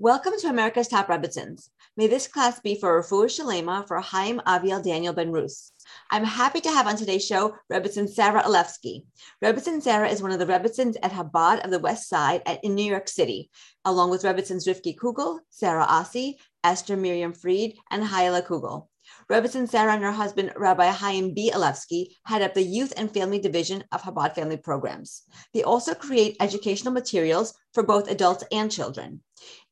Welcome 0.00 0.32
to 0.40 0.48
America's 0.48 0.88
Top 0.88 1.06
Rebbitzins. 1.06 1.68
May 1.96 2.08
this 2.08 2.26
class 2.26 2.58
be 2.58 2.74
for 2.74 3.00
Refuah 3.00 3.26
Shalema 3.26 3.86
for 3.86 4.00
Chaim 4.00 4.40
Aviel 4.44 4.82
Daniel 4.82 5.12
Ben 5.12 5.30
Rus. 5.30 5.70
I'm 6.10 6.24
happy 6.24 6.60
to 6.62 6.68
have 6.68 6.88
on 6.88 6.96
today's 6.96 7.24
show 7.24 7.54
Rebbitzin 7.72 8.08
Sarah 8.08 8.42
Alevsky. 8.42 9.04
Rebbitzin 9.40 9.80
Sarah 9.80 10.08
is 10.08 10.20
one 10.20 10.32
of 10.32 10.40
the 10.40 10.46
Rebbitzins 10.46 10.96
at 11.00 11.12
Chabad 11.12 11.64
of 11.64 11.70
the 11.70 11.78
West 11.78 12.08
Side 12.08 12.42
at, 12.44 12.58
in 12.64 12.74
New 12.74 12.84
York 12.84 13.06
City, 13.06 13.50
along 13.84 14.10
with 14.10 14.24
Rebbitzins 14.24 14.66
Rifki 14.66 14.96
Kugel, 14.96 15.38
Sarah 15.50 15.86
Ossi, 15.86 16.38
Esther 16.64 16.96
Miriam 16.96 17.32
Fried, 17.32 17.74
and 17.92 18.02
Hayala 18.02 18.44
Kugel. 18.44 18.88
Rebbitzin 19.30 19.68
Sarah 19.68 19.94
and 19.94 20.02
her 20.02 20.10
husband, 20.10 20.52
Rabbi 20.56 20.90
Chaim 20.90 21.34
B. 21.34 21.52
Alevsky, 21.54 22.08
head 22.24 22.42
up 22.42 22.54
the 22.54 22.62
Youth 22.62 22.92
and 22.96 23.14
Family 23.14 23.38
Division 23.38 23.84
of 23.92 24.02
Chabad 24.02 24.34
Family 24.34 24.56
Programs. 24.56 25.22
They 25.52 25.62
also 25.62 25.94
create 25.94 26.36
educational 26.40 26.92
materials 26.92 27.54
for 27.74 27.82
both 27.82 28.10
adults 28.10 28.44
and 28.52 28.70
children. 28.70 29.20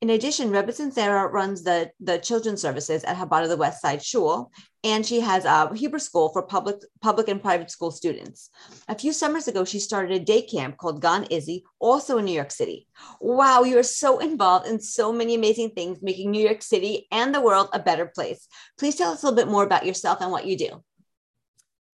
In 0.02 0.10
addition, 0.10 0.50
Rebbitzin 0.50 0.92
Sarah 0.92 1.28
runs 1.28 1.62
the, 1.62 1.90
the 2.00 2.18
children's 2.18 2.60
services 2.60 3.04
at 3.04 3.16
Chabad 3.16 3.44
of 3.44 3.48
the 3.48 3.56
West 3.56 3.80
Side 3.80 4.02
Shul, 4.02 4.50
and 4.84 5.06
she 5.06 5.20
has 5.20 5.44
a 5.44 5.72
Hebrew 5.74 6.00
school 6.00 6.28
for 6.30 6.42
public, 6.42 6.76
public 7.00 7.28
and 7.28 7.40
private 7.40 7.70
school 7.70 7.92
students. 7.92 8.50
A 8.88 8.98
few 8.98 9.12
summers 9.12 9.46
ago, 9.46 9.64
she 9.64 9.78
started 9.78 10.10
a 10.10 10.24
day 10.24 10.42
camp 10.42 10.76
called 10.76 11.00
Gan 11.00 11.24
Izzy, 11.30 11.64
also 11.78 12.18
in 12.18 12.24
New 12.24 12.34
York 12.34 12.50
City. 12.50 12.88
Wow, 13.20 13.62
you 13.62 13.78
are 13.78 13.84
so 13.84 14.18
involved 14.18 14.66
in 14.66 14.80
so 14.80 15.12
many 15.12 15.36
amazing 15.36 15.70
things, 15.70 16.02
making 16.02 16.32
New 16.32 16.44
York 16.44 16.62
City 16.62 17.06
and 17.12 17.32
the 17.32 17.40
world 17.40 17.68
a 17.72 17.78
better 17.78 18.06
place. 18.06 18.48
Please 18.78 18.96
tell 18.96 19.12
us 19.12 19.22
a 19.22 19.26
little 19.26 19.36
bit 19.36 19.50
more 19.50 19.64
about 19.64 19.86
yourself 19.86 20.20
and 20.20 20.32
what 20.32 20.46
you 20.46 20.58
do. 20.58 20.82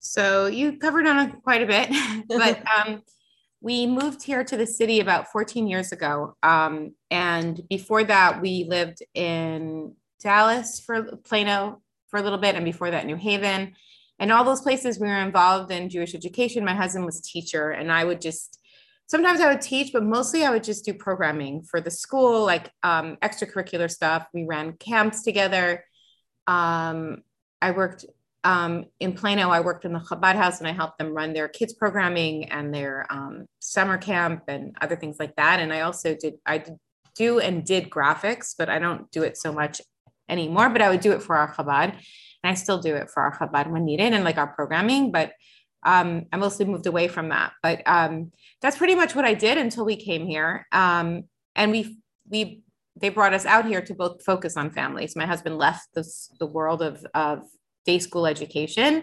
So 0.01 0.46
you 0.46 0.79
covered 0.79 1.06
on 1.06 1.40
quite 1.43 1.62
a 1.62 1.66
bit, 1.66 1.90
but 2.29 2.62
um, 2.66 3.02
we 3.60 3.86
moved 3.86 4.22
here 4.22 4.44
to 4.44 4.56
the 4.56 4.66
city 4.66 5.00
about 5.00 5.32
14 5.32 5.66
years 5.66 5.92
ago. 5.92 6.36
Um, 6.42 6.94
and 7.10 7.60
before 7.68 8.04
that, 8.04 8.40
we 8.40 8.64
lived 8.68 9.02
in 9.14 9.95
Dallas 10.20 10.80
for 10.80 11.16
Plano 11.24 11.82
for 12.09 12.18
a 12.18 12.23
little 12.23 12.38
bit, 12.38 12.54
and 12.54 12.65
before 12.65 12.90
that, 12.90 13.06
New 13.06 13.16
Haven. 13.16 13.74
And 14.18 14.32
all 14.32 14.45
those 14.45 14.60
places 14.60 14.98
we 14.98 15.09
were 15.09 15.15
involved 15.15 15.70
in 15.70 15.90
Jewish 15.90 16.15
education. 16.15 16.65
My 16.65 16.74
husband 16.74 17.04
was 17.04 17.20
teacher, 17.20 17.70
and 17.70 17.92
I 17.92 18.04
would 18.04 18.20
just 18.20 18.59
sometimes 19.06 19.40
I 19.40 19.48
would 19.48 19.60
teach, 19.60 19.93
but 19.93 20.04
mostly 20.04 20.45
I 20.45 20.50
would 20.50 20.65
just 20.65 20.84
do 20.84 20.95
programming 20.95 21.62
for 21.62 21.80
the 21.80 21.90
school, 21.90 22.45
like 22.45 22.70
um, 22.82 23.16
extracurricular 23.22 23.90
stuff. 23.90 24.26
We 24.32 24.45
ran 24.45 24.74
camps 24.74 25.22
together. 25.22 25.84
Um, 26.46 27.22
I 27.60 27.72
worked 27.72 28.04
um, 28.49 28.87
in 28.99 29.13
Plano, 29.13 29.51
I 29.51 29.60
worked 29.60 29.85
in 29.85 29.93
the 29.93 29.99
Chabad 29.99 30.35
house 30.35 30.59
and 30.59 30.66
I 30.66 30.73
helped 30.73 30.96
them 30.96 31.13
run 31.13 31.35
their 31.35 31.49
kids 31.49 31.74
programming 31.74 32.46
and 32.46 32.73
their 32.73 33.07
um, 33.10 33.45
summer 33.59 33.99
camp 33.99 34.45
and 34.49 34.74
other 34.80 34.96
things 34.96 35.16
like 35.21 35.37
that. 35.37 35.60
And 35.60 35.71
I 35.71 35.82
also 35.82 36.16
did, 36.18 36.37
I 36.46 36.57
did 36.57 36.79
do 37.15 37.40
and 37.40 37.63
did 37.63 37.90
graphics, 37.90 38.55
but 38.57 38.71
I 38.71 38.79
don't 38.79 39.10
do 39.10 39.23
it 39.23 39.37
so 39.37 39.52
much 39.52 39.82
anymore, 40.30 40.71
but 40.71 40.80
I 40.80 40.88
would 40.88 41.02
do 41.02 41.13
it 41.13 41.23
for 41.23 41.37
our 41.37 41.52
Chabad. 41.52 41.93
And 41.93 42.51
I 42.51 42.55
still 42.55 42.79
do 42.79 42.96
it 42.96 43.10
for 43.10 43.23
our 43.23 43.37
Chabad 43.37 43.71
when 43.71 43.85
needed 43.85 44.15
and 44.15 44.24
like 44.24 44.38
our 44.38 44.46
programming, 44.46 45.12
but 45.12 45.33
um, 45.85 46.24
I 46.33 46.38
mostly 46.38 46.65
moved 46.65 46.87
away 46.87 47.07
from 47.07 47.29
that. 47.29 47.52
But 47.62 47.83
um, 47.85 48.33
that's 48.62 48.79
pretty 48.79 48.95
much 48.95 49.15
what 49.15 49.27
I 49.27 49.35
did 49.35 49.59
until 49.59 49.85
we 49.85 49.96
came 49.96 50.27
here. 50.27 50.66
Um, 50.73 51.24
and 51.55 51.71
we, 51.71 51.99
we, 52.30 52.62
they 52.96 53.10
brought 53.10 53.35
us 53.35 53.45
out 53.45 53.66
here 53.66 53.83
to 53.83 53.95
both 53.95 54.24
focus 54.24 54.57
on 54.57 54.71
families. 54.71 55.16
My 55.16 55.27
husband 55.27 55.59
left 55.59 55.88
this, 55.95 56.30
the 56.38 56.46
world 56.46 56.80
of, 56.80 57.05
of 57.12 57.43
day 57.88 57.98
school 57.98 58.26
education. 58.26 59.02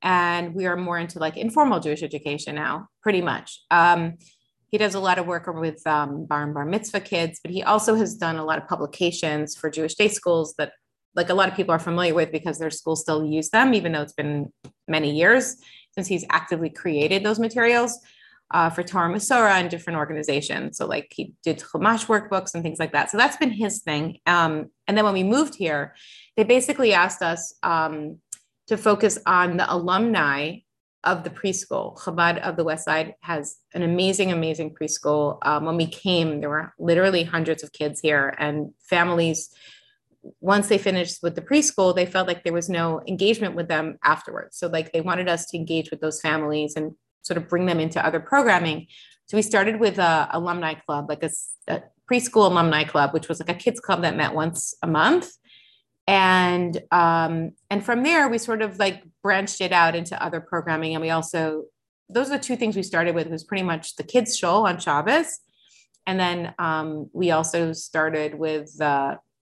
And 0.00 0.54
we 0.54 0.64
are 0.66 0.76
more 0.76 0.98
into 0.98 1.18
like 1.20 1.36
informal 1.36 1.78
Jewish 1.86 2.02
education 2.02 2.54
now, 2.56 2.88
pretty 3.02 3.22
much. 3.22 3.60
Um, 3.70 4.00
he 4.70 4.78
does 4.78 4.94
a 4.94 5.00
lot 5.08 5.18
of 5.18 5.26
work 5.26 5.46
with 5.46 5.86
um, 5.86 6.24
bar 6.24 6.42
and 6.44 6.54
bar 6.54 6.64
mitzvah 6.64 7.00
kids, 7.00 7.40
but 7.42 7.52
he 7.52 7.62
also 7.62 7.94
has 7.94 8.16
done 8.16 8.36
a 8.36 8.44
lot 8.44 8.58
of 8.58 8.66
publications 8.66 9.54
for 9.54 9.70
Jewish 9.70 9.94
day 9.94 10.08
schools 10.08 10.54
that 10.56 10.72
like 11.14 11.28
a 11.28 11.34
lot 11.34 11.50
of 11.50 11.54
people 11.54 11.74
are 11.74 11.78
familiar 11.90 12.14
with 12.14 12.32
because 12.32 12.58
their 12.58 12.70
schools 12.70 13.02
still 13.02 13.22
use 13.22 13.50
them, 13.50 13.74
even 13.74 13.92
though 13.92 14.00
it's 14.00 14.14
been 14.14 14.50
many 14.88 15.10
years 15.14 15.56
since 15.94 16.06
he's 16.08 16.24
actively 16.30 16.70
created 16.70 17.22
those 17.22 17.38
materials 17.38 17.98
uh, 18.52 18.70
for 18.70 18.82
Torah 18.82 19.12
Umesorah 19.12 19.60
and 19.60 19.68
different 19.68 19.98
organizations. 19.98 20.78
So 20.78 20.86
like 20.86 21.08
he 21.10 21.34
did 21.44 21.58
Chumash 21.58 22.06
workbooks 22.06 22.54
and 22.54 22.62
things 22.62 22.78
like 22.78 22.92
that. 22.92 23.10
So 23.10 23.18
that's 23.18 23.36
been 23.36 23.50
his 23.50 23.82
thing. 23.82 24.18
Um, 24.24 24.70
and 24.88 24.96
then 24.96 25.04
when 25.04 25.14
we 25.20 25.22
moved 25.36 25.54
here, 25.54 25.94
they 26.38 26.44
basically 26.44 26.94
asked 26.94 27.20
us 27.20 27.54
um, 27.62 28.20
to 28.68 28.76
focus 28.76 29.18
on 29.26 29.56
the 29.56 29.72
alumni 29.72 30.58
of 31.04 31.24
the 31.24 31.30
preschool. 31.30 31.98
Chabad 31.98 32.40
of 32.42 32.56
the 32.56 32.64
West 32.64 32.84
Side 32.84 33.14
has 33.20 33.56
an 33.74 33.82
amazing, 33.82 34.30
amazing 34.30 34.74
preschool. 34.74 35.38
Um, 35.42 35.64
when 35.64 35.76
we 35.76 35.86
came, 35.86 36.40
there 36.40 36.48
were 36.48 36.72
literally 36.78 37.24
hundreds 37.24 37.62
of 37.62 37.72
kids 37.72 38.00
here, 38.00 38.34
and 38.38 38.72
families. 38.80 39.50
Once 40.40 40.68
they 40.68 40.78
finished 40.78 41.20
with 41.22 41.34
the 41.34 41.42
preschool, 41.42 41.94
they 41.94 42.06
felt 42.06 42.28
like 42.28 42.44
there 42.44 42.52
was 42.52 42.68
no 42.68 43.02
engagement 43.08 43.56
with 43.56 43.66
them 43.66 43.98
afterwards. 44.04 44.56
So, 44.56 44.68
like, 44.68 44.92
they 44.92 45.00
wanted 45.00 45.28
us 45.28 45.46
to 45.46 45.56
engage 45.56 45.90
with 45.90 46.00
those 46.00 46.20
families 46.20 46.76
and 46.76 46.92
sort 47.22 47.38
of 47.38 47.48
bring 47.48 47.66
them 47.66 47.80
into 47.80 48.04
other 48.04 48.20
programming. 48.20 48.86
So, 49.26 49.36
we 49.36 49.42
started 49.42 49.80
with 49.80 49.98
a 49.98 50.28
alumni 50.30 50.74
club, 50.74 51.08
like 51.08 51.24
a, 51.24 51.30
a 51.66 51.82
preschool 52.08 52.48
alumni 52.48 52.84
club, 52.84 53.12
which 53.12 53.28
was 53.28 53.40
like 53.40 53.48
a 53.48 53.54
kids 53.54 53.80
club 53.80 54.02
that 54.02 54.16
met 54.16 54.34
once 54.34 54.74
a 54.82 54.86
month 54.86 55.32
and 56.06 56.80
um, 56.90 57.52
and 57.70 57.84
from 57.84 58.02
there 58.02 58.28
we 58.28 58.38
sort 58.38 58.62
of 58.62 58.78
like 58.78 59.02
branched 59.22 59.60
it 59.60 59.72
out 59.72 59.94
into 59.94 60.20
other 60.22 60.40
programming. 60.40 60.94
And 60.94 61.02
we 61.02 61.10
also 61.10 61.64
those 62.08 62.28
are 62.28 62.36
the 62.36 62.42
two 62.42 62.56
things 62.56 62.76
we 62.76 62.82
started 62.82 63.14
with 63.14 63.28
was 63.28 63.44
pretty 63.44 63.62
much 63.62 63.96
the 63.96 64.02
kids 64.02 64.36
shul 64.36 64.66
on 64.66 64.78
Shabbos 64.78 65.40
and 66.06 66.18
then 66.18 66.54
um, 66.58 67.10
we 67.12 67.30
also 67.30 67.72
started 67.72 68.34
with 68.34 68.76
the 68.78 69.18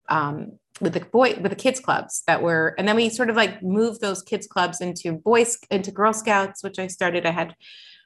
um, 0.08 0.58
with 0.80 0.94
the 0.94 1.00
boy 1.00 1.34
with 1.40 1.50
the 1.50 1.56
kids 1.56 1.80
clubs 1.80 2.22
that 2.26 2.42
were 2.42 2.74
and 2.78 2.88
then 2.88 2.96
we 2.96 3.08
sort 3.08 3.30
of 3.30 3.36
like 3.36 3.62
moved 3.62 4.00
those 4.00 4.22
kids 4.22 4.46
clubs 4.46 4.80
into 4.80 5.12
boys 5.12 5.58
into 5.70 5.90
girl 5.90 6.12
scouts 6.12 6.62
which 6.62 6.78
i 6.78 6.86
started. 6.86 7.24
I 7.26 7.30
had 7.30 7.54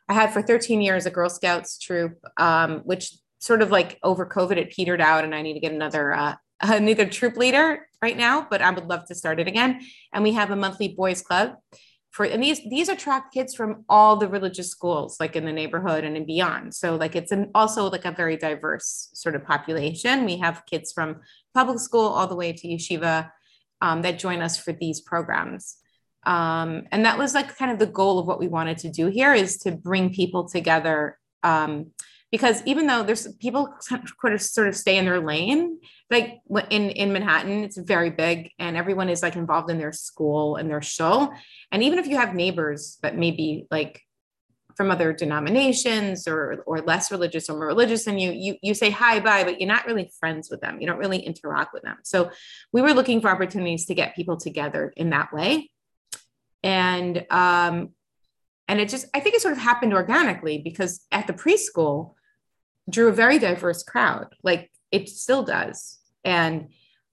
i 0.08 0.14
had 0.14 0.32
for 0.32 0.42
13 0.42 0.82
years 0.82 1.06
a 1.06 1.10
girl 1.10 1.30
scouts 1.30 1.78
troop 1.78 2.18
um, 2.36 2.80
which 2.80 3.14
sort 3.38 3.62
of 3.62 3.70
like 3.70 3.98
over 4.02 4.26
covid 4.26 4.56
it 4.56 4.70
petered 4.70 5.00
out 5.00 5.24
and 5.24 5.34
i 5.34 5.42
need 5.42 5.54
to 5.54 5.60
get 5.60 5.72
another 5.72 6.12
uh, 6.12 6.34
another 6.60 7.06
troop 7.06 7.36
leader 7.36 7.86
right 8.02 8.16
now, 8.16 8.46
but 8.48 8.62
I 8.62 8.70
would 8.70 8.86
love 8.86 9.06
to 9.06 9.14
start 9.14 9.40
it 9.40 9.48
again. 9.48 9.80
And 10.12 10.22
we 10.22 10.32
have 10.32 10.50
a 10.50 10.56
monthly 10.56 10.88
boys 10.88 11.22
club 11.22 11.56
for, 12.10 12.24
and 12.24 12.42
these 12.42 12.60
these 12.70 12.88
attract 12.88 13.34
kids 13.34 13.54
from 13.54 13.84
all 13.90 14.16
the 14.16 14.28
religious 14.28 14.70
schools, 14.70 15.18
like 15.20 15.36
in 15.36 15.44
the 15.44 15.52
neighborhood 15.52 16.02
and 16.02 16.16
and 16.16 16.26
beyond. 16.26 16.74
So 16.74 16.96
like 16.96 17.14
it's 17.14 17.30
an, 17.30 17.50
also 17.54 17.90
like 17.90 18.06
a 18.06 18.10
very 18.10 18.38
diverse 18.38 19.10
sort 19.12 19.34
of 19.34 19.44
population. 19.44 20.24
We 20.24 20.38
have 20.38 20.64
kids 20.64 20.92
from 20.92 21.20
public 21.54 21.78
school 21.78 22.06
all 22.06 22.26
the 22.26 22.36
way 22.36 22.54
to 22.54 22.68
yeshiva 22.68 23.30
um, 23.82 24.02
that 24.02 24.18
join 24.18 24.40
us 24.40 24.56
for 24.56 24.72
these 24.72 25.00
programs. 25.00 25.76
Um, 26.24 26.84
and 26.90 27.04
that 27.04 27.18
was 27.18 27.34
like 27.34 27.56
kind 27.56 27.70
of 27.70 27.78
the 27.78 27.86
goal 27.86 28.18
of 28.18 28.26
what 28.26 28.40
we 28.40 28.48
wanted 28.48 28.78
to 28.78 28.90
do 28.90 29.06
here 29.08 29.32
is 29.32 29.58
to 29.58 29.72
bring 29.72 30.12
people 30.12 30.48
together 30.48 31.18
um, 31.42 31.92
because 32.32 32.62
even 32.66 32.86
though 32.86 33.02
there's 33.02 33.28
people 33.34 33.72
sort 33.80 34.66
of 34.66 34.74
stay 34.76 34.98
in 34.98 35.04
their 35.04 35.20
lane 35.20 35.78
like 36.10 36.40
in 36.70 36.90
in 36.90 37.12
manhattan 37.12 37.64
it's 37.64 37.76
very 37.76 38.10
big 38.10 38.50
and 38.58 38.76
everyone 38.76 39.08
is 39.08 39.22
like 39.22 39.36
involved 39.36 39.70
in 39.70 39.78
their 39.78 39.92
school 39.92 40.56
and 40.56 40.70
their 40.70 40.82
shul. 40.82 41.32
And 41.72 41.82
even 41.82 41.98
if 41.98 42.06
you 42.06 42.16
have 42.16 42.34
neighbors 42.34 42.98
that 43.02 43.16
maybe 43.16 43.66
like 43.70 44.02
from 44.76 44.90
other 44.90 45.12
denominations 45.12 46.28
or 46.28 46.62
or 46.66 46.80
less 46.80 47.10
religious 47.10 47.48
or 47.48 47.56
more 47.56 47.66
religious 47.66 48.04
than 48.04 48.18
you 48.18 48.30
you 48.30 48.56
you 48.62 48.74
say 48.74 48.90
hi 48.90 49.18
bye 49.18 49.42
but 49.42 49.58
you're 49.60 49.68
not 49.68 49.86
really 49.86 50.10
friends 50.20 50.48
with 50.50 50.60
them. 50.60 50.80
You 50.80 50.86
don't 50.86 50.98
really 50.98 51.18
interact 51.18 51.72
with 51.72 51.82
them. 51.82 51.96
So 52.04 52.30
we 52.72 52.82
were 52.82 52.92
looking 52.92 53.20
for 53.20 53.30
opportunities 53.30 53.86
to 53.86 53.94
get 53.94 54.14
people 54.14 54.36
together 54.36 54.92
in 54.96 55.10
that 55.10 55.32
way. 55.32 55.70
And 56.62 57.26
um 57.30 57.90
and 58.68 58.80
it 58.80 58.88
just 58.88 59.06
i 59.14 59.20
think 59.20 59.34
it 59.34 59.40
sort 59.40 59.52
of 59.52 59.58
happened 59.58 59.94
organically 59.94 60.58
because 60.58 61.04
at 61.10 61.26
the 61.26 61.32
preschool 61.32 62.14
drew 62.88 63.08
a 63.08 63.12
very 63.12 63.38
diverse 63.38 63.82
crowd. 63.82 64.34
Like 64.42 64.70
it 64.96 65.08
still 65.08 65.42
does. 65.42 65.98
And 66.24 66.68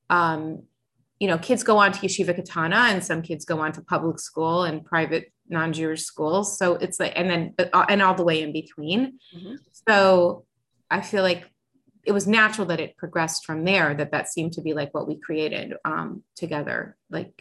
um, 0.10 0.64
you 1.20 1.28
know 1.28 1.38
kids 1.38 1.64
go 1.64 1.78
on 1.78 1.92
to 1.94 2.00
yeshiva 2.00 2.36
katana 2.36 2.82
and 2.92 3.04
some 3.04 3.22
kids 3.22 3.46
go 3.46 3.60
on 3.60 3.72
to 3.74 3.82
public 3.82 4.20
school 4.20 4.64
and 4.64 4.84
private 4.84 5.32
non-jewish 5.48 6.04
schools. 6.04 6.58
So 6.58 6.76
it's 6.76 7.00
like 7.00 7.14
and 7.16 7.30
then 7.30 7.54
uh, 7.60 7.86
and 7.88 8.02
all 8.02 8.16
the 8.16 8.24
way 8.24 8.42
in 8.42 8.52
between. 8.52 9.20
Mm-hmm. 9.36 9.56
so 9.88 10.46
i 10.92 11.00
feel 11.02 11.24
like 11.24 11.50
it 12.06 12.12
was 12.12 12.28
natural 12.28 12.68
that 12.68 12.80
it 12.80 12.98
progressed 12.98 13.46
from 13.46 13.64
there 13.64 13.94
that 14.00 14.12
that 14.12 14.28
seemed 14.28 14.54
to 14.54 14.62
be 14.62 14.74
like 14.74 14.94
what 14.94 15.08
we 15.08 15.16
created 15.28 15.74
um, 15.86 16.24
together 16.36 16.98
like 17.10 17.34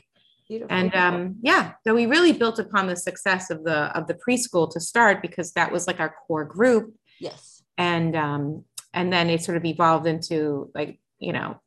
Beautiful. 0.48 0.74
and 0.76 0.94
um, 0.94 1.36
yeah 1.42 1.72
so 1.84 1.94
we 1.94 2.06
really 2.06 2.32
built 2.32 2.58
upon 2.58 2.86
the 2.86 2.96
success 2.96 3.50
of 3.50 3.64
the 3.64 3.78
of 3.98 4.06
the 4.06 4.14
preschool 4.14 4.70
to 4.72 4.80
start 4.80 5.22
because 5.22 5.52
that 5.52 5.72
was 5.72 5.86
like 5.86 6.00
our 6.00 6.14
core 6.26 6.44
group. 6.44 6.94
Yes. 7.18 7.62
And 7.78 8.14
um, 8.16 8.64
and 8.94 9.12
then 9.12 9.30
it 9.30 9.42
sort 9.42 9.56
of 9.56 9.64
evolved 9.64 10.06
into 10.06 10.70
like 10.74 10.98
you 11.18 11.32
know 11.32 11.60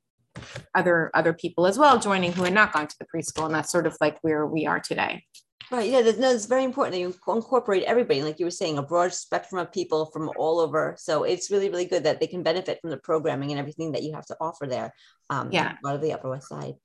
other 0.73 1.11
other 1.13 1.33
people 1.33 1.65
as 1.65 1.77
well 1.77 1.99
joining 1.99 2.31
who 2.33 2.43
had 2.43 2.53
not 2.53 2.73
gone 2.73 2.87
to 2.87 2.95
the 2.99 3.05
preschool. 3.05 3.45
And 3.45 3.55
that's 3.55 3.71
sort 3.71 3.87
of 3.87 3.95
like 4.01 4.17
where 4.21 4.45
we 4.45 4.65
are 4.65 4.79
today 4.79 5.23
Right. 5.71 5.89
Yeah. 5.89 6.01
No, 6.19 6.31
it's 6.31 6.45
very 6.45 6.63
important 6.63 6.93
that 6.93 6.99
you 6.99 7.15
incorporate 7.27 7.83
everybody, 7.83 8.21
like 8.21 8.39
you 8.39 8.45
were 8.45 8.51
saying, 8.51 8.77
a 8.77 8.83
broad 8.83 9.13
spectrum 9.13 9.59
of 9.59 9.71
people 9.71 10.05
from 10.07 10.29
all 10.37 10.59
over. 10.59 10.95
So 10.99 11.23
it's 11.23 11.49
really, 11.49 11.69
really 11.69 11.85
good 11.85 12.03
that 12.03 12.19
they 12.19 12.27
can 12.27 12.43
benefit 12.43 12.79
from 12.81 12.91
the 12.91 12.97
programming 12.97 13.51
and 13.51 13.59
everything 13.59 13.91
that 13.93 14.03
you 14.03 14.13
have 14.13 14.27
to 14.27 14.37
offer 14.39 14.67
there. 14.67 14.93
Um, 15.31 15.51
yeah. 15.51 15.73
A 15.73 15.85
lot 15.85 15.95
of 15.95 16.01
the 16.01 16.13
Upper 16.13 16.29
West 16.29 16.49
Side. 16.49 16.75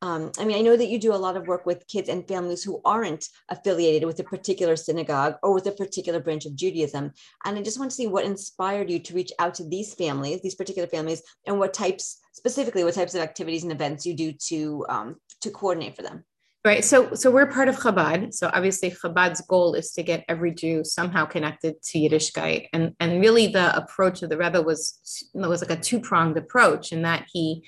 Um, 0.00 0.32
I 0.38 0.46
mean, 0.46 0.56
I 0.56 0.62
know 0.62 0.76
that 0.76 0.88
you 0.88 0.98
do 0.98 1.12
a 1.12 1.16
lot 1.16 1.36
of 1.36 1.46
work 1.46 1.66
with 1.66 1.86
kids 1.86 2.08
and 2.08 2.26
families 2.26 2.64
who 2.64 2.80
aren't 2.84 3.28
affiliated 3.50 4.04
with 4.04 4.18
a 4.18 4.24
particular 4.24 4.76
synagogue 4.76 5.36
or 5.42 5.52
with 5.52 5.66
a 5.66 5.72
particular 5.72 6.18
branch 6.18 6.46
of 6.46 6.56
Judaism. 6.56 7.12
And 7.44 7.58
I 7.58 7.62
just 7.62 7.78
want 7.78 7.90
to 7.90 7.94
see 7.94 8.06
what 8.06 8.24
inspired 8.24 8.90
you 8.90 8.98
to 8.98 9.14
reach 9.14 9.30
out 9.38 9.54
to 9.56 9.68
these 9.68 9.94
families, 9.94 10.40
these 10.40 10.56
particular 10.56 10.88
families, 10.88 11.22
and 11.46 11.58
what 11.58 11.74
types, 11.74 12.18
specifically, 12.32 12.82
what 12.82 12.94
types 12.94 13.14
of 13.14 13.20
activities 13.20 13.62
and 13.62 13.70
events 13.70 14.06
you 14.06 14.14
do 14.14 14.32
to 14.48 14.86
um, 14.88 15.16
to 15.42 15.50
coordinate 15.50 15.94
for 15.94 16.02
them. 16.02 16.24
Right. 16.64 16.84
So, 16.84 17.14
so 17.14 17.28
we're 17.32 17.48
part 17.48 17.68
of 17.68 17.76
Chabad. 17.76 18.32
So 18.32 18.48
obviously, 18.52 18.92
Chabad's 18.92 19.40
goal 19.40 19.74
is 19.74 19.90
to 19.92 20.02
get 20.04 20.24
every 20.28 20.54
Jew 20.54 20.84
somehow 20.84 21.24
connected 21.24 21.82
to 21.82 21.98
Yiddishkeit, 21.98 22.68
and 22.72 22.94
and 23.00 23.20
really 23.20 23.48
the 23.48 23.76
approach 23.76 24.22
of 24.22 24.30
the 24.30 24.38
Rebbe 24.38 24.62
was 24.62 25.28
was 25.34 25.60
like 25.60 25.76
a 25.76 25.82
two 25.82 25.98
pronged 25.98 26.38
approach 26.38 26.92
in 26.92 27.02
that 27.02 27.26
he, 27.32 27.64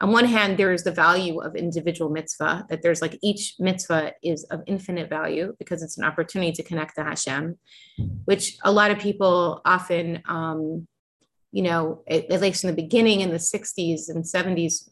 on 0.00 0.12
one 0.12 0.26
hand, 0.26 0.58
there 0.58 0.72
is 0.72 0.84
the 0.84 0.92
value 0.92 1.40
of 1.40 1.56
individual 1.56 2.08
mitzvah 2.08 2.66
that 2.68 2.82
there's 2.82 3.02
like 3.02 3.18
each 3.20 3.56
mitzvah 3.58 4.12
is 4.22 4.44
of 4.44 4.62
infinite 4.68 5.10
value 5.10 5.52
because 5.58 5.82
it's 5.82 5.98
an 5.98 6.04
opportunity 6.04 6.52
to 6.52 6.62
connect 6.62 6.94
to 6.96 7.02
Hashem, 7.02 7.58
which 8.26 8.58
a 8.62 8.70
lot 8.70 8.92
of 8.92 9.00
people 9.00 9.60
often, 9.64 10.22
um, 10.28 10.86
you 11.50 11.62
know, 11.62 12.04
at, 12.06 12.30
at 12.30 12.40
least 12.40 12.62
in 12.62 12.70
the 12.70 12.80
beginning 12.80 13.22
in 13.22 13.30
the 13.30 13.38
'60s 13.38 14.08
and 14.08 14.22
'70s 14.22 14.88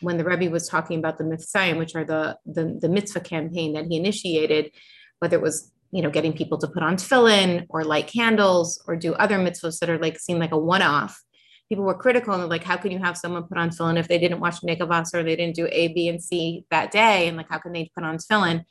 when 0.00 0.16
the 0.16 0.24
Rebbe 0.24 0.50
was 0.50 0.68
talking 0.68 0.98
about 0.98 1.18
the 1.18 1.24
mitzvahs, 1.24 1.76
which 1.76 1.94
are 1.94 2.04
the, 2.04 2.38
the, 2.46 2.78
the 2.80 2.88
mitzvah 2.88 3.20
campaign 3.20 3.72
that 3.72 3.86
he 3.86 3.96
initiated, 3.96 4.72
whether 5.18 5.36
it 5.36 5.42
was 5.42 5.72
you 5.90 6.02
know 6.02 6.10
getting 6.10 6.32
people 6.32 6.58
to 6.58 6.68
put 6.68 6.82
on 6.82 6.96
tefillin 6.96 7.66
or 7.70 7.84
light 7.84 8.06
candles 8.06 8.82
or 8.86 8.96
do 8.96 9.14
other 9.14 9.38
mitzvahs 9.38 9.78
that 9.78 9.90
are 9.90 9.98
like 9.98 10.18
seem 10.18 10.38
like 10.38 10.52
a 10.52 10.58
one-off. 10.58 11.22
People 11.68 11.84
were 11.84 11.94
critical 11.94 12.32
and 12.34 12.48
like, 12.48 12.64
how 12.64 12.78
can 12.78 12.90
you 12.90 12.98
have 12.98 13.16
someone 13.16 13.44
put 13.44 13.58
on 13.58 13.70
tefillin 13.70 13.98
if 13.98 14.08
they 14.08 14.18
didn't 14.18 14.40
watch 14.40 14.62
Nekavas 14.62 15.12
or 15.14 15.22
they 15.22 15.36
didn't 15.36 15.54
do 15.54 15.68
A, 15.70 15.88
B, 15.88 16.08
and 16.08 16.22
C 16.22 16.64
that 16.70 16.90
day? 16.90 17.28
And 17.28 17.36
like, 17.36 17.48
how 17.50 17.58
can 17.58 17.72
they 17.72 17.90
put 17.94 18.04
on 18.04 18.16
tefillin? 18.16 18.64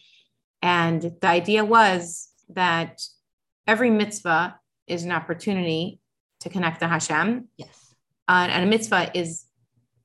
And 0.63 1.01
the 1.21 1.27
idea 1.27 1.63
was 1.63 2.29
that 2.49 3.01
every 3.67 3.91
mitzvah 3.91 4.59
is 4.87 5.03
an 5.03 5.11
opportunity 5.11 5.99
to 6.39 6.49
connect 6.49 6.79
to 6.79 6.87
Hashem. 6.87 7.47
Yes. 7.57 7.93
Uh, 8.27 8.47
and 8.49 8.63
a 8.63 8.67
mitzvah 8.67 9.11
is 9.13 9.45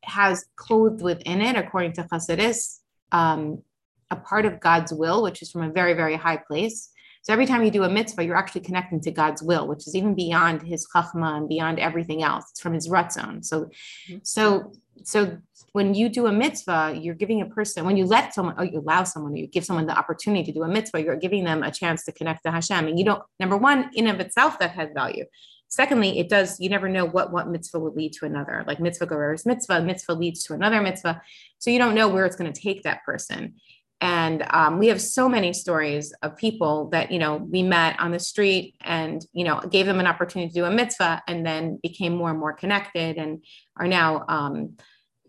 has 0.05 0.45
clothed 0.57 1.03
within 1.03 1.41
it, 1.41 1.57
according 1.57 1.93
to 1.95 2.05
Chassidus, 2.05 2.79
um, 3.13 3.63
a 4.11 4.17
part 4.17 4.45
of 4.45 4.61
God's 4.61 4.93
will, 4.93 5.23
which 5.23 5.43
is 5.43 5.51
from 5.51 5.63
a 5.63 5.71
very, 5.71 5.95
very 5.95 6.17
high 6.17 6.37
place. 6.37 6.91
So 7.23 7.33
every 7.33 7.47
time 7.47 7.63
you 7.63 7.71
do 7.71 7.85
a 7.85 7.89
mitzvah, 7.89 8.25
you're 8.25 8.37
actually 8.37 8.63
connecting 8.63 9.01
to 9.03 9.13
God's 9.13 9.43
will, 9.43 9.69
which 9.69 9.87
is 9.87 9.95
even 9.95 10.15
beyond 10.15 10.63
His 10.63 10.87
chachma 10.95 11.37
and 11.37 11.49
beyond 11.49 11.79
everything 11.79 12.23
else. 12.23 12.47
It's 12.51 12.61
from 12.61 12.75
His 12.75 12.89
ratzon. 12.89 13.45
So, 13.45 13.63
mm-hmm. 13.63 14.19
so, 14.25 14.73
so 15.05 15.39
when 15.71 15.95
you 15.95 16.09
do 16.09 16.27
a 16.27 16.33
mitzvah, 16.33 16.99
you're 17.01 17.15
giving 17.15 17.41
a 17.41 17.47
person. 17.47 17.85
When 17.85 17.97
you 17.97 18.07
let 18.07 18.35
someone, 18.35 18.57
or 18.59 18.65
you 18.65 18.81
allow 18.81 19.05
someone, 19.05 19.33
or 19.35 19.37
you 19.37 19.47
give 19.47 19.65
someone 19.65 19.87
the 19.87 19.97
opportunity 19.97 20.45
to 20.47 20.53
do 20.53 20.65
a 20.65 20.69
mitzvah, 20.69 21.01
you're 21.01 21.17
giving 21.17 21.45
them 21.45 21.63
a 21.63 21.71
chance 21.71 22.05
to 22.05 22.13
connect 22.13 22.43
to 22.45 22.51
Hashem. 22.51 22.89
And 22.89 22.99
you 22.99 23.05
don't. 23.05 23.23
Number 23.39 23.57
one, 23.57 23.91
in 23.95 24.09
of 24.09 24.19
itself, 24.19 24.59
that 24.59 24.73
has 24.73 24.89
value. 24.93 25.25
Secondly, 25.73 26.19
it 26.19 26.29
does, 26.29 26.61
you 26.61 26.69
never 26.69 26.87
know 26.87 27.07
what 27.07 27.33
what 27.33 27.49
mitzvah 27.49 27.79
would 27.79 27.95
lead 27.95 28.13
to 28.13 28.27
another. 28.27 28.63
Like 28.67 28.79
mitzvah 28.79 29.07
goes 29.07 29.47
mitzvah, 29.47 29.81
mitzvah 29.81 30.13
leads 30.13 30.45
to 30.45 30.53
another 30.53 30.83
mitzvah. 30.83 31.23
So 31.61 31.71
you 31.71 31.79
don't 31.79 31.95
know 31.95 32.09
where 32.09 32.27
it's 32.27 32.37
going 32.37 32.53
to 32.53 32.61
take 32.61 32.83
that 32.83 33.03
person. 33.05 33.55
And 33.99 34.45
um, 34.51 34.79
we 34.79 34.89
have 34.89 35.01
so 35.01 35.31
many 35.31 35.55
stories 35.55 36.13
of 36.23 36.37
people 36.37 36.91
that, 36.91 37.11
you 37.11 37.19
know, 37.19 37.37
we 37.37 37.63
met 37.63 37.99
on 37.99 38.11
the 38.11 38.19
street 38.19 38.75
and, 38.83 39.25
you 39.33 39.45
know, 39.45 39.61
gave 39.61 39.87
them 39.87 39.99
an 39.99 40.07
opportunity 40.07 40.51
to 40.51 40.55
do 40.55 40.67
a 40.67 40.71
mitzvah 40.71 41.23
and 41.27 41.47
then 41.47 41.81
became 41.83 42.17
more 42.17 42.29
and 42.29 42.39
more 42.39 42.53
connected 42.53 43.17
and 43.17 43.43
are 43.75 43.89
now, 43.89 44.27
um, 44.29 44.77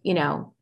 you 0.02 0.14
know, 0.14 0.54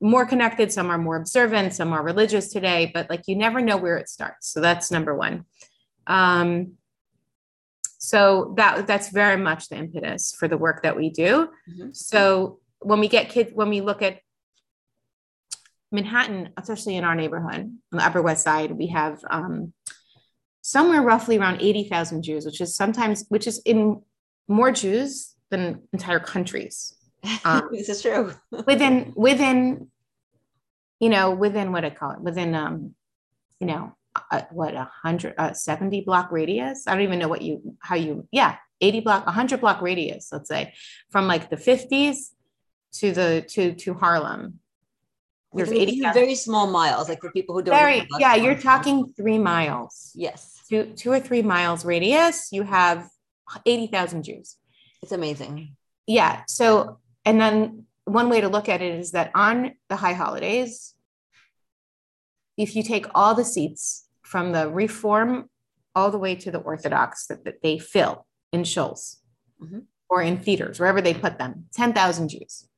more 0.00 0.24
connected. 0.24 0.72
Some 0.72 0.88
are 0.88 0.96
more 0.96 1.16
observant, 1.16 1.74
some 1.74 1.92
are 1.92 2.02
religious 2.02 2.50
today, 2.50 2.90
but 2.94 3.10
like 3.10 3.24
you 3.26 3.36
never 3.36 3.60
know 3.60 3.76
where 3.76 3.98
it 3.98 4.08
starts. 4.08 4.48
So 4.48 4.62
that's 4.62 4.90
number 4.90 5.14
one. 5.14 5.44
Um, 6.06 6.78
so 8.04 8.52
that 8.56 8.86
that's 8.88 9.10
very 9.10 9.36
much 9.36 9.68
the 9.68 9.76
impetus 9.76 10.34
for 10.36 10.48
the 10.48 10.58
work 10.58 10.82
that 10.82 10.96
we 10.96 11.08
do. 11.10 11.48
Mm-hmm. 11.70 11.92
so 11.92 12.58
when 12.80 12.98
we 12.98 13.06
get 13.06 13.28
kids 13.28 13.52
when 13.54 13.68
we 13.68 13.80
look 13.80 14.02
at 14.02 14.18
manhattan 15.92 16.50
especially 16.56 16.96
in 16.96 17.04
our 17.04 17.14
neighborhood 17.14 17.60
on 17.92 17.98
the 17.98 18.04
upper 18.04 18.20
west 18.20 18.42
side 18.42 18.72
we 18.72 18.88
have 18.88 19.20
um, 19.30 19.72
somewhere 20.62 21.02
roughly 21.02 21.38
around 21.38 21.60
80000 21.60 22.22
jews 22.22 22.44
which 22.44 22.60
is 22.60 22.74
sometimes 22.74 23.24
which 23.28 23.46
is 23.46 23.60
in 23.64 24.02
more 24.48 24.72
jews 24.72 25.34
than 25.50 25.82
entire 25.92 26.20
countries. 26.20 26.94
Um, 27.44 27.68
this 27.70 27.88
is 27.88 28.02
true. 28.02 28.34
within 28.66 29.12
within 29.14 29.88
you 30.98 31.08
know 31.08 31.30
within 31.30 31.70
what 31.70 31.84
i 31.84 31.90
call 31.90 32.10
it? 32.10 32.20
Within 32.20 32.52
um 32.56 32.96
you 33.60 33.68
know 33.68 33.94
uh, 34.30 34.42
what 34.50 34.74
a 34.74 34.90
hundred 35.02 35.34
uh, 35.38 35.52
70 35.52 36.02
block 36.02 36.30
radius? 36.30 36.86
I 36.86 36.92
don't 36.92 37.02
even 37.02 37.18
know 37.18 37.28
what 37.28 37.42
you 37.42 37.76
how 37.80 37.96
you 37.96 38.28
yeah 38.30 38.56
80 38.80 39.00
block 39.00 39.26
100 39.26 39.60
block 39.60 39.80
radius 39.80 40.30
let's 40.32 40.48
say 40.48 40.74
from 41.10 41.26
like 41.26 41.48
the 41.50 41.56
50s 41.56 42.32
to 42.94 43.12
the 43.12 43.44
to 43.48 43.74
to 43.74 43.94
harlem. 43.94 44.58
There's 45.54 45.70
80 45.70 46.00
very 46.14 46.34
small 46.34 46.66
miles 46.66 47.08
like 47.08 47.20
for 47.20 47.30
people 47.30 47.54
who 47.54 47.62
don't 47.62 47.76
very 47.76 48.06
yeah 48.18 48.34
you're 48.34 48.58
talking 48.58 49.12
three 49.16 49.38
miles. 49.38 50.12
Yes. 50.14 50.60
Two 50.68 50.92
two 50.96 51.12
or 51.12 51.20
three 51.20 51.42
miles 51.42 51.84
radius 51.84 52.48
you 52.52 52.62
have 52.62 53.08
80,000 53.66 54.22
jews. 54.22 54.56
It's 55.02 55.12
amazing. 55.12 55.76
Yeah 56.06 56.42
so 56.48 56.98
and 57.24 57.40
then 57.40 57.84
one 58.04 58.28
way 58.28 58.40
to 58.40 58.48
look 58.48 58.68
at 58.68 58.82
it 58.82 58.94
is 58.98 59.12
that 59.12 59.30
on 59.34 59.72
the 59.88 59.96
high 59.96 60.14
holidays 60.14 60.94
if 62.56 62.76
you 62.76 62.82
take 62.82 63.06
all 63.14 63.34
the 63.34 63.44
seats 63.44 64.08
from 64.22 64.52
the 64.52 64.70
reform 64.70 65.48
all 65.94 66.10
the 66.10 66.18
way 66.18 66.34
to 66.34 66.50
the 66.50 66.58
orthodox 66.58 67.26
that, 67.26 67.44
that 67.44 67.62
they 67.62 67.78
fill 67.78 68.26
in 68.52 68.62
shuls 68.62 69.16
mm-hmm. 69.60 69.80
or 70.08 70.22
in 70.22 70.38
theaters 70.38 70.80
wherever 70.80 71.00
they 71.00 71.14
put 71.14 71.38
them 71.38 71.66
10,000 71.74 72.28
jews 72.28 72.68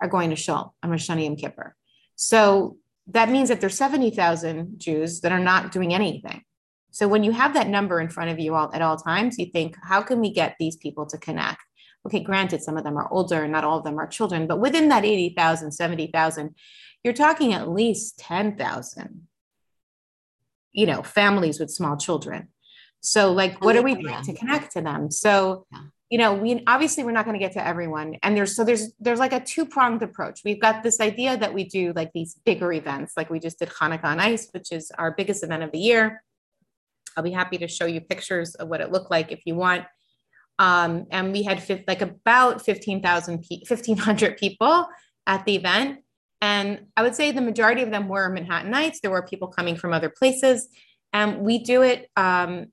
are 0.00 0.08
going 0.08 0.30
to 0.30 0.36
shul 0.36 0.74
on 0.82 0.90
Rosh 0.90 1.08
Hashanah 1.08 1.24
Yom 1.24 1.36
Kippur. 1.36 1.76
So 2.16 2.76
that 3.08 3.30
means 3.30 3.48
that 3.48 3.60
there's 3.60 3.76
70,000 3.76 4.78
Jews 4.78 5.20
that 5.20 5.32
are 5.32 5.38
not 5.38 5.72
doing 5.72 5.92
anything. 5.92 6.42
So 6.90 7.06
when 7.06 7.22
you 7.22 7.32
have 7.32 7.54
that 7.54 7.68
number 7.68 8.00
in 8.00 8.08
front 8.08 8.30
of 8.30 8.38
you 8.38 8.54
all 8.54 8.70
at 8.74 8.82
all 8.82 8.96
times 8.96 9.38
you 9.38 9.46
think 9.46 9.76
how 9.82 10.02
can 10.02 10.20
we 10.20 10.32
get 10.32 10.56
these 10.58 10.76
people 10.76 11.06
to 11.06 11.18
connect? 11.18 11.60
Okay 12.06 12.20
granted 12.20 12.62
some 12.62 12.76
of 12.76 12.84
them 12.84 12.96
are 12.96 13.12
older 13.12 13.42
and 13.42 13.52
not 13.52 13.64
all 13.64 13.78
of 13.78 13.84
them 13.84 13.98
are 13.98 14.06
children 14.06 14.46
but 14.46 14.58
within 14.58 14.88
that 14.88 15.04
80,000 15.04 15.70
70,000 15.70 16.54
you're 17.04 17.14
talking 17.14 17.52
at 17.52 17.68
least 17.68 18.18
10,000 18.18 19.26
you 20.72 20.86
know 20.86 21.02
families 21.02 21.58
with 21.58 21.70
small 21.70 21.96
children. 21.96 22.48
So 23.00 23.32
like 23.32 23.62
what 23.64 23.76
are 23.76 23.82
we 23.82 23.94
doing 23.94 24.22
to 24.22 24.32
connect 24.34 24.72
to 24.72 24.82
them? 24.82 25.10
So 25.10 25.66
you 26.10 26.18
know 26.18 26.34
we 26.34 26.62
obviously 26.66 27.04
we're 27.04 27.12
not 27.12 27.24
going 27.24 27.38
to 27.38 27.44
get 27.44 27.52
to 27.52 27.66
everyone. 27.66 28.16
And 28.22 28.36
there's 28.36 28.54
so 28.54 28.64
there's 28.64 28.92
there's 29.00 29.18
like 29.18 29.32
a 29.32 29.40
two 29.40 29.66
pronged 29.66 30.02
approach. 30.02 30.40
We've 30.44 30.60
got 30.60 30.82
this 30.82 31.00
idea 31.00 31.36
that 31.36 31.54
we 31.54 31.64
do 31.64 31.92
like 31.94 32.12
these 32.12 32.34
bigger 32.44 32.72
events 32.72 33.14
like 33.16 33.30
we 33.30 33.40
just 33.40 33.58
did 33.58 33.68
hanukkah 33.68 34.04
on 34.04 34.20
ice 34.20 34.48
which 34.52 34.72
is 34.72 34.90
our 34.98 35.12
biggest 35.12 35.42
event 35.42 35.62
of 35.62 35.72
the 35.72 35.78
year. 35.78 36.22
I'll 37.16 37.24
be 37.24 37.32
happy 37.32 37.58
to 37.58 37.68
show 37.68 37.86
you 37.86 38.00
pictures 38.00 38.54
of 38.54 38.68
what 38.68 38.80
it 38.80 38.92
looked 38.92 39.10
like 39.10 39.32
if 39.32 39.40
you 39.44 39.56
want. 39.56 39.84
Um, 40.58 41.06
and 41.10 41.32
we 41.32 41.42
had 41.42 41.62
like 41.88 42.02
about 42.02 42.62
15,000 42.62 43.44
1500 43.66 44.36
people 44.36 44.86
at 45.26 45.44
the 45.46 45.56
event 45.56 46.00
and 46.40 46.86
I 46.96 47.02
would 47.02 47.14
say 47.14 47.32
the 47.32 47.40
majority 47.40 47.82
of 47.82 47.90
them 47.90 48.08
were 48.08 48.30
Manhattanites. 48.30 49.00
There 49.00 49.10
were 49.10 49.22
people 49.22 49.48
coming 49.48 49.76
from 49.76 49.92
other 49.92 50.08
places. 50.08 50.68
And 51.12 51.40
we 51.40 51.62
do 51.64 51.82
it, 51.82 52.08
um, 52.16 52.66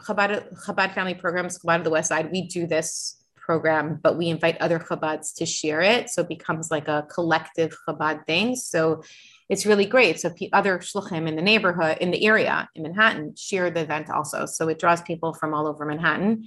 Chabad, 0.00 0.54
Chabad 0.66 0.94
family 0.94 1.14
programs, 1.14 1.58
Chabad 1.58 1.78
of 1.78 1.84
the 1.84 1.90
West 1.90 2.08
Side, 2.08 2.30
we 2.30 2.46
do 2.46 2.66
this 2.66 3.16
program, 3.36 3.98
but 4.02 4.16
we 4.16 4.28
invite 4.28 4.60
other 4.60 4.78
Chabads 4.78 5.34
to 5.36 5.46
share 5.46 5.80
it. 5.80 6.10
So 6.10 6.22
it 6.22 6.28
becomes 6.28 6.70
like 6.70 6.86
a 6.86 7.06
collective 7.10 7.76
Chabad 7.88 8.26
thing. 8.26 8.56
So 8.56 9.02
it's 9.48 9.64
really 9.64 9.86
great. 9.86 10.20
So 10.20 10.32
other 10.52 10.78
shluchim 10.78 11.26
in 11.26 11.34
the 11.34 11.42
neighborhood, 11.42 11.98
in 12.00 12.10
the 12.10 12.24
area, 12.26 12.68
in 12.74 12.82
Manhattan, 12.82 13.34
share 13.36 13.70
the 13.70 13.80
event 13.80 14.10
also. 14.10 14.44
So 14.44 14.68
it 14.68 14.78
draws 14.78 15.00
people 15.02 15.32
from 15.32 15.54
all 15.54 15.66
over 15.66 15.86
Manhattan. 15.86 16.46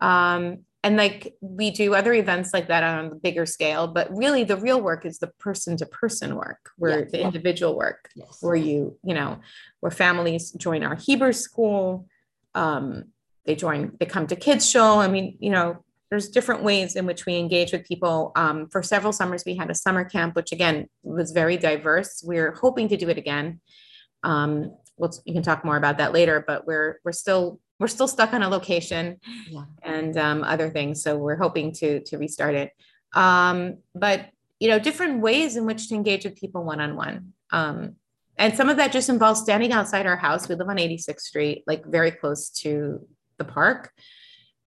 Um, 0.00 0.64
and 0.84 0.96
like 0.96 1.34
we 1.40 1.70
do 1.70 1.94
other 1.94 2.12
events 2.12 2.52
like 2.52 2.68
that 2.68 2.82
on 2.82 3.06
a 3.06 3.14
bigger 3.14 3.46
scale 3.46 3.86
but 3.86 4.08
really 4.16 4.44
the 4.44 4.56
real 4.56 4.80
work 4.80 5.06
is 5.06 5.18
the 5.18 5.28
person 5.38 5.76
to 5.76 5.86
person 5.86 6.34
work 6.34 6.70
where 6.76 7.04
the 7.04 7.20
individual 7.20 7.76
work 7.76 8.08
yes. 8.14 8.38
where 8.40 8.56
you 8.56 8.98
you 9.04 9.14
know 9.14 9.38
where 9.80 9.92
families 9.92 10.50
join 10.52 10.82
our 10.82 10.96
hebrew 10.96 11.32
school 11.32 12.06
um, 12.54 13.04
they 13.44 13.54
join 13.54 13.92
they 13.98 14.06
come 14.06 14.26
to 14.26 14.36
kids 14.36 14.68
shul. 14.68 14.98
I 14.98 15.08
mean 15.08 15.36
you 15.40 15.50
know 15.50 15.84
there's 16.10 16.28
different 16.28 16.62
ways 16.62 16.94
in 16.94 17.06
which 17.06 17.24
we 17.24 17.36
engage 17.36 17.72
with 17.72 17.86
people. 17.86 18.32
Um, 18.36 18.68
for 18.68 18.82
several 18.82 19.12
summers 19.12 19.44
we 19.46 19.56
had 19.56 19.70
a 19.70 19.74
summer 19.74 20.04
camp 20.04 20.36
which 20.36 20.52
again 20.52 20.88
was 21.02 21.32
very 21.32 21.56
diverse. 21.56 22.22
We're 22.24 22.52
hoping 22.52 22.88
to 22.88 22.96
do 22.96 23.08
it 23.08 23.18
again. 23.18 23.60
Um, 24.22 24.76
we'll, 24.96 25.12
you 25.24 25.34
can 25.34 25.42
talk 25.42 25.64
more 25.64 25.76
about 25.76 25.98
that 25.98 26.12
later, 26.12 26.44
but 26.46 26.66
we're 26.66 27.00
we're 27.04 27.12
still 27.12 27.60
we're 27.82 27.88
still 27.88 28.06
stuck 28.06 28.32
on 28.32 28.44
a 28.44 28.48
location 28.48 29.18
yeah. 29.50 29.64
and 29.82 30.16
um, 30.16 30.44
other 30.44 30.70
things. 30.70 31.02
So 31.02 31.18
we're 31.18 31.36
hoping 31.36 31.72
to 31.74 32.00
to 32.04 32.16
restart 32.16 32.54
it. 32.54 32.70
Um, 33.12 33.78
but 33.94 34.30
you 34.60 34.68
know, 34.68 34.78
different 34.78 35.20
ways 35.20 35.56
in 35.56 35.66
which 35.66 35.88
to 35.88 35.94
engage 35.96 36.24
with 36.24 36.36
people 36.36 36.62
one 36.62 36.80
on 36.80 36.94
one. 36.94 37.32
And 38.38 38.56
some 38.56 38.68
of 38.68 38.76
that 38.76 38.92
just 38.92 39.08
involves 39.08 39.40
standing 39.40 39.72
outside 39.72 40.06
our 40.06 40.16
house. 40.16 40.48
We 40.48 40.54
live 40.54 40.68
on 40.68 40.76
86th 40.76 41.20
Street, 41.20 41.64
like 41.66 41.84
very 41.84 42.10
close 42.10 42.48
to 42.60 43.06
the 43.38 43.44
park. 43.44 43.92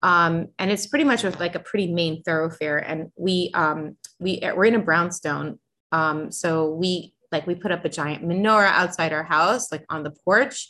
Um, 0.03 0.49
and 0.59 0.69
it's 0.69 0.85
pretty 0.85 1.05
much 1.05 1.23
like 1.23 1.55
a 1.55 1.59
pretty 1.59 1.91
main 1.91 2.21
thoroughfare. 2.21 2.77
And 2.77 3.11
we 3.15 3.51
um, 3.53 3.97
we 4.19 4.39
we're 4.55 4.65
in 4.65 4.75
a 4.75 4.79
brownstone, 4.79 5.59
um, 5.91 6.31
so 6.31 6.71
we 6.71 7.13
like 7.31 7.47
we 7.47 7.55
put 7.55 7.71
up 7.71 7.85
a 7.85 7.89
giant 7.89 8.23
menorah 8.23 8.71
outside 8.71 9.13
our 9.13 9.23
house, 9.23 9.71
like 9.71 9.85
on 9.89 10.03
the 10.03 10.11
porch, 10.11 10.69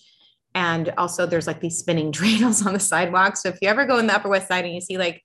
and 0.56 0.92
also 0.98 1.26
there's 1.26 1.46
like 1.46 1.60
these 1.60 1.78
spinning 1.78 2.12
dreidels 2.14 2.66
on 2.66 2.74
the 2.74 2.80
sidewalk. 2.80 3.38
So 3.38 3.50
if 3.50 3.58
you 3.62 3.68
ever 3.68 3.86
go 3.86 4.00
in 4.00 4.08
the 4.08 4.16
Upper 4.16 4.30
West 4.30 4.48
Side 4.48 4.66
and 4.66 4.74
you 4.74 4.82
see 4.82 4.98
like 4.98 5.22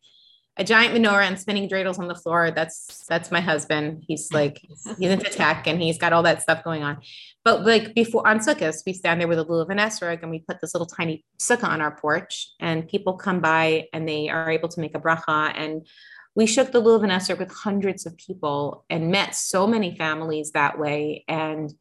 a 0.56 0.64
giant 0.64 0.92
menorah 0.92 1.26
and 1.26 1.38
spinning 1.38 1.68
dreidels 1.68 1.98
on 1.98 2.08
the 2.08 2.14
floor, 2.14 2.50
that's 2.50 3.06
that's 3.06 3.30
my 3.30 3.40
husband. 3.40 4.04
He's 4.06 4.30
like 4.32 4.60
he's 4.98 5.10
into 5.10 5.30
tech 5.30 5.66
and 5.66 5.80
he's 5.80 5.96
got 5.96 6.12
all 6.12 6.24
that 6.24 6.42
stuff 6.42 6.64
going 6.64 6.82
on. 6.82 6.98
But 7.44 7.64
like 7.64 7.94
before 7.94 8.26
on 8.26 8.40
Sukkot, 8.40 8.76
we 8.84 8.92
stand 8.92 9.20
there 9.20 9.28
with 9.28 9.38
a 9.38 9.44
lulav 9.44 9.70
and 9.70 9.80
esrog 9.80 10.20
and 10.22 10.30
we 10.30 10.40
put 10.40 10.60
this 10.60 10.74
little 10.74 10.86
tiny 10.86 11.24
sukkah 11.38 11.68
on 11.68 11.80
our 11.80 11.96
porch 11.96 12.48
and 12.58 12.88
people 12.88 13.14
come 13.14 13.40
by 13.40 13.86
and 13.92 14.06
they 14.06 14.28
are 14.28 14.50
able 14.50 14.68
to 14.68 14.80
make 14.80 14.96
a 14.96 15.00
bracha. 15.00 15.52
And 15.54 15.86
we 16.34 16.46
shook 16.46 16.72
the 16.72 16.82
lulav 16.82 17.04
and 17.04 17.12
esrog 17.12 17.38
with 17.38 17.52
hundreds 17.52 18.04
of 18.04 18.16
people 18.16 18.84
and 18.90 19.12
met 19.12 19.36
so 19.36 19.66
many 19.66 19.96
families 19.96 20.50
that 20.52 20.78
way. 20.78 21.24
And 21.28 21.72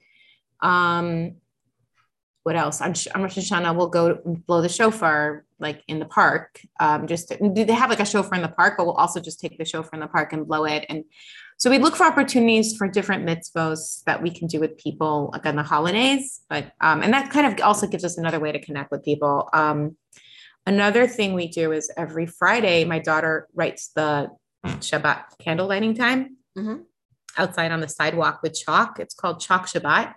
um, 0.61 1.35
what 2.43 2.55
else? 2.55 2.81
On, 2.81 2.93
on 3.15 3.21
Rosh 3.21 3.37
Hashanah, 3.37 3.75
we'll 3.75 3.89
go 3.89 4.19
blow 4.47 4.61
the 4.61 4.69
shofar 4.69 5.45
like 5.59 5.83
in 5.87 5.99
the 5.99 6.05
park. 6.05 6.61
Um, 6.79 7.05
just 7.05 7.29
do 7.29 7.65
they 7.65 7.73
have 7.73 7.89
like 7.89 7.99
a 7.99 8.05
shofar 8.05 8.35
in 8.35 8.41
the 8.41 8.47
park, 8.47 8.75
but 8.77 8.85
we'll 8.85 8.95
also 8.95 9.19
just 9.19 9.39
take 9.39 9.57
the 9.57 9.65
shofar 9.65 9.91
in 9.93 9.99
the 9.99 10.07
park 10.07 10.31
and 10.31 10.47
blow 10.47 10.63
it. 10.65 10.85
And 10.87 11.03
so 11.57 11.69
we 11.69 11.77
look 11.77 11.95
for 11.95 12.05
opportunities 12.05 12.77
for 12.77 12.87
different 12.87 13.25
mitzvos 13.25 14.03
that 14.05 14.21
we 14.21 14.31
can 14.31 14.47
do 14.47 14.61
with 14.61 14.77
people 14.77 15.29
like 15.33 15.45
on 15.45 15.57
the 15.57 15.63
holidays. 15.63 16.41
But 16.49 16.71
um, 16.79 17.03
and 17.03 17.13
that 17.13 17.29
kind 17.29 17.45
of 17.45 17.61
also 17.61 17.87
gives 17.87 18.05
us 18.05 18.17
another 18.17 18.39
way 18.39 18.53
to 18.53 18.59
connect 18.61 18.91
with 18.91 19.03
people. 19.03 19.49
Um, 19.51 19.97
another 20.65 21.07
thing 21.07 21.33
we 21.33 21.49
do 21.49 21.73
is 21.73 21.91
every 21.97 22.25
Friday, 22.25 22.85
my 22.85 22.99
daughter 22.99 23.47
writes 23.53 23.91
the 23.93 24.29
Shabbat 24.65 25.23
candle 25.39 25.67
lighting 25.67 25.95
time 25.95 26.37
mm-hmm. 26.57 26.83
outside 27.37 27.71
on 27.71 27.81
the 27.81 27.89
sidewalk 27.89 28.41
with 28.41 28.57
chalk. 28.57 28.99
It's 28.99 29.13
called 29.13 29.41
Chalk 29.41 29.67
Shabbat. 29.67 30.13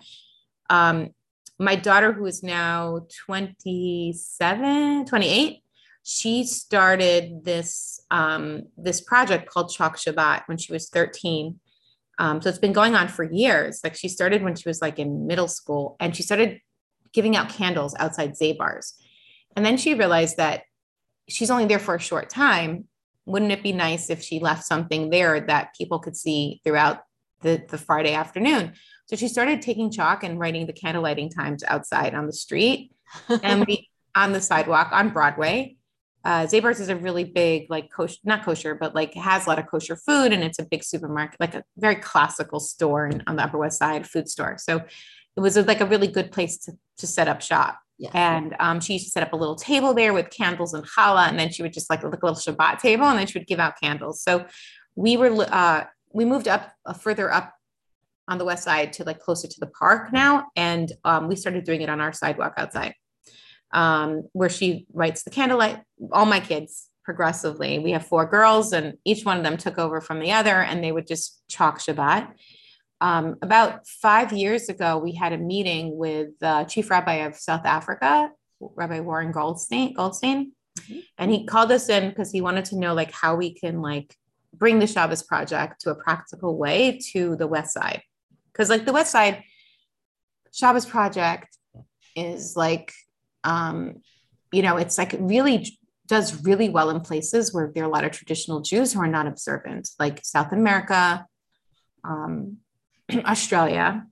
Um, 0.70 1.10
my 1.62 1.76
daughter, 1.76 2.12
who 2.12 2.26
is 2.26 2.42
now 2.42 3.06
27, 3.26 5.06
28, 5.06 5.62
she 6.02 6.44
started 6.44 7.44
this 7.44 8.04
um, 8.10 8.64
this 8.76 9.00
project 9.00 9.48
called 9.48 9.72
Chalk 9.72 9.96
Shabbat 9.96 10.42
when 10.46 10.58
she 10.58 10.72
was 10.72 10.88
13. 10.88 11.60
Um, 12.18 12.42
so 12.42 12.48
it's 12.48 12.58
been 12.58 12.72
going 12.72 12.94
on 12.94 13.08
for 13.08 13.24
years. 13.24 13.80
Like 13.84 13.96
she 13.96 14.08
started 14.08 14.42
when 14.42 14.56
she 14.56 14.68
was 14.68 14.82
like 14.82 14.98
in 14.98 15.26
middle 15.26 15.48
school, 15.48 15.96
and 16.00 16.14
she 16.14 16.22
started 16.22 16.60
giving 17.12 17.36
out 17.36 17.48
candles 17.48 17.94
outside 17.98 18.32
Zabar's. 18.32 18.94
And 19.54 19.64
then 19.64 19.76
she 19.76 19.94
realized 19.94 20.38
that 20.38 20.62
she's 21.28 21.50
only 21.50 21.66
there 21.66 21.78
for 21.78 21.94
a 21.94 22.00
short 22.00 22.28
time. 22.30 22.86
Wouldn't 23.26 23.52
it 23.52 23.62
be 23.62 23.72
nice 23.72 24.10
if 24.10 24.22
she 24.22 24.40
left 24.40 24.64
something 24.64 25.10
there 25.10 25.40
that 25.40 25.74
people 25.76 26.00
could 26.00 26.16
see 26.16 26.60
throughout 26.64 27.00
the, 27.42 27.62
the 27.68 27.78
Friday 27.78 28.14
afternoon? 28.14 28.72
So 29.06 29.16
she 29.16 29.28
started 29.28 29.62
taking 29.62 29.90
chalk 29.90 30.24
and 30.24 30.38
writing 30.38 30.66
the 30.66 30.72
candle 30.72 31.02
lighting 31.02 31.28
times 31.28 31.62
outside 31.64 32.14
on 32.14 32.26
the 32.26 32.32
street 32.32 32.92
and 33.42 33.64
we 33.66 33.88
on 34.14 34.32
the 34.32 34.40
sidewalk 34.40 34.90
on 34.92 35.10
Broadway 35.10 35.76
uh, 36.24 36.46
Zabar's 36.46 36.80
is 36.80 36.88
a 36.88 36.96
really 36.96 37.24
big, 37.24 37.66
like 37.68 37.90
kosher, 37.90 38.18
not 38.24 38.44
kosher, 38.44 38.74
but 38.74 38.94
like 38.94 39.14
has 39.14 39.46
a 39.46 39.48
lot 39.48 39.58
of 39.58 39.66
kosher 39.66 39.96
food, 39.96 40.32
and 40.32 40.44
it's 40.44 40.58
a 40.58 40.64
big 40.64 40.84
supermarket, 40.84 41.40
like 41.40 41.54
a 41.54 41.64
very 41.76 41.96
classical 41.96 42.60
store 42.60 43.06
in, 43.06 43.22
on 43.26 43.36
the 43.36 43.42
Upper 43.42 43.58
West 43.58 43.78
Side, 43.78 44.06
food 44.06 44.28
store. 44.28 44.56
So 44.58 44.78
it 45.36 45.40
was 45.40 45.56
a, 45.56 45.62
like 45.62 45.80
a 45.80 45.86
really 45.86 46.06
good 46.06 46.30
place 46.30 46.58
to 46.58 46.72
to 46.98 47.06
set 47.06 47.26
up 47.26 47.42
shop. 47.42 47.80
Yeah. 47.98 48.10
And 48.14 48.54
um, 48.60 48.80
she 48.80 48.94
used 48.94 49.06
to 49.06 49.10
set 49.10 49.22
up 49.22 49.32
a 49.32 49.36
little 49.36 49.56
table 49.56 49.94
there 49.94 50.12
with 50.12 50.30
candles 50.30 50.74
and 50.74 50.84
challah, 50.84 51.28
and 51.28 51.38
then 51.38 51.50
she 51.50 51.62
would 51.62 51.72
just 51.72 51.90
like 51.90 52.04
like 52.04 52.22
a 52.22 52.26
little 52.26 52.40
Shabbat 52.40 52.78
table, 52.78 53.06
and 53.06 53.18
then 53.18 53.26
she 53.26 53.38
would 53.38 53.48
give 53.48 53.58
out 53.58 53.74
candles. 53.80 54.22
So 54.22 54.46
we 54.94 55.16
were 55.16 55.46
uh, 55.50 55.86
we 56.12 56.24
moved 56.24 56.46
up 56.46 56.72
uh, 56.86 56.92
further 56.92 57.32
up 57.32 57.52
on 58.32 58.38
the 58.38 58.44
west 58.44 58.64
side 58.64 58.92
to 58.94 59.04
like 59.04 59.20
closer 59.20 59.46
to 59.46 59.60
the 59.60 59.68
park 59.68 60.12
now, 60.12 60.46
and 60.56 60.90
um, 61.04 61.28
we 61.28 61.36
started 61.36 61.64
doing 61.64 61.82
it 61.82 61.88
on 61.88 62.00
our 62.00 62.12
sidewalk 62.12 62.54
outside 62.56 62.94
um, 63.72 64.28
where 64.32 64.48
she 64.48 64.86
writes 64.92 65.22
the 65.22 65.30
candlelight. 65.30 65.80
All 66.12 66.26
my 66.26 66.40
kids 66.40 66.88
progressively. 67.04 67.78
We 67.78 67.92
have 67.92 68.06
four 68.06 68.26
girls, 68.26 68.72
and 68.72 68.94
each 69.04 69.24
one 69.24 69.36
of 69.36 69.44
them 69.44 69.56
took 69.56 69.78
over 69.78 70.00
from 70.00 70.20
the 70.20 70.32
other, 70.32 70.62
and 70.62 70.82
they 70.82 70.92
would 70.92 71.06
just 71.06 71.42
chalk 71.48 71.78
Shabbat. 71.78 72.32
Um, 73.00 73.36
about 73.42 73.86
five 73.86 74.32
years 74.32 74.68
ago, 74.68 74.98
we 74.98 75.12
had 75.12 75.32
a 75.32 75.38
meeting 75.38 75.96
with 75.96 76.28
the 76.38 76.64
chief 76.68 76.90
rabbi 76.90 77.26
of 77.26 77.34
South 77.34 77.66
Africa, 77.66 78.30
Rabbi 78.60 79.00
Warren 79.00 79.32
Goldstein. 79.32 79.94
Goldstein, 79.94 80.52
mm-hmm. 80.78 81.00
and 81.18 81.30
he 81.30 81.44
called 81.44 81.72
us 81.72 81.88
in 81.88 82.10
because 82.10 82.30
he 82.30 82.40
wanted 82.40 82.66
to 82.66 82.78
know 82.78 82.94
like 82.94 83.10
how 83.10 83.34
we 83.34 83.54
can 83.54 83.82
like 83.82 84.14
bring 84.54 84.78
the 84.78 84.86
Shabbos 84.86 85.22
project 85.22 85.80
to 85.80 85.90
a 85.90 85.94
practical 85.96 86.56
way 86.56 87.00
to 87.12 87.34
the 87.36 87.48
West 87.48 87.74
Side, 87.74 88.02
because 88.52 88.68
like 88.68 88.84
the 88.84 88.92
West 88.92 89.12
Side 89.12 89.42
Shabbos 90.52 90.86
project 90.86 91.56
is 92.14 92.56
like 92.56 92.92
um, 93.44 94.02
you 94.52 94.62
know, 94.62 94.76
it's 94.76 94.98
like 94.98 95.14
really 95.18 95.78
does 96.06 96.44
really 96.44 96.68
well 96.68 96.90
in 96.90 97.00
places 97.00 97.54
where 97.54 97.72
there 97.74 97.84
are 97.84 97.86
a 97.86 97.90
lot 97.90 98.04
of 98.04 98.12
traditional 98.12 98.60
Jews 98.60 98.92
who 98.92 99.00
are 99.00 99.08
not 99.08 99.26
observant, 99.26 99.88
like 99.98 100.20
South 100.24 100.52
America, 100.52 101.26
um, 102.04 102.58
Australia, 103.24 104.06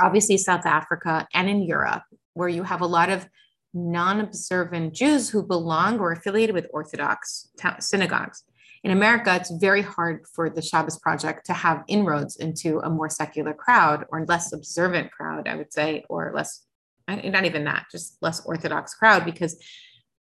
obviously 0.00 0.38
South 0.38 0.64
Africa, 0.64 1.26
and 1.34 1.48
in 1.50 1.62
Europe, 1.62 2.02
where 2.32 2.48
you 2.48 2.62
have 2.62 2.80
a 2.80 2.86
lot 2.86 3.10
of 3.10 3.28
non 3.74 4.20
observant 4.20 4.94
Jews 4.94 5.28
who 5.30 5.42
belong 5.42 5.98
or 5.98 6.12
affiliated 6.12 6.54
with 6.54 6.66
Orthodox 6.72 7.48
synagogues. 7.80 8.44
In 8.84 8.90
America, 8.90 9.36
it's 9.36 9.50
very 9.50 9.82
hard 9.82 10.26
for 10.34 10.50
the 10.50 10.60
Shabbos 10.60 10.98
Project 10.98 11.46
to 11.46 11.52
have 11.52 11.84
inroads 11.86 12.36
into 12.36 12.80
a 12.80 12.90
more 12.90 13.08
secular 13.08 13.54
crowd 13.54 14.04
or 14.10 14.24
less 14.26 14.52
observant 14.52 15.12
crowd, 15.12 15.46
I 15.46 15.54
would 15.54 15.72
say, 15.72 16.04
or 16.08 16.32
less 16.34 16.64
not 17.08 17.44
even 17.44 17.64
that, 17.64 17.86
just 17.90 18.16
less 18.22 18.44
orthodox 18.44 18.94
crowd 18.94 19.24
because 19.24 19.60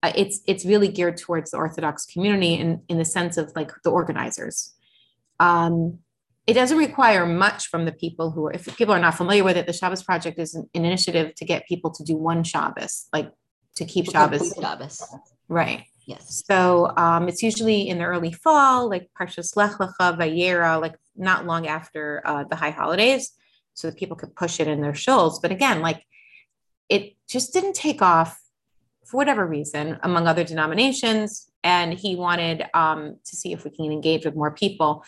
uh, 0.03 0.11
it's 0.15 0.41
it's 0.45 0.65
really 0.65 0.87
geared 0.87 1.17
towards 1.17 1.51
the 1.51 1.57
orthodox 1.57 2.05
community 2.05 2.53
in 2.53 2.81
in 2.89 2.97
the 2.97 3.05
sense 3.05 3.37
of 3.37 3.51
like 3.55 3.71
the 3.83 3.89
organizers. 3.89 4.73
Um, 5.39 5.99
it 6.47 6.53
doesn't 6.53 6.77
require 6.77 7.25
much 7.25 7.67
from 7.67 7.85
the 7.85 7.91
people 7.91 8.29
who 8.29 8.45
are, 8.45 8.53
if 8.53 8.77
people 8.77 8.93
are 8.93 8.99
not 8.99 9.15
familiar 9.15 9.43
with 9.43 9.57
it, 9.57 9.65
the 9.65 9.73
Shabbos 9.73 10.03
Project 10.03 10.37
is 10.37 10.53
an, 10.53 10.69
an 10.75 10.85
initiative 10.85 11.33
to 11.35 11.45
get 11.45 11.65
people 11.67 11.91
to 11.91 12.03
do 12.03 12.15
one 12.15 12.43
Shabbos, 12.43 13.07
like 13.11 13.31
to 13.77 13.85
keep 13.85 14.11
Shabbos. 14.11 14.53
Shabbos. 14.61 15.03
Right. 15.49 15.85
Yes. 16.05 16.43
So 16.47 16.93
um, 16.97 17.27
it's 17.27 17.41
usually 17.41 17.89
in 17.89 17.97
the 17.97 18.05
early 18.05 18.31
fall, 18.31 18.89
like 18.89 19.09
Parshas 19.19 19.55
Lech 19.55 19.71
Lecha, 19.73 20.17
Vayera, 20.17 20.79
like 20.79 20.95
not 21.15 21.45
long 21.45 21.67
after 21.67 22.21
uh, 22.25 22.43
the 22.43 22.55
high 22.55 22.69
holidays, 22.69 23.31
so 23.73 23.89
that 23.89 23.97
people 23.97 24.15
could 24.15 24.35
push 24.35 24.59
it 24.59 24.67
in 24.67 24.81
their 24.81 24.93
shuls. 24.93 25.41
But 25.41 25.51
again, 25.51 25.81
like 25.81 26.05
it 26.89 27.15
just 27.27 27.53
didn't 27.53 27.73
take 27.73 28.01
off 28.01 28.39
for 29.05 29.17
whatever 29.17 29.45
reason 29.45 29.99
among 30.03 30.27
other 30.27 30.43
denominations 30.43 31.49
and 31.63 31.93
he 31.93 32.15
wanted 32.15 32.63
um, 32.73 33.17
to 33.25 33.35
see 33.35 33.53
if 33.53 33.63
we 33.63 33.71
can 33.71 33.91
engage 33.91 34.25
with 34.25 34.35
more 34.35 34.51
people 34.51 35.03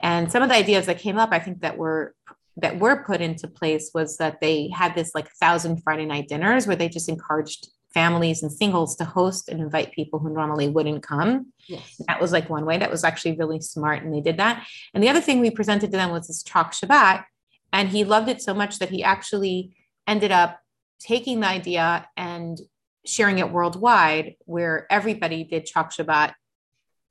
and 0.00 0.30
some 0.30 0.42
of 0.42 0.48
the 0.48 0.54
ideas 0.54 0.86
that 0.86 0.98
came 0.98 1.18
up 1.18 1.30
i 1.32 1.38
think 1.38 1.60
that 1.60 1.76
were 1.76 2.14
that 2.56 2.78
were 2.78 3.04
put 3.04 3.20
into 3.20 3.48
place 3.48 3.90
was 3.92 4.18
that 4.18 4.40
they 4.40 4.68
had 4.68 4.94
this 4.94 5.12
like 5.14 5.28
thousand 5.32 5.82
friday 5.82 6.06
night 6.06 6.28
dinners 6.28 6.66
where 6.66 6.76
they 6.76 6.88
just 6.88 7.08
encouraged 7.08 7.68
families 7.92 8.42
and 8.42 8.52
singles 8.52 8.96
to 8.96 9.04
host 9.04 9.48
and 9.48 9.60
invite 9.60 9.92
people 9.92 10.18
who 10.18 10.30
normally 10.32 10.68
wouldn't 10.68 11.02
come. 11.02 11.52
Yes. 11.66 12.00
That 12.06 12.20
was 12.20 12.32
like 12.32 12.48
one 12.48 12.64
way 12.64 12.78
that 12.78 12.90
was 12.90 13.04
actually 13.04 13.36
really 13.36 13.60
smart. 13.60 14.02
And 14.02 14.14
they 14.14 14.20
did 14.20 14.36
that. 14.38 14.66
And 14.94 15.02
the 15.02 15.08
other 15.08 15.20
thing 15.20 15.40
we 15.40 15.50
presented 15.50 15.90
to 15.90 15.96
them 15.96 16.10
was 16.10 16.28
this 16.28 16.42
Chalk 16.42 16.72
Shabbat. 16.72 17.24
And 17.72 17.88
he 17.88 18.04
loved 18.04 18.28
it 18.28 18.42
so 18.42 18.54
much 18.54 18.78
that 18.78 18.90
he 18.90 19.02
actually 19.02 19.76
ended 20.06 20.32
up 20.32 20.60
taking 21.00 21.40
the 21.40 21.48
idea 21.48 22.06
and 22.16 22.60
sharing 23.06 23.38
it 23.38 23.50
worldwide, 23.50 24.36
where 24.44 24.86
everybody 24.90 25.44
did 25.44 25.66
Chalk 25.66 25.92
Shabbat 25.92 26.34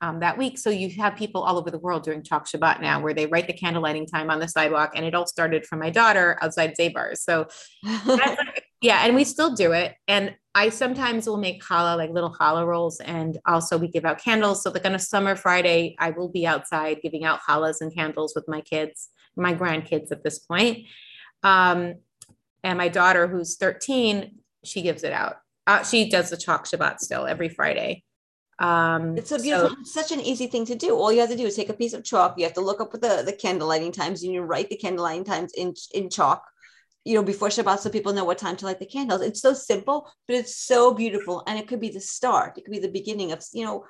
um, 0.02 0.20
that 0.22 0.38
week. 0.38 0.58
So 0.58 0.70
you 0.70 0.90
have 1.02 1.16
people 1.16 1.42
all 1.42 1.58
over 1.58 1.72
the 1.72 1.80
world 1.80 2.04
doing 2.04 2.24
Chalk 2.24 2.48
Shabbat 2.48 2.82
now, 2.82 3.02
where 3.02 3.14
they 3.14 3.26
write 3.26 3.48
the 3.48 3.54
candle 3.54 3.82
lighting 3.82 4.06
time 4.06 4.30
on 4.30 4.40
the 4.40 4.48
sidewalk, 4.48 4.92
and 4.96 5.06
it 5.06 5.14
all 5.14 5.28
started 5.28 5.66
from 5.66 5.80
my 5.80 5.90
daughter 5.90 6.38
outside 6.42 6.76
Zabar's. 6.80 7.24
So 7.24 7.48
yeah, 8.82 9.06
and 9.06 9.16
we 9.16 9.24
still 9.24 9.56
do 9.56 9.72
it. 9.74 9.96
And 10.08 10.36
I 10.60 10.68
sometimes 10.68 11.25
will 11.25 11.38
make 11.38 11.63
challah, 11.63 11.96
like 11.96 12.10
little 12.10 12.36
challah 12.36 12.68
rolls, 12.68 13.00
and 13.00 13.38
also 13.46 13.78
we 13.78 13.88
give 13.88 14.04
out 14.04 14.22
candles. 14.22 14.62
So 14.62 14.72
like 14.72 14.86
on 14.86 14.94
a 14.94 15.00
summer 15.00 15.38
Friday, 15.38 15.96
I 16.00 16.10
will 16.10 16.28
be 16.28 16.46
outside 16.46 17.00
giving 17.01 17.24
out 17.24 17.39
challahs 17.48 17.80
and 17.80 17.96
candles 17.96 18.34
with 18.36 18.46
my 18.46 18.60
kids, 18.60 19.08
my 19.38 19.54
grandkids 19.54 20.12
at 20.12 20.22
this 20.22 20.38
point. 20.38 20.80
Um, 21.44 22.00
and 22.62 22.78
my 22.78 22.89
daughter, 22.89 23.25
who's 23.25 23.56
13, 23.56 24.36
she 24.66 24.82
gives 24.82 25.06
it 25.06 25.13
out. 25.13 25.38
Uh, 25.66 25.82
she 25.84 26.10
does 26.10 26.30
the 26.30 26.36
chalk 26.36 26.66
Shabbat 26.66 27.00
still 27.00 27.25
every 27.25 27.48
Friday. 27.48 28.04
Um, 28.60 29.18
it's 29.18 29.32
a 29.32 29.39
beautiful, 29.39 29.78
so, 29.86 30.01
such 30.01 30.12
an 30.12 30.20
easy 30.20 30.48
thing 30.48 30.66
to 30.66 30.75
do. 30.75 30.94
All 30.94 31.13
you 31.13 31.22
have 31.22 31.30
to 31.30 31.38
do 31.38 31.46
is 31.46 31.56
take 31.56 31.70
a 31.70 31.74
piece 31.74 31.94
of 31.94 32.04
chalk. 32.04 32.34
You 32.38 32.44
have 32.44 32.56
to 32.56 32.62
look 32.62 32.82
up 32.82 32.92
the, 32.92 33.24
the 33.25 33.32
candle 33.32 33.70
lighting 33.70 33.94
times 33.94 34.24
and 34.24 34.34
you 34.34 34.42
write 34.42 34.70
the 34.70 34.75
candle 34.75 35.04
lighting 35.04 35.24
times 35.24 35.54
in, 35.56 35.74
in 35.94 36.10
chalk, 36.10 36.44
you 37.06 37.15
know, 37.15 37.24
before 37.24 37.50
Shabbat 37.50 37.79
so 37.79 37.89
people 37.89 38.13
know 38.13 38.25
what 38.25 38.38
time 38.38 38.56
to 38.58 38.65
light 38.65 38.79
the 38.79 38.86
candles. 38.86 39.22
It's 39.22 39.41
so 39.41 39.53
simple, 39.53 40.10
but 40.27 40.36
it's 40.36 40.56
so 40.56 40.94
beautiful. 40.94 41.44
And 41.48 41.58
it 41.58 41.68
could 41.68 41.79
be 41.79 41.89
the 41.89 42.01
start. 42.01 42.58
It 42.58 42.65
could 42.65 42.72
be 42.72 42.79
the 42.79 42.89
beginning 42.91 43.32
of, 43.32 43.44
you 43.53 43.65
know, 43.65 43.86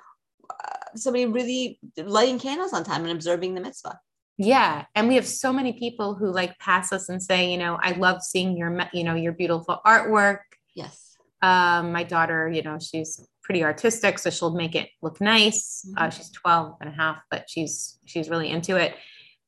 uh, 0.48 0.96
somebody 0.96 1.26
really 1.26 1.78
lighting 1.96 2.38
candles 2.38 2.72
on 2.72 2.84
time 2.84 3.02
and 3.02 3.12
observing 3.12 3.54
the 3.54 3.60
mitzvah. 3.60 3.98
Yeah. 4.38 4.86
And 4.94 5.08
we 5.08 5.16
have 5.16 5.26
so 5.26 5.52
many 5.52 5.74
people 5.74 6.14
who 6.14 6.32
like 6.32 6.58
pass 6.58 6.92
us 6.92 7.08
and 7.08 7.22
say, 7.22 7.50
you 7.50 7.58
know, 7.58 7.78
I 7.82 7.92
love 7.92 8.22
seeing 8.22 8.56
your, 8.56 8.74
you 8.92 9.04
know, 9.04 9.14
your 9.14 9.32
beautiful 9.32 9.80
artwork. 9.84 10.38
Yes. 10.74 11.14
Um, 11.42 11.92
my 11.92 12.04
daughter, 12.04 12.48
you 12.48 12.62
know, 12.62 12.78
she's 12.78 13.26
pretty 13.42 13.64
artistic, 13.64 14.18
so 14.18 14.30
she'll 14.30 14.54
make 14.54 14.74
it 14.74 14.88
look 15.02 15.20
nice. 15.20 15.84
Mm-hmm. 15.86 16.04
Uh, 16.04 16.10
she's 16.10 16.30
12 16.30 16.76
and 16.80 16.88
a 16.88 16.92
half, 16.92 17.18
but 17.30 17.50
she's, 17.50 17.98
she's 18.06 18.30
really 18.30 18.48
into 18.48 18.76
it. 18.76 18.94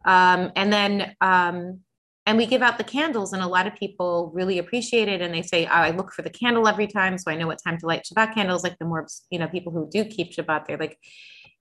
Um, 0.04 0.52
and 0.57 0.73
then, 0.73 1.14
um, 1.21 1.81
and 2.25 2.38
we 2.38 2.47
give 2.47 2.62
out 2.62 2.79
the 2.79 2.85
candles 2.85 3.33
and 3.33 3.43
a 3.43 3.47
lot 3.47 3.67
of 3.67 3.75
people 3.75 4.31
really 4.35 4.59
appreciate 4.59 5.09
it 5.09 5.21
and 5.21 5.35
they 5.35 5.43
say 5.43 5.67
oh, 5.67 5.71
i 5.71 5.91
look 5.91 6.12
for 6.12 6.23
the 6.23 6.31
candle 6.31 6.69
every 6.69 6.87
time 6.87 7.19
so 7.19 7.31
i 7.31 7.37
know 7.37 7.47
what 7.47 7.59
time 7.62 7.79
to 7.79 7.87
light 7.87 8.07
shabbat 8.07 8.35
candles 8.35 8.62
like 8.62 8.79
the 8.79 8.85
more 8.85 9.07
you 9.31 9.38
know 9.38 9.49
people 9.49 9.73
who 9.73 9.88
do 9.91 10.05
keep 10.05 10.33
shabbat 10.33 10.67
they're 10.67 10.79
like 10.79 10.99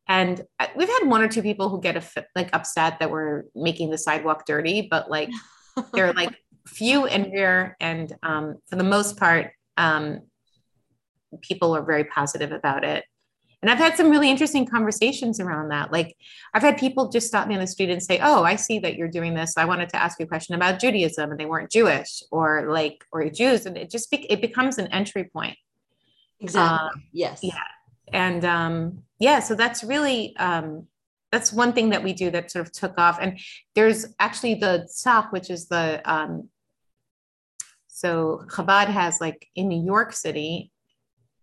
and 0.07 0.41
uh, 0.59 0.67
we've 0.75 0.89
had 0.89 1.07
one 1.07 1.21
or 1.21 1.27
two 1.27 1.41
people 1.41 1.69
who 1.69 1.79
get 1.79 1.95
a, 1.95 2.25
like 2.35 2.49
upset 2.53 2.99
that 2.99 3.11
we're 3.11 3.45
making 3.55 3.91
the 3.91 3.97
sidewalk 3.97 4.45
dirty, 4.45 4.87
but 4.89 5.09
like 5.09 5.29
they're 5.93 6.13
like 6.13 6.35
few 6.67 7.05
and 7.05 7.31
rare. 7.31 7.77
And 7.79 8.13
um, 8.21 8.57
for 8.69 8.75
the 8.75 8.83
most 8.83 9.17
part, 9.17 9.51
um, 9.77 10.21
people 11.41 11.75
are 11.75 11.83
very 11.83 12.03
positive 12.03 12.51
about 12.51 12.83
it. 12.83 13.05
And 13.61 13.69
I've 13.69 13.77
had 13.77 13.95
some 13.95 14.09
really 14.09 14.29
interesting 14.29 14.65
conversations 14.65 15.39
around 15.39 15.69
that. 15.69 15.91
Like 15.91 16.17
I've 16.53 16.63
had 16.63 16.77
people 16.77 17.09
just 17.09 17.27
stop 17.27 17.47
me 17.47 17.53
on 17.53 17.61
the 17.61 17.67
street 17.67 17.89
and 17.89 18.01
say, 18.01 18.19
"Oh, 18.21 18.43
I 18.43 18.55
see 18.55 18.79
that 18.79 18.95
you're 18.95 19.07
doing 19.07 19.33
this. 19.35 19.55
I 19.57 19.65
wanted 19.65 19.89
to 19.89 20.01
ask 20.01 20.19
you 20.19 20.25
a 20.25 20.27
question 20.27 20.55
about 20.55 20.79
Judaism," 20.79 21.29
and 21.29 21.39
they 21.39 21.45
weren't 21.45 21.71
Jewish 21.71 22.23
or 22.31 22.71
like 22.71 23.05
or 23.11 23.29
Jews, 23.29 23.65
and 23.65 23.77
it 23.77 23.91
just 23.91 24.09
be- 24.09 24.31
it 24.31 24.41
becomes 24.41 24.77
an 24.77 24.87
entry 24.87 25.25
point. 25.25 25.57
Exactly. 26.39 26.87
Um, 26.87 27.03
yes. 27.11 27.39
Yeah 27.43 27.59
and 28.11 28.43
um, 28.45 29.03
yeah, 29.19 29.39
so 29.39 29.55
that's 29.55 29.83
really 29.83 30.35
um, 30.37 30.87
that's 31.31 31.53
one 31.53 31.73
thing 31.73 31.89
that 31.89 32.03
we 32.03 32.13
do 32.13 32.29
that 32.31 32.51
sort 32.51 32.65
of 32.65 32.71
took 32.71 32.97
off. 32.97 33.17
And 33.21 33.39
there's 33.75 34.13
actually 34.19 34.55
the 34.55 34.87
Tzach, 34.89 35.31
which 35.31 35.49
is 35.49 35.67
the 35.67 36.01
um, 36.05 36.49
so 37.87 38.43
Chabad 38.47 38.87
has 38.87 39.21
like 39.21 39.47
in 39.55 39.67
New 39.67 39.83
York 39.83 40.13
City, 40.13 40.71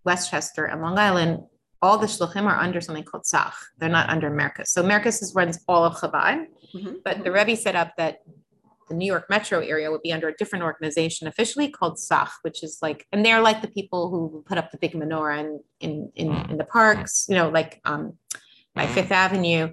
Westchester, 0.05 0.67
and 0.67 0.83
Long 0.83 0.99
Island, 0.99 1.45
all 1.81 1.99
the 1.99 2.07
shluchim 2.07 2.45
are 2.45 2.59
under 2.59 2.81
something 2.81 3.05
called 3.05 3.25
Tzach. 3.25 3.53
They're 3.79 3.89
not 3.89 4.11
under 4.11 4.31
Merkos. 4.31 4.69
So 4.69 4.83
Merkos 4.83 5.35
runs 5.35 5.61
all 5.69 5.85
of 5.85 5.95
Chabad, 5.95 6.47
mm-hmm. 6.75 6.95
but 7.05 7.25
the 7.25 7.33
Rebbe 7.33 7.57
set 7.57 7.77
up 7.77 7.93
that 7.97 8.19
the 8.89 8.95
New 8.95 9.07
York 9.07 9.27
metro 9.29 9.61
area 9.61 9.91
would 9.91 10.03
be 10.03 10.13
under 10.13 10.29
a 10.29 10.35
different 10.35 10.65
organization 10.65 11.29
officially 11.29 11.69
called 11.69 11.97
Tzach, 11.97 12.31
which 12.43 12.63
is 12.63 12.79
like, 12.83 13.07
and 13.13 13.25
they're 13.25 13.41
like 13.41 13.63
the 13.63 13.69
people 13.69 14.11
who 14.11 14.43
put 14.47 14.59
up 14.59 14.71
the 14.71 14.79
big 14.79 14.93
menorah 14.93 15.41
in 15.41 15.61
in 15.81 16.13
in, 16.15 16.51
in 16.51 16.57
the 16.57 16.65
parks, 16.65 17.27
you 17.29 17.35
know, 17.35 17.49
like 17.49 17.81
um, 17.85 18.15
by 18.75 18.87
Fifth 18.87 19.13
Avenue. 19.13 19.71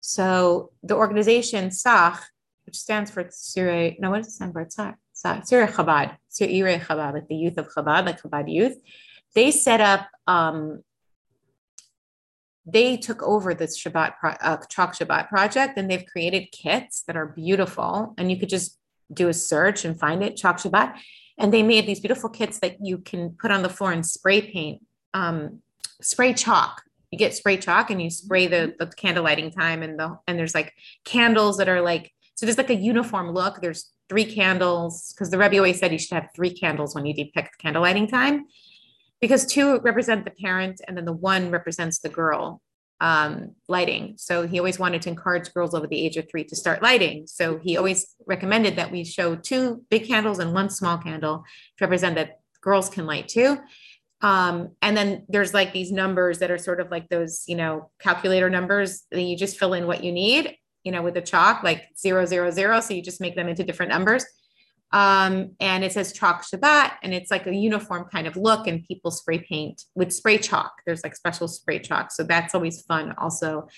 So 0.00 0.72
the 0.82 0.94
organization 0.94 1.70
Tzach, 1.70 2.20
which 2.66 2.76
stands 2.76 3.10
for 3.10 3.24
Tzire, 3.24 3.98
no, 3.98 4.10
what 4.10 4.18
does 4.18 4.28
it 4.28 4.32
stand 4.32 4.52
for? 4.52 4.64
Tzach, 4.64 4.96
Tzire 5.24 5.68
Chabad, 5.68 6.16
Tzire 6.30 6.80
Chabad, 6.80 7.14
like 7.14 7.28
the 7.28 7.36
youth 7.36 7.58
of 7.58 7.68
Chabad, 7.68 8.06
like 8.06 8.20
Chabad 8.20 8.52
youth. 8.52 8.76
They 9.34 9.50
set 9.50 9.80
up 9.80 10.08
um, 10.26 10.82
they 12.64 12.96
took 12.96 13.22
over 13.22 13.54
this 13.54 13.80
Shabbat 13.80 14.18
pro- 14.18 14.36
uh, 14.40 14.58
Chalk 14.68 14.94
Shabbat 14.94 15.28
project 15.28 15.76
and 15.76 15.90
they've 15.90 16.06
created 16.06 16.52
kits 16.52 17.02
that 17.06 17.16
are 17.16 17.26
beautiful. 17.26 18.14
And 18.16 18.30
you 18.30 18.38
could 18.38 18.48
just 18.48 18.78
do 19.12 19.28
a 19.28 19.34
search 19.34 19.84
and 19.84 19.98
find 19.98 20.22
it, 20.22 20.36
Chalk 20.36 20.58
Shabbat. 20.58 20.96
And 21.38 21.52
they 21.52 21.62
made 21.62 21.86
these 21.86 22.00
beautiful 22.00 22.30
kits 22.30 22.60
that 22.60 22.76
you 22.80 22.98
can 22.98 23.30
put 23.30 23.50
on 23.50 23.62
the 23.62 23.68
floor 23.68 23.92
and 23.92 24.06
spray 24.06 24.42
paint, 24.42 24.84
um, 25.12 25.60
spray 26.00 26.34
chalk. 26.34 26.82
You 27.10 27.18
get 27.18 27.34
spray 27.34 27.56
chalk 27.56 27.90
and 27.90 28.00
you 28.00 28.10
spray 28.10 28.46
the, 28.46 28.74
the 28.78 28.86
candle 28.86 29.24
lighting 29.24 29.50
time 29.50 29.82
and 29.82 29.98
the 29.98 30.18
and 30.26 30.38
there's 30.38 30.54
like 30.54 30.72
candles 31.04 31.58
that 31.58 31.68
are 31.68 31.80
like 31.80 32.12
so 32.34 32.46
there's 32.46 32.58
like 32.58 32.70
a 32.70 32.74
uniform 32.74 33.32
look. 33.32 33.60
There's 33.60 33.90
three 34.08 34.24
candles 34.24 35.12
because 35.12 35.30
the 35.30 35.38
Rebbe 35.38 35.56
always 35.56 35.78
said 35.78 35.92
you 35.92 35.98
should 35.98 36.14
have 36.14 36.28
three 36.34 36.52
candles 36.52 36.94
when 36.94 37.06
you 37.06 37.14
depict 37.14 37.58
candle 37.58 37.82
lighting 37.82 38.06
time 38.06 38.46
because 39.22 39.46
two 39.46 39.78
represent 39.78 40.24
the 40.26 40.32
parent 40.32 40.82
and 40.86 40.96
then 40.96 41.06
the 41.06 41.12
one 41.12 41.50
represents 41.50 42.00
the 42.00 42.08
girl 42.10 42.60
um, 43.00 43.54
lighting. 43.68 44.14
So 44.18 44.46
he 44.46 44.58
always 44.58 44.78
wanted 44.78 45.00
to 45.02 45.08
encourage 45.08 45.54
girls 45.54 45.74
over 45.74 45.86
the 45.86 46.04
age 46.04 46.16
of 46.16 46.28
three 46.28 46.44
to 46.44 46.56
start 46.56 46.82
lighting. 46.82 47.26
So 47.26 47.58
he 47.58 47.76
always 47.76 48.14
recommended 48.26 48.76
that 48.76 48.90
we 48.90 49.04
show 49.04 49.36
two 49.36 49.84
big 49.90 50.06
candles 50.06 50.40
and 50.40 50.52
one 50.52 50.70
small 50.70 50.98
candle 50.98 51.44
to 51.78 51.84
represent 51.84 52.16
that 52.16 52.40
girls 52.60 52.90
can 52.90 53.06
light 53.06 53.28
too. 53.28 53.58
Um, 54.22 54.70
and 54.82 54.96
then 54.96 55.24
there's 55.28 55.54
like 55.54 55.72
these 55.72 55.92
numbers 55.92 56.40
that 56.40 56.50
are 56.50 56.58
sort 56.58 56.80
of 56.80 56.90
like 56.90 57.08
those, 57.08 57.44
you 57.46 57.56
know, 57.56 57.90
calculator 58.00 58.50
numbers 58.50 59.04
that 59.12 59.22
you 59.22 59.36
just 59.36 59.58
fill 59.58 59.72
in 59.74 59.86
what 59.86 60.04
you 60.04 60.12
need, 60.12 60.56
you 60.82 60.90
know, 60.90 61.02
with 61.02 61.14
the 61.14 61.22
chalk, 61.22 61.62
like 61.62 61.88
zero, 61.96 62.24
zero, 62.26 62.50
zero. 62.50 62.80
So 62.80 62.94
you 62.94 63.02
just 63.02 63.20
make 63.20 63.36
them 63.36 63.48
into 63.48 63.64
different 63.64 63.90
numbers. 63.90 64.24
Um, 64.92 65.52
and 65.58 65.84
it 65.84 65.92
says 65.92 66.12
chalk 66.12 66.44
Shabbat, 66.44 66.92
and 67.02 67.14
it's 67.14 67.30
like 67.30 67.46
a 67.46 67.54
uniform 67.54 68.06
kind 68.12 68.26
of 68.26 68.36
look, 68.36 68.66
and 68.66 68.84
people 68.84 69.10
spray 69.10 69.38
paint 69.38 69.82
with 69.94 70.12
spray 70.12 70.38
chalk. 70.38 70.72
There's 70.84 71.02
like 71.02 71.16
special 71.16 71.48
spray 71.48 71.78
chalk, 71.78 72.12
so 72.12 72.22
that's 72.22 72.54
always 72.54 72.82
fun. 72.82 73.14
Also, 73.16 73.68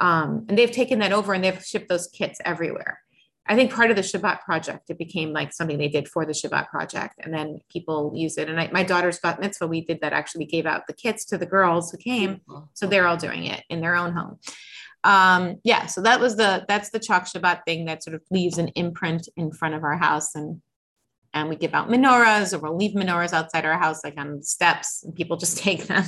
um, 0.00 0.46
and 0.48 0.58
they've 0.58 0.70
taken 0.70 0.98
that 0.98 1.12
over 1.12 1.32
and 1.32 1.44
they've 1.44 1.64
shipped 1.64 1.88
those 1.88 2.08
kits 2.08 2.40
everywhere. 2.44 2.98
I 3.46 3.54
think 3.54 3.72
part 3.72 3.90
of 3.90 3.96
the 3.96 4.02
Shabbat 4.02 4.40
project, 4.40 4.88
it 4.88 4.96
became 4.96 5.32
like 5.32 5.52
something 5.52 5.76
they 5.76 5.88
did 5.88 6.08
for 6.08 6.24
the 6.24 6.32
Shabbat 6.32 6.68
project, 6.70 7.16
and 7.20 7.32
then 7.32 7.60
people 7.70 8.12
use 8.16 8.38
it. 8.38 8.48
And 8.48 8.58
I, 8.58 8.70
my 8.72 8.82
daughter's 8.82 9.18
bat 9.18 9.38
mitzvah, 9.38 9.66
we 9.66 9.82
did 9.82 10.00
that. 10.00 10.14
Actually, 10.14 10.46
we 10.46 10.50
gave 10.50 10.66
out 10.66 10.86
the 10.86 10.94
kits 10.94 11.24
to 11.26 11.38
the 11.38 11.46
girls 11.46 11.90
who 11.90 11.98
came, 11.98 12.40
so 12.72 12.86
they're 12.86 13.06
all 13.06 13.18
doing 13.18 13.44
it 13.44 13.62
in 13.68 13.80
their 13.80 13.96
own 13.96 14.12
home. 14.12 14.38
Um, 15.04 15.56
yeah, 15.64 15.86
so 15.86 16.00
that 16.00 16.18
was 16.18 16.36
the 16.36 16.64
that's 16.66 16.90
the 16.90 16.98
chalk 16.98 17.26
Shabbat 17.26 17.60
thing 17.66 17.84
that 17.84 18.02
sort 18.02 18.14
of 18.14 18.22
leaves 18.30 18.56
an 18.56 18.68
imprint 18.68 19.28
in 19.36 19.52
front 19.52 19.74
of 19.74 19.84
our 19.84 19.98
house, 19.98 20.34
and 20.34 20.62
and 21.34 21.48
we 21.48 21.56
give 21.56 21.74
out 21.74 21.90
menorahs, 21.90 22.54
or 22.54 22.58
we'll 22.58 22.76
leave 22.76 22.92
menorahs 22.92 23.34
outside 23.34 23.66
our 23.66 23.78
house, 23.78 24.02
like 24.02 24.18
on 24.18 24.42
steps, 24.42 25.04
and 25.04 25.14
people 25.14 25.36
just 25.36 25.58
take 25.68 25.86
them. 25.86 26.04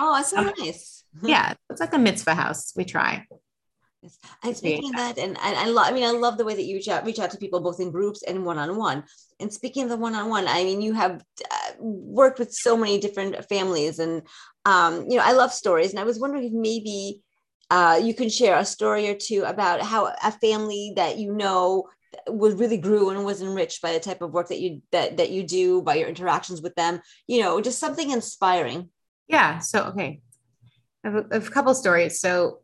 Oh, 0.00 0.14
that's 0.16 0.30
so 0.30 0.38
um, 0.38 0.52
nice. 0.58 1.04
yeah, 1.22 1.52
it's 1.68 1.80
like 1.80 1.92
a 1.92 1.98
mitzvah 1.98 2.34
house. 2.34 2.72
We 2.74 2.84
try. 2.84 3.26
And 4.42 4.56
speaking 4.56 4.90
of 4.90 4.96
that, 4.96 5.18
and, 5.18 5.36
and 5.42 5.56
I 5.56 5.66
love, 5.66 5.86
I 5.86 5.92
mean, 5.92 6.04
I 6.04 6.10
love 6.10 6.36
the 6.36 6.44
way 6.44 6.54
that 6.54 6.64
you 6.64 6.76
reach 6.76 6.88
out, 6.88 7.06
reach 7.06 7.18
out 7.18 7.30
to 7.30 7.38
people 7.38 7.60
both 7.60 7.80
in 7.80 7.90
groups 7.90 8.22
and 8.22 8.44
one 8.44 8.58
on 8.58 8.76
one. 8.76 9.04
And 9.40 9.50
speaking 9.50 9.84
of 9.84 9.88
the 9.88 9.96
one 9.96 10.14
on 10.14 10.28
one, 10.28 10.46
I 10.46 10.62
mean, 10.64 10.82
you 10.82 10.92
have 10.92 11.24
uh, 11.50 11.72
worked 11.78 12.38
with 12.38 12.52
so 12.52 12.76
many 12.76 12.98
different 12.98 13.42
families, 13.48 13.98
and 13.98 14.22
um, 14.66 15.06
you 15.08 15.16
know, 15.16 15.24
I 15.24 15.32
love 15.32 15.52
stories. 15.52 15.90
And 15.90 16.00
I 16.00 16.04
was 16.04 16.18
wondering 16.18 16.44
if 16.44 16.52
maybe 16.52 17.22
uh, 17.70 18.00
you 18.02 18.14
can 18.14 18.28
share 18.28 18.58
a 18.58 18.64
story 18.64 19.08
or 19.08 19.14
two 19.14 19.42
about 19.44 19.80
how 19.80 20.12
a 20.22 20.32
family 20.32 20.92
that 20.96 21.18
you 21.18 21.32
know 21.32 21.88
was 22.28 22.54
really 22.54 22.76
grew 22.76 23.10
and 23.10 23.24
was 23.24 23.42
enriched 23.42 23.82
by 23.82 23.92
the 23.92 24.00
type 24.00 24.22
of 24.22 24.32
work 24.32 24.48
that 24.48 24.60
you 24.60 24.82
that 24.92 25.16
that 25.16 25.30
you 25.30 25.42
do 25.42 25.82
by 25.82 25.94
your 25.94 26.08
interactions 26.08 26.62
with 26.62 26.74
them 26.74 27.00
you 27.26 27.40
know 27.40 27.60
just 27.60 27.78
something 27.78 28.10
inspiring. 28.10 28.88
Yeah 29.28 29.58
so 29.58 29.84
okay. 29.84 30.20
I 31.04 31.10
have 31.10 31.26
a, 31.30 31.36
a 31.36 31.40
couple 31.40 31.74
stories. 31.74 32.20
So 32.20 32.60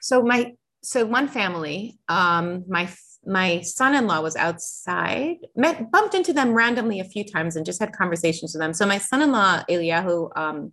so 0.00 0.22
my 0.22 0.52
so 0.82 1.04
one 1.04 1.28
family 1.28 1.98
um 2.08 2.64
my 2.68 2.88
my 3.26 3.60
son-in-law 3.60 4.20
was 4.20 4.36
outside 4.36 5.36
met 5.56 5.90
bumped 5.90 6.14
into 6.14 6.32
them 6.32 6.54
randomly 6.54 7.00
a 7.00 7.04
few 7.04 7.24
times 7.24 7.56
and 7.56 7.66
just 7.66 7.80
had 7.80 7.92
conversations 7.92 8.54
with 8.54 8.60
them. 8.60 8.72
So 8.72 8.86
my 8.86 8.98
son-in-law 8.98 9.64
eliyahu 9.68 10.30
um 10.36 10.72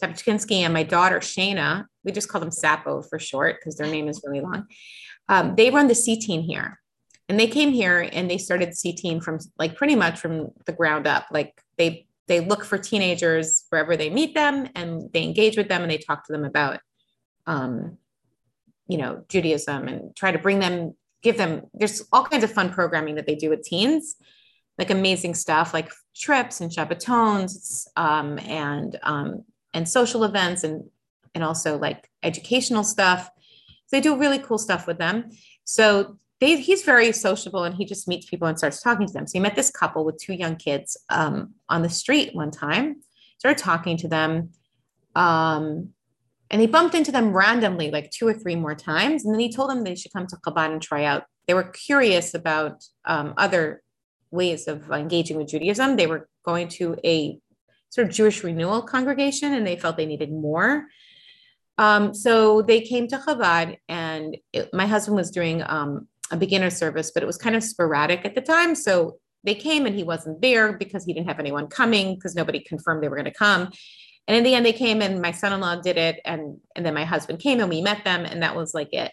Sapchinsky 0.00 0.60
and 0.60 0.72
my 0.72 0.82
daughter 0.82 1.18
Shayna, 1.18 1.86
we 2.04 2.12
just 2.12 2.28
call 2.28 2.40
them 2.40 2.50
Sapo 2.50 3.08
for 3.08 3.18
short 3.18 3.56
because 3.58 3.76
their 3.76 3.86
name 3.86 4.08
is 4.08 4.22
really 4.24 4.40
long. 4.40 4.66
Um, 5.28 5.54
they 5.56 5.70
run 5.70 5.88
the 5.88 5.94
CTeen 5.94 6.44
here. 6.44 6.78
And 7.28 7.38
they 7.38 7.46
came 7.46 7.72
here 7.72 8.08
and 8.10 8.30
they 8.30 8.38
started 8.38 8.70
CTeen 8.70 9.22
from 9.22 9.38
like 9.58 9.76
pretty 9.76 9.94
much 9.94 10.18
from 10.18 10.48
the 10.64 10.72
ground 10.72 11.06
up. 11.06 11.26
Like 11.30 11.60
they 11.76 12.06
they 12.26 12.40
look 12.40 12.64
for 12.64 12.78
teenagers 12.78 13.64
wherever 13.70 13.96
they 13.96 14.10
meet 14.10 14.34
them 14.34 14.68
and 14.74 15.10
they 15.12 15.22
engage 15.22 15.56
with 15.56 15.68
them 15.68 15.82
and 15.82 15.90
they 15.90 15.98
talk 15.98 16.26
to 16.26 16.32
them 16.32 16.44
about 16.44 16.80
um, 17.46 17.96
you 18.86 18.98
know, 18.98 19.24
Judaism 19.28 19.88
and 19.88 20.14
try 20.14 20.30
to 20.30 20.38
bring 20.38 20.58
them, 20.58 20.94
give 21.22 21.36
them, 21.36 21.62
there's 21.74 22.06
all 22.12 22.24
kinds 22.24 22.44
of 22.44 22.52
fun 22.52 22.70
programming 22.70 23.16
that 23.16 23.26
they 23.26 23.34
do 23.34 23.50
with 23.50 23.62
teens, 23.62 24.16
like 24.78 24.90
amazing 24.90 25.34
stuff 25.34 25.74
like 25.74 25.92
trips 26.14 26.60
and 26.60 26.70
Shabbatons 26.70 27.86
um, 27.96 28.38
and 28.38 28.98
um, 29.02 29.44
and 29.74 29.88
social 29.88 30.24
events 30.24 30.64
and 30.64 30.84
and 31.34 31.44
also 31.44 31.78
like 31.78 32.10
educational 32.22 32.84
stuff. 32.84 33.30
So 33.86 33.96
they 33.96 34.00
do 34.00 34.18
really 34.18 34.38
cool 34.38 34.58
stuff 34.58 34.86
with 34.86 34.98
them. 34.98 35.30
So 35.64 36.18
they, 36.40 36.56
he's 36.60 36.82
very 36.82 37.12
sociable 37.12 37.64
and 37.64 37.74
he 37.74 37.84
just 37.84 38.08
meets 38.08 38.28
people 38.28 38.48
and 38.48 38.58
starts 38.58 38.82
talking 38.82 39.06
to 39.06 39.12
them. 39.12 39.26
So 39.26 39.32
he 39.34 39.40
met 39.40 39.56
this 39.56 39.70
couple 39.70 40.04
with 40.04 40.18
two 40.18 40.34
young 40.34 40.56
kids 40.56 40.96
um, 41.10 41.54
on 41.68 41.82
the 41.82 41.88
street 41.88 42.34
one 42.34 42.50
time, 42.50 43.02
started 43.38 43.62
talking 43.62 43.96
to 43.98 44.08
them. 44.08 44.50
Um, 45.14 45.90
and 46.50 46.60
he 46.60 46.66
bumped 46.66 46.94
into 46.94 47.12
them 47.12 47.32
randomly 47.32 47.90
like 47.90 48.10
two 48.10 48.26
or 48.26 48.32
three 48.34 48.56
more 48.56 48.74
times. 48.74 49.24
And 49.24 49.34
then 49.34 49.40
he 49.40 49.52
told 49.52 49.70
them 49.70 49.84
they 49.84 49.94
should 49.94 50.12
come 50.12 50.26
to 50.28 50.36
Chabad 50.36 50.72
and 50.72 50.82
try 50.82 51.04
out. 51.04 51.24
They 51.46 51.54
were 51.54 51.64
curious 51.64 52.34
about 52.34 52.84
um, 53.04 53.34
other 53.36 53.82
ways 54.30 54.68
of 54.68 54.90
engaging 54.90 55.36
with 55.36 55.48
Judaism. 55.48 55.96
They 55.96 56.06
were 56.06 56.28
going 56.44 56.68
to 56.68 56.96
a 57.04 57.38
sort 57.90 58.06
of 58.06 58.12
Jewish 58.12 58.44
renewal 58.44 58.82
congregation 58.82 59.54
and 59.54 59.66
they 59.66 59.76
felt 59.76 59.96
they 59.96 60.06
needed 60.06 60.30
more. 60.30 60.86
Um, 61.78 62.12
so 62.12 62.62
they 62.62 62.80
came 62.80 63.06
to 63.08 63.18
Chabad, 63.18 63.76
and 63.88 64.36
it, 64.52 64.74
my 64.74 64.86
husband 64.86 65.16
was 65.16 65.30
doing 65.30 65.62
um, 65.64 66.08
a 66.32 66.36
beginner 66.36 66.70
service, 66.70 67.12
but 67.12 67.22
it 67.22 67.26
was 67.26 67.38
kind 67.38 67.54
of 67.54 67.62
sporadic 67.62 68.24
at 68.24 68.34
the 68.34 68.40
time. 68.40 68.74
So 68.74 69.18
they 69.44 69.54
came 69.54 69.86
and 69.86 69.94
he 69.94 70.02
wasn't 70.02 70.42
there 70.42 70.72
because 70.72 71.04
he 71.04 71.12
didn't 71.12 71.28
have 71.28 71.38
anyone 71.38 71.68
coming 71.68 72.16
because 72.16 72.34
nobody 72.34 72.60
confirmed 72.60 73.02
they 73.02 73.08
were 73.08 73.16
going 73.16 73.24
to 73.26 73.30
come. 73.30 73.70
And 74.26 74.36
in 74.36 74.42
the 74.42 74.54
end, 74.54 74.66
they 74.66 74.72
came 74.72 75.00
and 75.00 75.22
my 75.22 75.30
son-in-law 75.30 75.76
did 75.76 75.96
it, 75.96 76.20
and 76.24 76.58
and 76.74 76.84
then 76.84 76.94
my 76.94 77.04
husband 77.04 77.38
came 77.38 77.60
and 77.60 77.70
we 77.70 77.80
met 77.80 78.04
them, 78.04 78.24
and 78.24 78.42
that 78.42 78.56
was 78.56 78.74
like 78.74 78.92
it. 78.92 79.12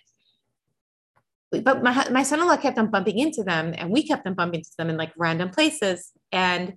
But 1.51 1.83
my 1.83 2.09
my 2.09 2.23
son-in-law 2.23 2.57
kept 2.57 2.79
on 2.79 2.89
bumping 2.89 3.19
into 3.19 3.43
them, 3.43 3.75
and 3.77 3.91
we 3.91 4.05
kept 4.05 4.25
on 4.25 4.33
bumping 4.33 4.61
into 4.61 4.71
them 4.77 4.89
in 4.89 4.97
like 4.97 5.13
random 5.15 5.51
places, 5.51 6.11
and 6.31 6.73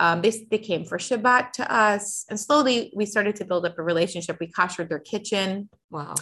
um, 0.00 0.22
they, 0.22 0.46
they 0.50 0.58
came 0.58 0.84
for 0.84 0.98
Shabbat 0.98 1.52
to 1.52 1.72
us. 1.72 2.26
And 2.28 2.38
slowly 2.38 2.92
we 2.94 3.06
started 3.06 3.36
to 3.36 3.44
build 3.44 3.66
up 3.66 3.78
a 3.78 3.82
relationship. 3.82 4.38
We 4.40 4.48
koshered 4.48 4.88
their 4.88 4.98
kitchen 4.98 5.68
Wow. 5.90 6.14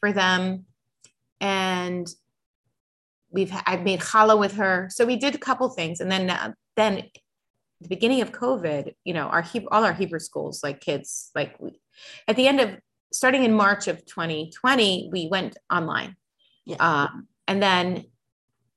for 0.00 0.12
them. 0.12 0.66
And 1.40 2.06
we've, 3.30 3.52
I've 3.66 3.82
made 3.82 4.00
challah 4.00 4.38
with 4.38 4.54
her. 4.54 4.88
So 4.90 5.04
we 5.04 5.16
did 5.16 5.34
a 5.34 5.38
couple 5.38 5.68
things. 5.68 6.00
And 6.00 6.10
then, 6.10 6.30
uh, 6.30 6.52
then 6.76 7.04
the 7.80 7.88
beginning 7.88 8.20
of 8.20 8.32
COVID, 8.32 8.94
you 9.04 9.14
know, 9.14 9.26
our 9.26 9.42
Hebrew, 9.42 9.68
all 9.70 9.84
our 9.84 9.92
Hebrew 9.92 10.20
schools, 10.20 10.62
like 10.62 10.80
kids, 10.80 11.30
like 11.34 11.56
we, 11.60 11.80
at 12.28 12.36
the 12.36 12.46
end 12.46 12.60
of, 12.60 12.78
starting 13.12 13.44
in 13.44 13.52
March 13.52 13.88
of 13.88 14.04
2020, 14.06 15.10
we 15.12 15.28
went 15.30 15.58
online. 15.70 16.16
Yeah. 16.64 16.76
Um, 16.76 17.28
and 17.46 17.62
then 17.62 18.04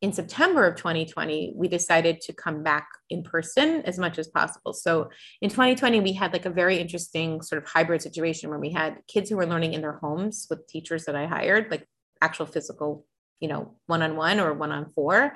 in 0.05 0.13
September 0.13 0.67
of 0.67 0.75
2020, 0.75 1.53
we 1.55 1.67
decided 1.67 2.21
to 2.21 2.31
come 2.31 2.61
back 2.61 2.87
in 3.09 3.23
person 3.23 3.81
as 3.85 3.97
much 3.97 4.19
as 4.19 4.27
possible. 4.27 4.71
So 4.71 5.09
in 5.41 5.49
2020, 5.49 5.99
we 5.99 6.13
had 6.13 6.31
like 6.31 6.45
a 6.45 6.51
very 6.51 6.77
interesting 6.77 7.41
sort 7.41 7.59
of 7.59 7.67
hybrid 7.67 8.03
situation 8.03 8.51
where 8.51 8.59
we 8.59 8.71
had 8.71 8.99
kids 9.07 9.31
who 9.31 9.35
were 9.35 9.47
learning 9.47 9.73
in 9.73 9.81
their 9.81 9.97
homes 9.97 10.45
with 10.47 10.67
teachers 10.67 11.05
that 11.05 11.15
I 11.15 11.25
hired, 11.25 11.71
like 11.71 11.87
actual 12.21 12.45
physical, 12.45 13.03
you 13.39 13.47
know, 13.47 13.77
one-on-one 13.87 14.39
or 14.39 14.53
one-on-four. 14.53 15.33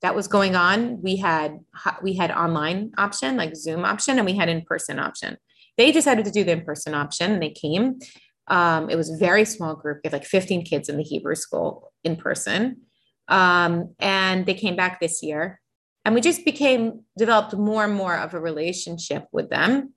That 0.00 0.14
was 0.14 0.26
going 0.26 0.56
on. 0.56 1.02
We 1.02 1.16
had 1.16 1.58
we 2.02 2.14
had 2.14 2.30
online 2.30 2.92
option, 2.96 3.36
like 3.36 3.56
Zoom 3.56 3.84
option, 3.84 4.16
and 4.16 4.24
we 4.24 4.36
had 4.36 4.48
in-person 4.48 4.98
option. 4.98 5.36
They 5.76 5.92
decided 5.92 6.24
to 6.24 6.30
do 6.30 6.44
the 6.44 6.52
in-person 6.52 6.94
option 6.94 7.32
and 7.32 7.42
they 7.42 7.50
came. 7.50 7.98
Um, 8.46 8.88
it 8.88 8.96
was 8.96 9.10
a 9.10 9.18
very 9.18 9.44
small 9.44 9.74
group. 9.74 9.98
We 10.02 10.08
had 10.08 10.14
like 10.14 10.24
15 10.24 10.64
kids 10.64 10.88
in 10.88 10.96
the 10.96 11.02
Hebrew 11.02 11.34
school 11.34 11.92
in 12.04 12.16
person 12.16 12.87
um, 13.28 13.94
and 13.98 14.46
they 14.46 14.54
came 14.54 14.76
back 14.76 15.00
this 15.00 15.22
year. 15.22 15.60
And 16.04 16.14
we 16.14 16.20
just 16.20 16.44
became 16.44 17.04
developed 17.18 17.54
more 17.54 17.84
and 17.84 17.94
more 17.94 18.16
of 18.16 18.32
a 18.32 18.40
relationship 18.40 19.26
with 19.30 19.50
them. 19.50 19.92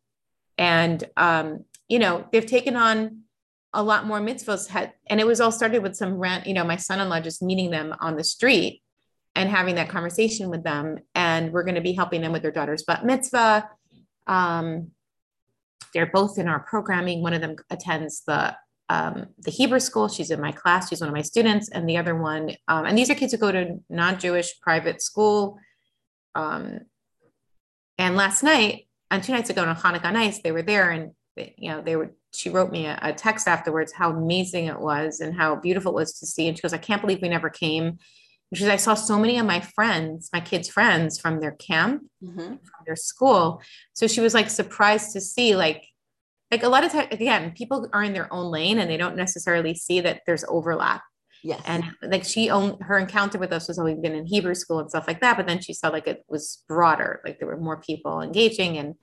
And 0.57 1.03
um, 1.15 1.65
you 1.91 1.99
know, 1.99 2.25
they've 2.31 2.45
taken 2.45 2.77
on 2.77 3.23
a 3.73 3.83
lot 3.83 4.05
more 4.05 4.21
mitzvahs 4.21 4.67
had, 4.67 4.93
and 5.09 5.19
it 5.19 5.27
was 5.27 5.41
all 5.41 5.51
started 5.51 5.83
with 5.83 5.95
some 5.95 6.13
rent, 6.13 6.47
you 6.47 6.53
know, 6.53 6.63
my 6.63 6.77
son-in-law 6.77 7.19
just 7.19 7.41
meeting 7.41 7.69
them 7.69 7.93
on 7.99 8.15
the 8.15 8.23
street 8.23 8.81
and 9.35 9.49
having 9.49 9.75
that 9.75 9.89
conversation 9.89 10.49
with 10.49 10.63
them. 10.63 10.99
And 11.15 11.51
we're 11.51 11.63
going 11.63 11.75
to 11.75 11.81
be 11.81 11.91
helping 11.91 12.21
them 12.21 12.31
with 12.31 12.41
their 12.41 12.51
daughter's 12.51 12.83
bat 12.83 13.05
mitzvah. 13.05 13.69
Um, 14.25 14.91
they're 15.93 16.05
both 16.05 16.37
in 16.37 16.47
our 16.47 16.61
programming. 16.61 17.21
One 17.21 17.33
of 17.33 17.41
them 17.41 17.57
attends 17.69 18.23
the 18.25 18.55
um, 18.91 19.27
the 19.39 19.51
Hebrew 19.51 19.79
school. 19.79 20.09
She's 20.09 20.31
in 20.31 20.41
my 20.41 20.51
class. 20.51 20.89
She's 20.89 20.99
one 20.99 21.07
of 21.07 21.15
my 21.15 21.21
students. 21.21 21.69
And 21.69 21.87
the 21.87 21.95
other 21.95 22.13
one, 22.13 22.51
um, 22.67 22.85
and 22.85 22.97
these 22.97 23.09
are 23.09 23.15
kids 23.15 23.31
who 23.31 23.37
go 23.37 23.51
to 23.51 23.79
non-Jewish 23.89 24.59
private 24.59 25.01
school. 25.01 25.57
Um, 26.35 26.81
and 27.97 28.17
last 28.17 28.43
night, 28.43 28.87
and 29.09 29.23
two 29.23 29.31
nights 29.31 29.49
ago 29.49 29.63
on 29.63 29.73
Hanukkah 29.77 30.11
nights, 30.11 30.41
they 30.41 30.51
were 30.51 30.61
there 30.61 30.91
and 30.91 31.11
they, 31.37 31.55
you 31.57 31.71
know, 31.71 31.81
they 31.81 31.95
were, 31.95 32.11
she 32.33 32.49
wrote 32.49 32.69
me 32.69 32.85
a, 32.85 32.99
a, 33.01 33.13
text 33.13 33.47
afterwards, 33.47 33.93
how 33.93 34.11
amazing 34.11 34.65
it 34.65 34.79
was 34.79 35.21
and 35.21 35.33
how 35.33 35.55
beautiful 35.55 35.93
it 35.93 35.95
was 35.95 36.19
to 36.19 36.25
see. 36.25 36.49
And 36.49 36.57
she 36.57 36.61
goes, 36.61 36.73
I 36.73 36.77
can't 36.77 37.01
believe 37.01 37.21
we 37.21 37.29
never 37.29 37.49
came. 37.49 37.97
Because 38.51 38.67
I 38.67 38.75
saw 38.75 38.95
so 38.95 39.17
many 39.17 39.37
of 39.37 39.45
my 39.45 39.61
friends, 39.61 40.29
my 40.33 40.41
kids' 40.41 40.67
friends 40.67 41.17
from 41.17 41.39
their 41.39 41.51
camp, 41.51 42.03
mm-hmm. 42.21 42.41
from 42.41 42.83
their 42.85 42.97
school. 42.97 43.61
So 43.93 44.07
she 44.07 44.19
was 44.19 44.33
like 44.33 44.49
surprised 44.49 45.13
to 45.13 45.21
see 45.21 45.55
like 45.55 45.85
like 46.51 46.63
a 46.63 46.69
lot 46.69 46.83
of 46.83 46.91
times 46.91 47.07
again 47.11 47.51
people 47.51 47.87
are 47.93 48.03
in 48.03 48.13
their 48.13 48.31
own 48.31 48.51
lane 48.51 48.79
and 48.79 48.89
they 48.89 48.97
don't 48.97 49.15
necessarily 49.15 49.73
see 49.73 50.01
that 50.01 50.21
there's 50.25 50.43
overlap. 50.47 51.01
Yes. 51.43 51.61
And 51.65 51.83
like 52.03 52.23
she 52.23 52.51
owned 52.51 52.83
her 52.83 52.99
encounter 52.99 53.39
with 53.39 53.51
us 53.51 53.67
was 53.67 53.79
always 53.79 53.97
been 53.97 54.13
in 54.13 54.27
hebrew 54.27 54.53
school 54.53 54.79
and 54.79 54.89
stuff 54.89 55.07
like 55.07 55.21
that 55.21 55.37
but 55.37 55.47
then 55.47 55.59
she 55.59 55.73
saw 55.73 55.89
like 55.89 56.07
it 56.07 56.23
was 56.27 56.63
broader 56.67 57.21
like 57.25 57.39
there 57.39 57.47
were 57.47 57.57
more 57.57 57.81
people 57.81 58.21
engaging 58.21 58.77
and 58.77 58.95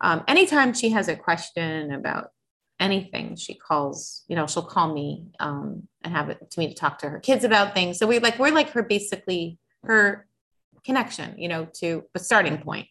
um, 0.00 0.22
anytime 0.28 0.74
she 0.74 0.90
has 0.90 1.08
a 1.08 1.16
question 1.16 1.92
about 1.92 2.28
anything 2.78 3.36
she 3.36 3.54
calls 3.54 4.24
you 4.28 4.36
know 4.36 4.46
she'll 4.46 4.62
call 4.62 4.92
me 4.92 5.26
um, 5.40 5.88
and 6.04 6.14
have 6.14 6.28
it 6.28 6.50
to 6.50 6.60
me 6.60 6.68
to 6.68 6.74
talk 6.74 6.98
to 6.98 7.08
her 7.08 7.20
kids 7.20 7.44
about 7.44 7.74
things. 7.74 7.98
So 7.98 8.06
we 8.06 8.18
like 8.18 8.38
we're 8.38 8.52
like 8.52 8.70
her 8.70 8.82
basically 8.82 9.58
her 9.84 10.26
connection 10.84 11.34
you 11.38 11.48
know 11.48 11.66
to 11.74 12.04
a 12.14 12.18
starting 12.18 12.58
point 12.58 12.88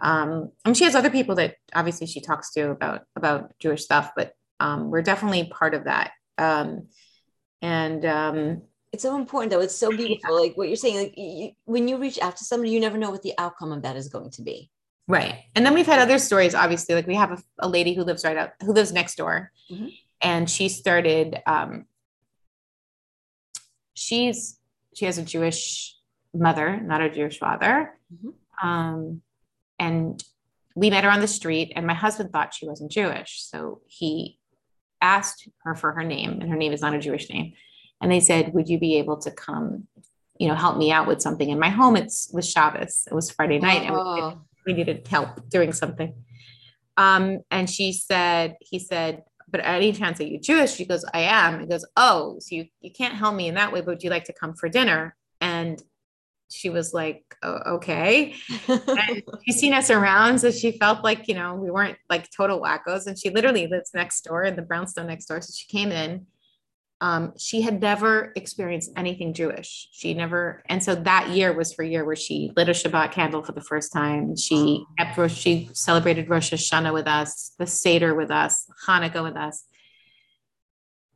um, 0.00 0.50
and 0.64 0.76
she 0.76 0.84
has 0.84 0.94
other 0.94 1.10
people 1.10 1.34
that 1.36 1.56
obviously 1.74 2.06
she 2.06 2.20
talks 2.20 2.52
to 2.52 2.70
about 2.70 3.02
about 3.16 3.52
Jewish 3.58 3.84
stuff, 3.84 4.12
but 4.16 4.34
um, 4.58 4.90
we're 4.90 5.02
definitely 5.02 5.44
part 5.48 5.74
of 5.74 5.84
that. 5.84 6.12
Um, 6.38 6.88
and 7.62 8.04
um, 8.04 8.62
it's 8.92 9.02
so 9.02 9.16
important 9.16 9.50
though. 9.52 9.60
It's 9.60 9.76
so 9.76 9.90
beautiful. 9.90 10.18
Yeah. 10.30 10.40
Like 10.40 10.56
what 10.56 10.68
you're 10.68 10.76
saying, 10.76 10.96
like 10.96 11.14
you, 11.16 11.52
when 11.64 11.88
you 11.88 11.98
reach 11.98 12.18
out 12.20 12.36
to 12.36 12.44
somebody, 12.44 12.70
you 12.70 12.80
never 12.80 12.98
know 12.98 13.10
what 13.10 13.22
the 13.22 13.34
outcome 13.38 13.72
of 13.72 13.82
that 13.82 13.96
is 13.96 14.08
going 14.08 14.30
to 14.30 14.42
be. 14.42 14.70
Right. 15.06 15.44
And 15.54 15.66
then 15.66 15.74
we've 15.74 15.86
had 15.86 15.98
other 15.98 16.18
stories, 16.18 16.54
obviously, 16.54 16.94
like 16.94 17.06
we 17.06 17.16
have 17.16 17.32
a, 17.32 17.38
a 17.58 17.68
lady 17.68 17.94
who 17.94 18.04
lives 18.04 18.24
right 18.24 18.36
out, 18.36 18.50
who 18.60 18.72
lives 18.72 18.92
next 18.92 19.16
door. 19.16 19.50
Mm-hmm. 19.70 19.88
And 20.22 20.48
she 20.48 20.68
started, 20.68 21.40
um, 21.46 21.86
she's, 23.94 24.58
she 24.94 25.06
has 25.06 25.18
a 25.18 25.24
Jewish 25.24 25.96
mother, 26.32 26.78
not 26.80 27.00
a 27.00 27.10
Jewish 27.10 27.38
father. 27.38 27.98
Mm-hmm. 28.14 28.68
Um, 28.68 29.22
and 29.80 30.22
we 30.76 30.90
met 30.90 31.02
her 31.02 31.10
on 31.10 31.20
the 31.20 31.26
street 31.26 31.72
and 31.74 31.86
my 31.86 31.94
husband 31.94 32.30
thought 32.30 32.54
she 32.54 32.68
wasn't 32.68 32.92
jewish. 32.92 33.42
So 33.42 33.80
he 33.88 34.38
asked 35.00 35.48
her 35.64 35.74
for 35.74 35.92
her 35.92 36.04
name 36.04 36.38
and 36.40 36.48
her 36.50 36.56
name 36.56 36.72
is 36.72 36.82
not 36.82 36.94
a 36.94 36.98
jewish 36.98 37.28
name. 37.30 37.54
And 38.00 38.12
they 38.12 38.20
said 38.20 38.54
would 38.54 38.68
you 38.68 38.78
be 38.78 38.96
able 38.96 39.18
to 39.18 39.30
come 39.30 39.88
you 40.38 40.48
know 40.48 40.54
help 40.54 40.78
me 40.78 40.90
out 40.92 41.06
with 41.06 41.20
something 41.20 41.48
in 41.48 41.58
my 41.58 41.70
home? 41.70 41.96
It's 41.96 42.30
was 42.32 42.48
shabbos. 42.48 43.08
It 43.10 43.14
was 43.14 43.30
friday 43.30 43.58
night 43.58 43.88
oh. 43.90 44.24
and 44.24 44.36
we, 44.66 44.72
we, 44.72 44.78
needed 44.78 45.08
help 45.08 45.48
doing 45.48 45.72
something. 45.72 46.14
Um, 46.96 47.40
and 47.50 47.68
she 47.68 47.92
said 47.92 48.56
he 48.60 48.78
said 48.78 49.24
but 49.50 49.60
at 49.60 49.74
any 49.74 49.92
chance 49.92 50.20
are 50.20 50.24
you 50.24 50.38
jewish? 50.38 50.74
She 50.74 50.84
goes 50.84 51.04
i 51.12 51.20
am. 51.20 51.60
He 51.60 51.66
goes 51.66 51.86
oh 51.96 52.36
so 52.38 52.54
you, 52.54 52.66
you 52.80 52.92
can't 52.92 53.14
help 53.14 53.34
me 53.34 53.48
in 53.48 53.54
that 53.54 53.72
way 53.72 53.80
but 53.80 53.88
would 53.88 54.02
you 54.02 54.10
like 54.10 54.24
to 54.24 54.34
come 54.34 54.54
for 54.54 54.68
dinner? 54.68 55.16
And 55.40 55.82
she 56.50 56.70
was 56.70 56.92
like, 56.92 57.36
oh, 57.42 57.74
okay. 57.74 58.34
and 58.68 59.22
she's 59.44 59.60
seen 59.60 59.72
us 59.72 59.90
around. 59.90 60.40
So 60.40 60.50
she 60.50 60.72
felt 60.72 61.04
like, 61.04 61.28
you 61.28 61.34
know, 61.34 61.54
we 61.54 61.70
weren't 61.70 61.98
like 62.08 62.28
total 62.30 62.60
wackos. 62.60 63.06
And 63.06 63.18
she 63.18 63.30
literally 63.30 63.66
lives 63.66 63.90
next 63.94 64.22
door 64.22 64.42
in 64.42 64.56
the 64.56 64.62
brownstone 64.62 65.06
next 65.06 65.26
door. 65.26 65.40
So 65.40 65.52
she 65.56 65.66
came 65.66 65.92
in. 65.92 66.26
Um, 67.02 67.32
she 67.38 67.62
had 67.62 67.80
never 67.80 68.30
experienced 68.36 68.90
anything 68.94 69.32
Jewish. 69.32 69.88
She 69.92 70.12
never, 70.12 70.62
and 70.66 70.84
so 70.84 70.94
that 70.94 71.30
year 71.30 71.54
was 71.54 71.74
her 71.76 71.82
year 71.82 72.04
where 72.04 72.16
she 72.16 72.52
lit 72.56 72.68
a 72.68 72.72
Shabbat 72.72 73.12
candle 73.12 73.42
for 73.42 73.52
the 73.52 73.62
first 73.62 73.90
time. 73.90 74.36
She 74.36 74.84
kept, 74.98 75.30
she 75.30 75.70
celebrated 75.72 76.28
Rosh 76.28 76.52
Hashanah 76.52 76.92
with 76.92 77.06
us, 77.06 77.52
the 77.58 77.66
Seder 77.66 78.14
with 78.14 78.30
us, 78.30 78.66
Hanukkah 78.86 79.22
with 79.22 79.36
us. 79.36 79.64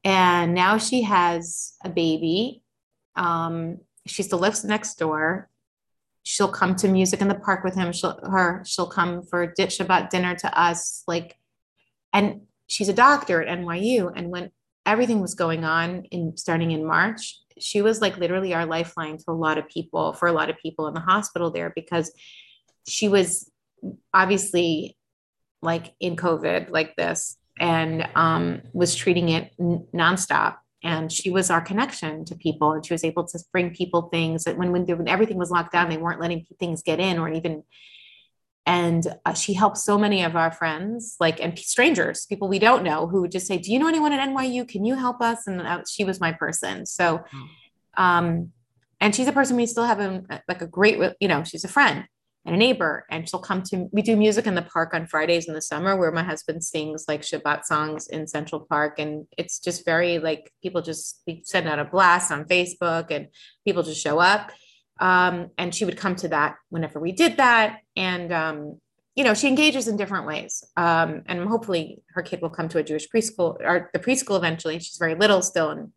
And 0.04 0.54
now 0.54 0.78
she 0.78 1.02
has 1.02 1.74
a 1.84 1.90
baby. 1.90 2.62
Um, 3.16 3.78
she 4.06 4.22
still 4.22 4.38
lives 4.38 4.64
next 4.64 4.98
door. 4.98 5.48
She'll 6.22 6.48
come 6.48 6.74
to 6.76 6.88
music 6.88 7.20
in 7.20 7.28
the 7.28 7.34
park 7.34 7.64
with 7.64 7.74
him. 7.74 7.92
She'll 7.92 8.18
her 8.22 8.62
she'll 8.66 8.88
come 8.88 9.22
for 9.22 9.48
Shabbat 9.48 10.10
dinner 10.10 10.34
to 10.36 10.58
us. 10.60 11.02
Like, 11.06 11.36
and 12.12 12.42
she's 12.66 12.88
a 12.88 12.94
doctor 12.94 13.42
at 13.42 13.58
NYU. 13.58 14.12
And 14.14 14.30
when 14.30 14.50
everything 14.86 15.20
was 15.20 15.34
going 15.34 15.64
on 15.64 16.04
in 16.04 16.36
starting 16.36 16.70
in 16.70 16.84
March, 16.84 17.38
she 17.58 17.82
was 17.82 18.00
like 18.00 18.16
literally 18.16 18.54
our 18.54 18.66
lifeline 18.66 19.18
to 19.18 19.24
a 19.28 19.32
lot 19.32 19.58
of 19.58 19.68
people 19.68 20.12
for 20.12 20.28
a 20.28 20.32
lot 20.32 20.50
of 20.50 20.58
people 20.58 20.88
in 20.88 20.94
the 20.94 21.00
hospital 21.00 21.50
there 21.50 21.72
because 21.74 22.12
she 22.88 23.08
was 23.08 23.50
obviously 24.12 24.96
like 25.62 25.94
in 26.00 26.16
COVID 26.16 26.70
like 26.70 26.96
this 26.96 27.36
and 27.58 28.08
um, 28.14 28.62
was 28.72 28.94
treating 28.94 29.28
it 29.28 29.52
n- 29.60 29.86
nonstop 29.94 30.56
and 30.84 31.10
she 31.10 31.30
was 31.30 31.50
our 31.50 31.62
connection 31.62 32.24
to 32.26 32.36
people 32.36 32.72
and 32.72 32.86
she 32.86 32.92
was 32.94 33.02
able 33.02 33.26
to 33.26 33.38
bring 33.50 33.74
people 33.74 34.02
things 34.02 34.44
that 34.44 34.56
when, 34.56 34.70
when, 34.70 34.84
when 34.86 35.08
everything 35.08 35.38
was 35.38 35.50
locked 35.50 35.72
down 35.72 35.88
they 35.88 35.96
weren't 35.96 36.20
letting 36.20 36.46
things 36.60 36.82
get 36.82 37.00
in 37.00 37.18
or 37.18 37.28
even 37.28 37.64
and 38.66 39.06
uh, 39.26 39.34
she 39.34 39.52
helped 39.52 39.76
so 39.76 39.98
many 39.98 40.22
of 40.22 40.36
our 40.36 40.52
friends 40.52 41.16
like 41.20 41.40
and 41.40 41.58
strangers 41.58 42.26
people 42.26 42.48
we 42.48 42.58
don't 42.58 42.84
know 42.84 43.06
who 43.06 43.22
would 43.22 43.32
just 43.32 43.46
say 43.46 43.58
do 43.58 43.72
you 43.72 43.78
know 43.78 43.88
anyone 43.88 44.12
at 44.12 44.28
nyu 44.28 44.66
can 44.68 44.84
you 44.84 44.94
help 44.94 45.20
us? 45.20 45.46
And 45.46 45.60
uh, 45.60 45.82
she 45.88 46.04
was 46.04 46.20
my 46.20 46.32
person. 46.32 46.86
So 46.86 47.24
um 47.96 48.52
and 49.00 49.14
she's 49.14 49.28
a 49.28 49.32
person 49.32 49.56
we 49.56 49.66
still 49.66 49.84
have 49.84 50.00
a, 50.00 50.42
like 50.48 50.62
a 50.62 50.66
great 50.66 50.98
you 51.20 51.28
know 51.28 51.44
she's 51.44 51.64
a 51.64 51.68
friend 51.68 52.06
and 52.46 52.54
a 52.54 52.58
neighbor 52.58 53.06
and 53.10 53.28
she'll 53.28 53.40
come 53.40 53.62
to 53.62 53.88
we 53.92 54.02
do 54.02 54.16
music 54.16 54.46
in 54.46 54.54
the 54.54 54.62
park 54.62 54.92
on 54.92 55.06
fridays 55.06 55.48
in 55.48 55.54
the 55.54 55.62
summer 55.62 55.96
where 55.96 56.12
my 56.12 56.22
husband 56.22 56.62
sings 56.62 57.06
like 57.08 57.22
shabbat 57.22 57.64
songs 57.64 58.06
in 58.08 58.26
central 58.26 58.60
park 58.60 58.98
and 58.98 59.26
it's 59.38 59.58
just 59.58 59.84
very 59.84 60.18
like 60.18 60.52
people 60.62 60.82
just 60.82 61.22
we 61.26 61.42
send 61.44 61.66
out 61.66 61.78
a 61.78 61.84
blast 61.84 62.30
on 62.30 62.44
facebook 62.44 63.10
and 63.10 63.28
people 63.64 63.82
just 63.82 64.02
show 64.02 64.18
up 64.18 64.50
um, 65.00 65.50
and 65.58 65.74
she 65.74 65.84
would 65.84 65.96
come 65.96 66.16
to 66.16 66.28
that 66.28 66.56
whenever 66.70 67.00
we 67.00 67.12
did 67.12 67.38
that. 67.38 67.80
And, 67.96 68.32
um, 68.32 68.80
you 69.14 69.24
know, 69.24 69.34
she 69.34 69.48
engages 69.48 69.88
in 69.88 69.96
different 69.96 70.26
ways. 70.26 70.64
Um, 70.76 71.22
and 71.26 71.46
hopefully 71.48 72.02
her 72.14 72.22
kid 72.22 72.42
will 72.42 72.50
come 72.50 72.68
to 72.70 72.78
a 72.78 72.82
Jewish 72.82 73.08
preschool 73.08 73.56
or 73.60 73.90
the 73.92 73.98
preschool 73.98 74.36
eventually. 74.36 74.78
She's 74.78 74.98
very 74.98 75.14
little 75.14 75.42
still, 75.42 75.70
and, 75.70 75.92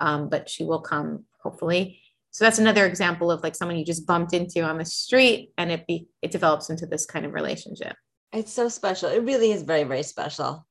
um, 0.00 0.28
but 0.28 0.48
she 0.48 0.64
will 0.64 0.80
come 0.80 1.24
hopefully. 1.42 2.01
So 2.32 2.44
that's 2.44 2.58
another 2.58 2.86
example 2.86 3.30
of 3.30 3.42
like 3.42 3.54
someone 3.54 3.78
you 3.78 3.84
just 3.84 4.06
bumped 4.06 4.32
into 4.32 4.62
on 4.62 4.78
the 4.78 4.84
street 4.86 5.52
and 5.58 5.70
it 5.70 5.86
be, 5.86 6.08
it 6.22 6.30
develops 6.30 6.70
into 6.70 6.86
this 6.86 7.06
kind 7.06 7.26
of 7.26 7.34
relationship. 7.34 7.94
It's 8.32 8.52
so 8.52 8.68
special. 8.70 9.10
It 9.10 9.22
really 9.22 9.52
is 9.52 9.62
very, 9.62 9.84
very 9.84 10.02
special. 10.02 10.66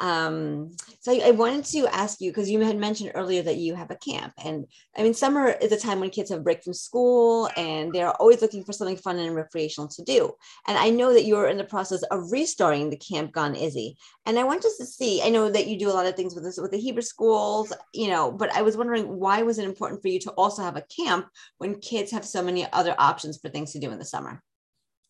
Um, 0.00 0.74
so 1.00 1.12
I, 1.12 1.28
I 1.28 1.30
wanted 1.32 1.66
to 1.66 1.86
ask 1.94 2.20
you 2.20 2.30
because 2.30 2.50
you 2.50 2.60
had 2.60 2.78
mentioned 2.78 3.12
earlier 3.14 3.42
that 3.42 3.58
you 3.58 3.74
have 3.74 3.90
a 3.90 3.96
camp, 3.96 4.32
and 4.42 4.66
I 4.96 5.02
mean, 5.02 5.12
summer 5.12 5.48
is 5.48 5.72
a 5.72 5.78
time 5.78 6.00
when 6.00 6.10
kids 6.10 6.30
have 6.30 6.42
break 6.42 6.64
from 6.64 6.72
school 6.72 7.50
and 7.56 7.92
they're 7.92 8.10
always 8.10 8.40
looking 8.40 8.64
for 8.64 8.72
something 8.72 8.96
fun 8.96 9.18
and 9.18 9.34
recreational 9.34 9.88
to 9.88 10.02
do. 10.02 10.32
And 10.66 10.78
I 10.78 10.88
know 10.88 11.12
that 11.12 11.26
you're 11.26 11.48
in 11.48 11.58
the 11.58 11.64
process 11.64 12.02
of 12.04 12.32
restarting 12.32 12.88
the 12.88 12.96
Camp 12.96 13.32
Gan 13.34 13.54
Izzy, 13.54 13.96
and 14.24 14.38
I 14.38 14.44
wanted 14.44 14.62
just 14.62 14.78
to 14.78 14.86
see. 14.86 15.22
I 15.22 15.28
know 15.28 15.50
that 15.50 15.66
you 15.66 15.78
do 15.78 15.90
a 15.90 15.92
lot 15.92 16.06
of 16.06 16.16
things 16.16 16.34
with 16.34 16.44
this 16.44 16.58
with 16.58 16.70
the 16.70 16.80
Hebrew 16.80 17.02
schools, 17.02 17.72
you 17.92 18.08
know, 18.08 18.32
but 18.32 18.50
I 18.54 18.62
was 18.62 18.76
wondering 18.76 19.18
why 19.18 19.42
was 19.42 19.58
it 19.58 19.66
important 19.66 20.00
for 20.00 20.08
you 20.08 20.18
to 20.20 20.30
also 20.32 20.62
have 20.62 20.76
a 20.76 20.82
camp 20.82 21.26
when 21.58 21.78
kids 21.78 22.10
have 22.12 22.24
so 22.24 22.42
many 22.42 22.66
other 22.72 22.94
options 22.98 23.38
for 23.38 23.50
things 23.50 23.72
to 23.72 23.78
do 23.78 23.90
in 23.90 23.98
the 23.98 24.04
summer? 24.04 24.42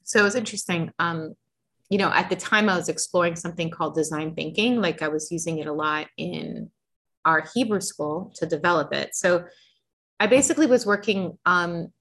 So 0.02 0.18
it 0.18 0.24
was 0.24 0.34
interesting. 0.34 0.90
Um, 0.98 1.34
you 1.90 1.98
know, 1.98 2.10
at 2.10 2.30
the 2.30 2.36
time 2.36 2.68
I 2.68 2.76
was 2.76 2.88
exploring 2.88 3.36
something 3.36 3.68
called 3.68 3.96
design 3.96 4.34
thinking, 4.34 4.80
like 4.80 5.02
I 5.02 5.08
was 5.08 5.30
using 5.30 5.58
it 5.58 5.66
a 5.66 5.72
lot 5.72 6.06
in 6.16 6.70
our 7.24 7.44
Hebrew 7.52 7.80
school 7.80 8.32
to 8.36 8.46
develop 8.46 8.94
it. 8.94 9.14
So 9.14 9.44
I 10.20 10.28
basically 10.28 10.66
was 10.66 10.86
working 10.86 11.36
um, 11.44 11.92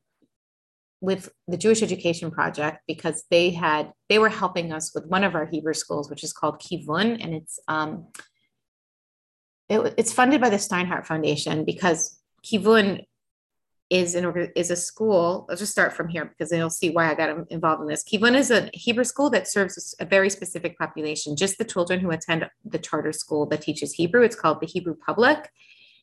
with 1.01 1.29
the 1.47 1.57
Jewish 1.57 1.81
Education 1.81 2.29
Project 2.29 2.79
because 2.87 3.23
they 3.31 3.49
had 3.49 3.91
they 4.09 4.19
were 4.19 4.29
helping 4.29 4.71
us 4.71 4.93
with 4.93 5.07
one 5.07 5.23
of 5.23 5.33
our 5.33 5.45
Hebrew 5.45 5.73
schools, 5.73 6.09
which 6.09 6.23
is 6.23 6.33
called 6.33 6.61
Kivun, 6.61 7.23
and 7.23 7.33
it's 7.33 7.59
um, 7.67 8.07
it, 9.69 9.95
it's 9.97 10.13
funded 10.13 10.39
by 10.39 10.49
the 10.49 10.57
Steinhardt 10.57 11.07
Foundation 11.07 11.65
because 11.65 12.19
Kivun 12.45 13.05
is 13.89 14.13
an 14.13 14.51
is 14.55 14.69
a 14.69 14.75
school. 14.75 15.45
Let's 15.49 15.61
just 15.61 15.71
start 15.71 15.93
from 15.93 16.07
here 16.07 16.25
because 16.25 16.49
then 16.49 16.59
you'll 16.59 16.69
see 16.69 16.91
why 16.91 17.09
I 17.09 17.15
got 17.15 17.47
involved 17.49 17.81
in 17.81 17.87
this. 17.87 18.03
Kivun 18.03 18.35
is 18.35 18.51
a 18.51 18.69
Hebrew 18.73 19.03
school 19.03 19.29
that 19.31 19.47
serves 19.47 19.95
a 19.99 20.05
very 20.05 20.29
specific 20.29 20.77
population, 20.77 21.35
just 21.35 21.57
the 21.57 21.65
children 21.65 21.99
who 21.99 22.11
attend 22.11 22.47
the 22.63 22.77
charter 22.77 23.11
school 23.11 23.47
that 23.47 23.61
teaches 23.61 23.93
Hebrew. 23.93 24.21
It's 24.21 24.35
called 24.35 24.61
the 24.61 24.67
Hebrew 24.67 24.95
Public. 24.95 25.51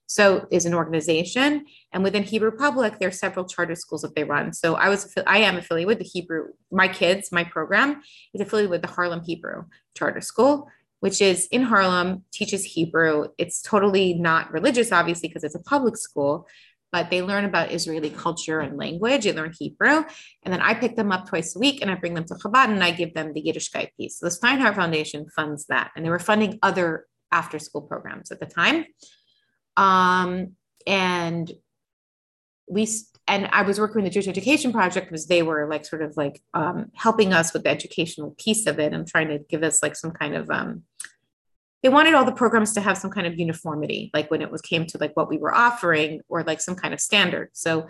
So 0.08 0.46
is 0.52 0.66
an 0.66 0.74
organization, 0.74 1.66
and 1.92 2.04
within 2.04 2.22
Hebrew 2.22 2.52
Public, 2.52 3.00
there 3.00 3.08
are 3.08 3.12
several 3.12 3.44
charter 3.44 3.74
schools 3.74 4.02
that 4.02 4.14
they 4.14 4.22
run. 4.22 4.52
So 4.52 4.76
I 4.76 4.88
was 4.88 5.12
I 5.26 5.38
am 5.38 5.56
affiliated 5.56 5.88
with 5.88 5.98
the 5.98 6.04
Hebrew. 6.04 6.48
My 6.70 6.86
kids, 6.86 7.32
my 7.32 7.42
program 7.42 8.02
is 8.32 8.40
affiliated 8.40 8.70
with 8.70 8.82
the 8.82 8.88
Harlem 8.88 9.22
Hebrew 9.24 9.64
Charter 9.94 10.20
School, 10.20 10.68
which 11.00 11.20
is 11.20 11.46
in 11.48 11.62
Harlem, 11.62 12.24
teaches 12.32 12.64
Hebrew. 12.64 13.28
It's 13.36 13.60
totally 13.60 14.14
not 14.14 14.52
religious, 14.52 14.92
obviously, 14.92 15.28
because 15.28 15.44
it's 15.44 15.54
a 15.54 15.60
public 15.60 15.96
school, 15.96 16.46
but 16.92 17.10
they 17.10 17.22
learn 17.22 17.44
about 17.44 17.72
Israeli 17.72 18.10
culture 18.10 18.60
and 18.60 18.78
language. 18.78 19.24
They 19.24 19.32
learn 19.32 19.52
Hebrew. 19.58 20.04
And 20.44 20.52
then 20.52 20.60
I 20.60 20.74
pick 20.74 20.96
them 20.96 21.12
up 21.12 21.28
twice 21.28 21.56
a 21.56 21.58
week 21.58 21.82
and 21.82 21.90
I 21.90 21.94
bring 21.94 22.14
them 22.14 22.24
to 22.24 22.34
Chabad 22.34 22.70
and 22.70 22.82
I 22.82 22.90
give 22.90 23.14
them 23.14 23.32
the 23.32 23.42
Yiddishkeit 23.42 23.88
piece. 23.96 24.18
So 24.18 24.26
the 24.26 24.32
Steinhardt 24.32 24.76
Foundation 24.76 25.26
funds 25.34 25.66
that. 25.66 25.90
And 25.96 26.04
they 26.04 26.10
were 26.10 26.18
funding 26.18 26.58
other 26.62 27.06
after 27.32 27.58
school 27.58 27.82
programs 27.82 28.30
at 28.30 28.40
the 28.40 28.46
time. 28.46 28.86
Um, 29.76 30.52
and 30.86 31.50
we, 32.68 32.88
and 33.28 33.48
I 33.52 33.62
was 33.62 33.78
working 33.78 33.96
with 33.96 34.04
the 34.04 34.10
Jewish 34.10 34.28
Education 34.28 34.72
Project 34.72 35.08
because 35.08 35.26
they 35.26 35.42
were 35.42 35.68
like 35.68 35.84
sort 35.84 36.02
of 36.02 36.16
like 36.16 36.40
um, 36.54 36.86
helping 36.94 37.32
us 37.32 37.52
with 37.52 37.64
the 37.64 37.70
educational 37.70 38.34
piece 38.38 38.66
of 38.66 38.78
it 38.78 38.92
and 38.92 39.06
trying 39.06 39.28
to 39.28 39.40
give 39.50 39.62
us 39.62 39.82
like 39.82 39.96
some 39.96 40.12
kind 40.12 40.34
of 40.34 40.48
um, 40.50 40.82
they 41.82 41.88
wanted 41.88 42.14
all 42.14 42.24
the 42.24 42.32
programs 42.32 42.72
to 42.72 42.80
have 42.80 42.98
some 42.98 43.10
kind 43.10 43.26
of 43.26 43.38
uniformity 43.38 44.10
like 44.14 44.30
when 44.30 44.42
it 44.42 44.50
was 44.50 44.62
came 44.62 44.86
to 44.86 44.98
like 44.98 45.14
what 45.14 45.28
we 45.28 45.36
were 45.36 45.54
offering 45.54 46.20
or 46.28 46.42
like 46.42 46.60
some 46.60 46.74
kind 46.74 46.94
of 46.94 47.00
standard. 47.00 47.50
So 47.52 47.86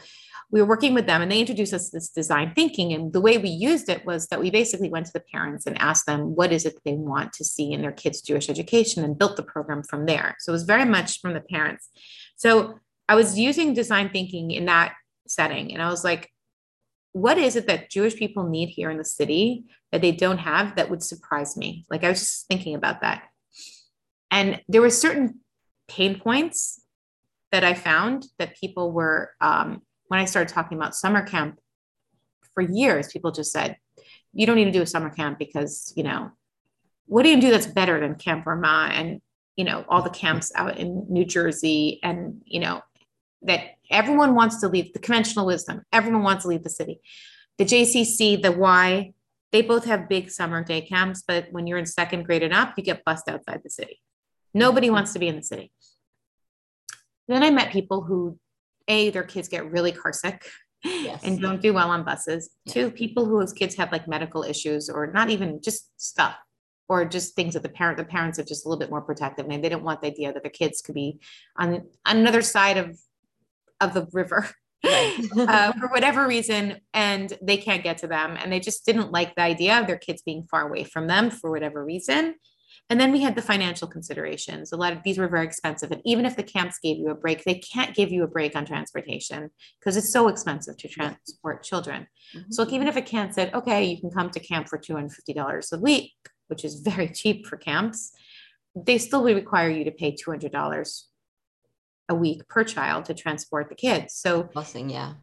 we 0.50 0.60
were 0.60 0.68
working 0.68 0.94
with 0.94 1.06
them 1.06 1.22
and 1.22 1.30
they 1.30 1.40
introduced 1.40 1.72
us 1.72 1.90
this 1.90 2.08
design 2.08 2.52
thinking 2.54 2.92
and 2.92 3.12
the 3.12 3.20
way 3.20 3.38
we 3.38 3.48
used 3.48 3.88
it 3.88 4.04
was 4.04 4.26
that 4.28 4.40
we 4.40 4.50
basically 4.50 4.90
went 4.90 5.06
to 5.06 5.12
the 5.12 5.24
parents 5.32 5.66
and 5.66 5.80
asked 5.80 6.06
them 6.06 6.34
what 6.34 6.52
is 6.52 6.64
it 6.64 6.78
they 6.84 6.94
want 6.94 7.32
to 7.34 7.44
see 7.44 7.72
in 7.72 7.82
their 7.82 7.92
kids 7.92 8.20
jewish 8.20 8.48
education 8.48 9.04
and 9.04 9.18
built 9.18 9.36
the 9.36 9.42
program 9.42 9.82
from 9.82 10.06
there. 10.06 10.36
So 10.40 10.52
it 10.52 10.54
was 10.54 10.64
very 10.64 10.84
much 10.84 11.20
from 11.20 11.34
the 11.34 11.40
parents. 11.40 11.88
So 12.36 12.78
i 13.08 13.14
was 13.14 13.38
using 13.38 13.72
design 13.72 14.10
thinking 14.10 14.50
in 14.50 14.66
that 14.66 14.94
setting 15.28 15.72
and 15.72 15.80
i 15.80 15.88
was 15.88 16.02
like 16.02 16.30
what 17.12 17.38
is 17.38 17.56
it 17.56 17.66
that 17.68 17.88
jewish 17.88 18.16
people 18.16 18.48
need 18.48 18.68
here 18.68 18.90
in 18.90 18.98
the 18.98 19.04
city 19.04 19.64
that 19.92 20.02
they 20.02 20.12
don't 20.12 20.38
have 20.38 20.76
that 20.76 20.90
would 20.90 21.02
surprise 21.02 21.56
me? 21.56 21.86
Like 21.88 22.04
i 22.04 22.08
was 22.08 22.20
just 22.20 22.46
thinking 22.48 22.74
about 22.74 23.00
that 23.02 23.22
and 24.30 24.60
there 24.68 24.80
were 24.80 24.90
certain 24.90 25.40
pain 25.88 26.18
points 26.18 26.80
that 27.52 27.64
I 27.64 27.74
found 27.74 28.26
that 28.38 28.56
people 28.56 28.92
were, 28.92 29.32
um, 29.40 29.82
when 30.08 30.20
I 30.20 30.24
started 30.24 30.52
talking 30.52 30.76
about 30.76 30.94
summer 30.94 31.22
camp 31.22 31.58
for 32.54 32.62
years, 32.62 33.12
people 33.12 33.30
just 33.30 33.52
said, 33.52 33.76
you 34.32 34.46
don't 34.46 34.56
need 34.56 34.64
to 34.64 34.72
do 34.72 34.82
a 34.82 34.86
summer 34.86 35.10
camp 35.10 35.38
because, 35.38 35.92
you 35.96 36.02
know, 36.02 36.30
what 37.06 37.22
do 37.22 37.30
you 37.30 37.40
do 37.40 37.50
that's 37.50 37.66
better 37.66 38.00
than 38.00 38.16
Camp 38.16 38.44
Ramah 38.46 38.90
and, 38.92 39.20
you 39.56 39.64
know, 39.64 39.84
all 39.88 40.02
the 40.02 40.10
camps 40.10 40.52
out 40.54 40.76
in 40.76 41.06
New 41.08 41.24
Jersey 41.24 42.00
and, 42.02 42.42
you 42.44 42.60
know, 42.60 42.82
that 43.42 43.76
everyone 43.90 44.34
wants 44.34 44.60
to 44.60 44.68
leave 44.68 44.92
the 44.92 44.98
conventional 44.98 45.46
wisdom. 45.46 45.82
Everyone 45.92 46.22
wants 46.22 46.42
to 46.42 46.48
leave 46.48 46.64
the 46.64 46.70
city. 46.70 47.00
The 47.58 47.64
JCC, 47.64 48.42
the 48.42 48.52
Y, 48.52 49.12
they 49.52 49.62
both 49.62 49.84
have 49.84 50.08
big 50.08 50.30
summer 50.30 50.62
day 50.62 50.82
camps, 50.82 51.22
but 51.26 51.46
when 51.52 51.66
you're 51.66 51.78
in 51.78 51.86
second 51.86 52.24
grade 52.24 52.42
and 52.42 52.52
up, 52.52 52.74
you 52.76 52.82
get 52.82 53.04
bussed 53.04 53.28
outside 53.28 53.62
the 53.62 53.70
city. 53.70 54.00
Nobody 54.54 54.90
wants 54.90 55.12
to 55.12 55.18
be 55.18 55.28
in 55.28 55.36
the 55.36 55.42
city. 55.42 55.72
Then 57.28 57.42
I 57.42 57.50
met 57.50 57.72
people 57.72 58.02
who, 58.02 58.38
A, 58.88 59.10
their 59.10 59.24
kids 59.24 59.48
get 59.48 59.70
really 59.70 59.92
car 59.92 60.12
sick 60.12 60.46
yes. 60.84 61.22
and 61.24 61.40
don't 61.40 61.60
do 61.60 61.74
well 61.74 61.90
on 61.90 62.04
buses. 62.04 62.50
Yes. 62.64 62.74
Two, 62.74 62.90
people 62.90 63.26
whose 63.26 63.52
kids 63.52 63.74
have 63.76 63.92
like 63.92 64.08
medical 64.08 64.42
issues 64.42 64.88
or 64.88 65.08
not 65.08 65.30
even 65.30 65.60
just 65.62 65.90
stuff 66.00 66.36
or 66.88 67.04
just 67.04 67.34
things 67.34 67.54
that 67.54 67.62
the 67.62 67.68
parent 67.68 67.98
the 67.98 68.04
parents 68.04 68.38
are 68.38 68.44
just 68.44 68.64
a 68.64 68.68
little 68.68 68.78
bit 68.78 68.90
more 68.90 69.00
protective 69.00 69.46
and 69.48 69.62
they 69.62 69.68
don't 69.68 69.82
want 69.82 70.00
the 70.00 70.06
idea 70.08 70.32
that 70.32 70.42
their 70.42 70.50
kids 70.50 70.80
could 70.80 70.94
be 70.94 71.18
on, 71.58 71.82
another 72.04 72.42
side 72.42 72.76
of 72.76 72.98
of 73.80 73.92
the 73.92 74.06
river 74.12 74.48
right. 74.84 75.18
uh, 75.36 75.72
for 75.72 75.88
whatever 75.88 76.26
reason 76.26 76.80
and 76.94 77.36
they 77.42 77.56
can't 77.56 77.82
get 77.82 77.98
to 77.98 78.06
them 78.06 78.36
and 78.40 78.52
they 78.52 78.60
just 78.60 78.86
didn't 78.86 79.12
like 79.12 79.34
the 79.34 79.42
idea 79.42 79.78
of 79.80 79.86
their 79.86 79.98
kids 79.98 80.22
being 80.22 80.46
far 80.50 80.66
away 80.68 80.84
from 80.84 81.06
them 81.06 81.30
for 81.30 81.50
whatever 81.50 81.84
reason 81.84 82.34
and 82.88 83.00
then 83.00 83.10
we 83.10 83.20
had 83.20 83.34
the 83.34 83.42
financial 83.42 83.88
considerations. 83.88 84.70
A 84.70 84.76
lot 84.76 84.92
of 84.92 85.02
these 85.02 85.18
were 85.18 85.26
very 85.26 85.44
expensive. 85.44 85.90
And 85.90 86.00
even 86.04 86.24
if 86.24 86.36
the 86.36 86.44
camps 86.44 86.78
gave 86.78 86.98
you 86.98 87.10
a 87.10 87.14
break, 87.14 87.42
they 87.42 87.56
can't 87.56 87.94
give 87.96 88.12
you 88.12 88.22
a 88.22 88.28
break 88.28 88.54
on 88.54 88.64
transportation 88.64 89.50
because 89.80 89.96
it's 89.96 90.12
so 90.12 90.28
expensive 90.28 90.76
to 90.76 90.88
transport 90.88 91.64
children. 91.64 92.06
Mm-hmm. 92.36 92.52
So 92.52 92.62
like, 92.62 92.72
even 92.72 92.86
if 92.86 92.96
a 92.96 93.02
camp 93.02 93.32
said, 93.32 93.52
okay, 93.54 93.84
you 93.84 94.00
can 94.00 94.10
come 94.10 94.30
to 94.30 94.40
camp 94.40 94.68
for 94.68 94.78
$250 94.78 95.72
a 95.72 95.78
week, 95.78 96.12
which 96.46 96.64
is 96.64 96.80
very 96.80 97.08
cheap 97.14 97.46
for 97.46 97.56
camps, 97.56 98.12
they 98.76 98.98
still 98.98 99.24
would 99.24 99.34
require 99.34 99.70
you 99.70 99.84
to 99.84 99.90
pay 99.90 100.14
$200 100.14 101.02
a 102.08 102.14
week 102.14 102.46
per 102.48 102.62
child 102.62 103.06
to 103.06 103.14
transport 103.14 103.68
the 103.68 103.74
kids. 103.74 104.14
So 104.14 104.44
busing, 104.44 104.92
yeah. 104.92 105.14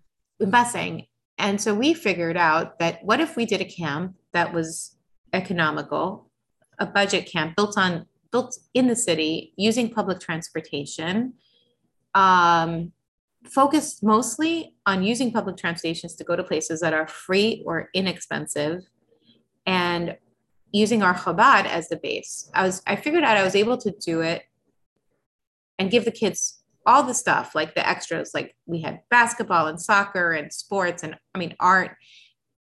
Busing. 0.41 1.07
And 1.37 1.61
so 1.61 1.73
we 1.73 1.93
figured 1.93 2.35
out 2.35 2.79
that 2.79 3.05
what 3.05 3.21
if 3.21 3.37
we 3.37 3.45
did 3.45 3.61
a 3.61 3.65
camp 3.65 4.15
that 4.33 4.53
was 4.53 4.97
economical 5.31 6.29
a 6.83 6.85
budget 6.85 7.25
camp 7.25 7.55
built 7.55 7.77
on 7.77 8.05
built 8.31 8.57
in 8.73 8.87
the 8.87 8.95
city 8.95 9.53
using 9.55 9.89
public 9.89 10.19
transportation 10.19 11.33
um, 12.15 12.91
focused 13.45 14.03
mostly 14.03 14.75
on 14.85 15.03
using 15.03 15.31
public 15.31 15.55
transportations 15.57 16.15
to 16.15 16.23
go 16.23 16.35
to 16.35 16.43
places 16.43 16.79
that 16.81 16.93
are 16.93 17.07
free 17.07 17.63
or 17.65 17.89
inexpensive 17.93 18.81
and 19.65 20.17
using 20.71 21.03
our 21.03 21.13
Chabad 21.13 21.65
as 21.65 21.87
the 21.89 21.97
base. 21.97 22.49
I 22.53 22.63
was 22.63 22.81
I 22.85 22.95
figured 22.95 23.23
out 23.23 23.37
I 23.37 23.43
was 23.43 23.55
able 23.55 23.77
to 23.77 23.91
do 23.91 24.21
it 24.21 24.43
and 25.79 25.91
give 25.91 26.05
the 26.05 26.11
kids 26.11 26.63
all 26.85 27.03
the 27.03 27.13
stuff 27.13 27.55
like 27.55 27.75
the 27.75 27.87
extras 27.87 28.31
like 28.33 28.55
we 28.65 28.81
had 28.81 28.99
basketball 29.09 29.67
and 29.67 29.81
soccer 29.81 30.33
and 30.33 30.51
sports 30.51 31.01
and 31.01 31.15
i 31.33 31.37
mean 31.37 31.55
art 31.57 31.95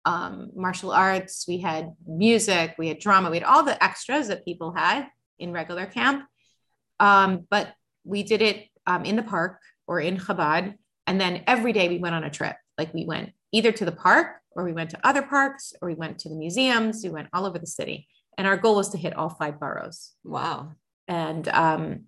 um, 0.05 0.49
martial 0.55 0.91
arts 0.91 1.45
we 1.47 1.59
had 1.59 1.93
music 2.07 2.75
we 2.77 2.87
had 2.87 2.99
drama 2.99 3.29
we 3.29 3.37
had 3.37 3.43
all 3.43 3.63
the 3.63 3.83
extras 3.83 4.27
that 4.27 4.45
people 4.45 4.71
had 4.73 5.07
in 5.39 5.51
regular 5.51 5.85
camp 5.85 6.25
um, 6.99 7.45
but 7.49 7.73
we 8.03 8.23
did 8.23 8.41
it 8.41 8.67
um, 8.87 9.05
in 9.05 9.15
the 9.15 9.23
park 9.23 9.59
or 9.87 9.99
in 9.99 10.17
chabad 10.17 10.73
and 11.07 11.19
then 11.19 11.43
every 11.47 11.73
day 11.73 11.87
we 11.87 11.99
went 11.99 12.15
on 12.15 12.23
a 12.23 12.29
trip 12.29 12.55
like 12.77 12.93
we 12.93 13.05
went 13.05 13.31
either 13.51 13.71
to 13.71 13.85
the 13.85 13.91
park 13.91 14.37
or 14.51 14.63
we 14.63 14.73
went 14.73 14.89
to 14.89 15.07
other 15.07 15.21
parks 15.21 15.73
or 15.81 15.87
we 15.87 15.95
went 15.95 16.19
to 16.19 16.29
the 16.29 16.35
museums 16.35 17.01
we 17.03 17.09
went 17.09 17.27
all 17.33 17.45
over 17.45 17.59
the 17.59 17.67
city 17.67 18.07
and 18.37 18.47
our 18.47 18.57
goal 18.57 18.75
was 18.75 18.89
to 18.89 18.97
hit 18.97 19.15
all 19.15 19.29
five 19.29 19.59
boroughs 19.59 20.13
wow 20.23 20.71
and 21.07 21.47
um, 21.49 22.05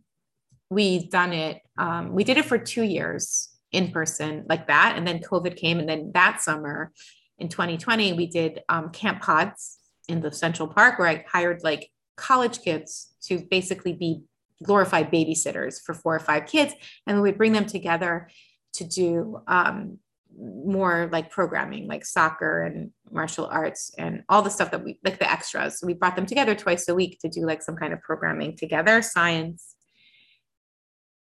we've 0.74 1.10
done 1.10 1.34
it. 1.34 1.62
Um, 1.78 2.14
we 2.14 2.24
did 2.24 2.38
it 2.38 2.46
for 2.46 2.58
two 2.58 2.84
years 2.84 3.50
in 3.72 3.92
person 3.92 4.46
like 4.50 4.68
that. 4.68 4.96
And 4.98 5.08
then 5.08 5.20
COVID 5.20 5.56
came. 5.56 5.80
And 5.80 5.88
then 5.88 6.12
that 6.14 6.42
summer 6.42 6.92
in 7.40 7.50
2020, 7.50 8.14
we 8.14 8.28
did 8.28 8.62
um, 8.70 8.90
camp 8.90 9.22
pods 9.22 9.80
in 10.08 10.22
the 10.22 10.32
Central 10.32 10.68
Park 10.68 11.00
where 11.00 11.08
I 11.08 11.26
hired 11.28 11.64
like 11.64 11.90
college 12.16 12.62
kids 12.62 13.14
to 13.24 13.40
basically 13.50 13.94
be 13.94 14.24
glorified 14.62 15.12
babysitters 15.12 15.82
for 15.84 15.94
four 15.94 16.16
or 16.16 16.20
five 16.20 16.46
kids. 16.46 16.74
And 17.08 17.18
we 17.18 17.30
would 17.30 17.38
bring 17.38 17.54
them 17.54 17.66
together 17.66 18.30
to 18.74 18.84
do 18.84 19.42
um, 19.48 20.00
more 20.38 21.10
like 21.12 21.30
programming, 21.30 21.88
like 21.88 22.06
soccer 22.06 22.64
and 22.64 22.92
martial 23.12 23.46
arts 23.46 23.94
and 23.98 24.24
all 24.30 24.42
the 24.42 24.50
stuff 24.50 24.72
that 24.72 24.84
we 24.84 25.00
like 25.04 25.20
the 25.20 25.32
extras. 25.32 25.80
So 25.80 25.88
we 25.88 25.94
brought 25.94 26.16
them 26.16 26.26
together 26.26 26.56
twice 26.56 26.88
a 26.88 26.96
week 26.96 27.20
to 27.20 27.30
do 27.30 27.46
like 27.46 27.62
some 27.62 27.76
kind 27.76 27.94
of 27.94 28.02
programming 28.02 28.58
together, 28.58 29.02
science, 29.02 29.76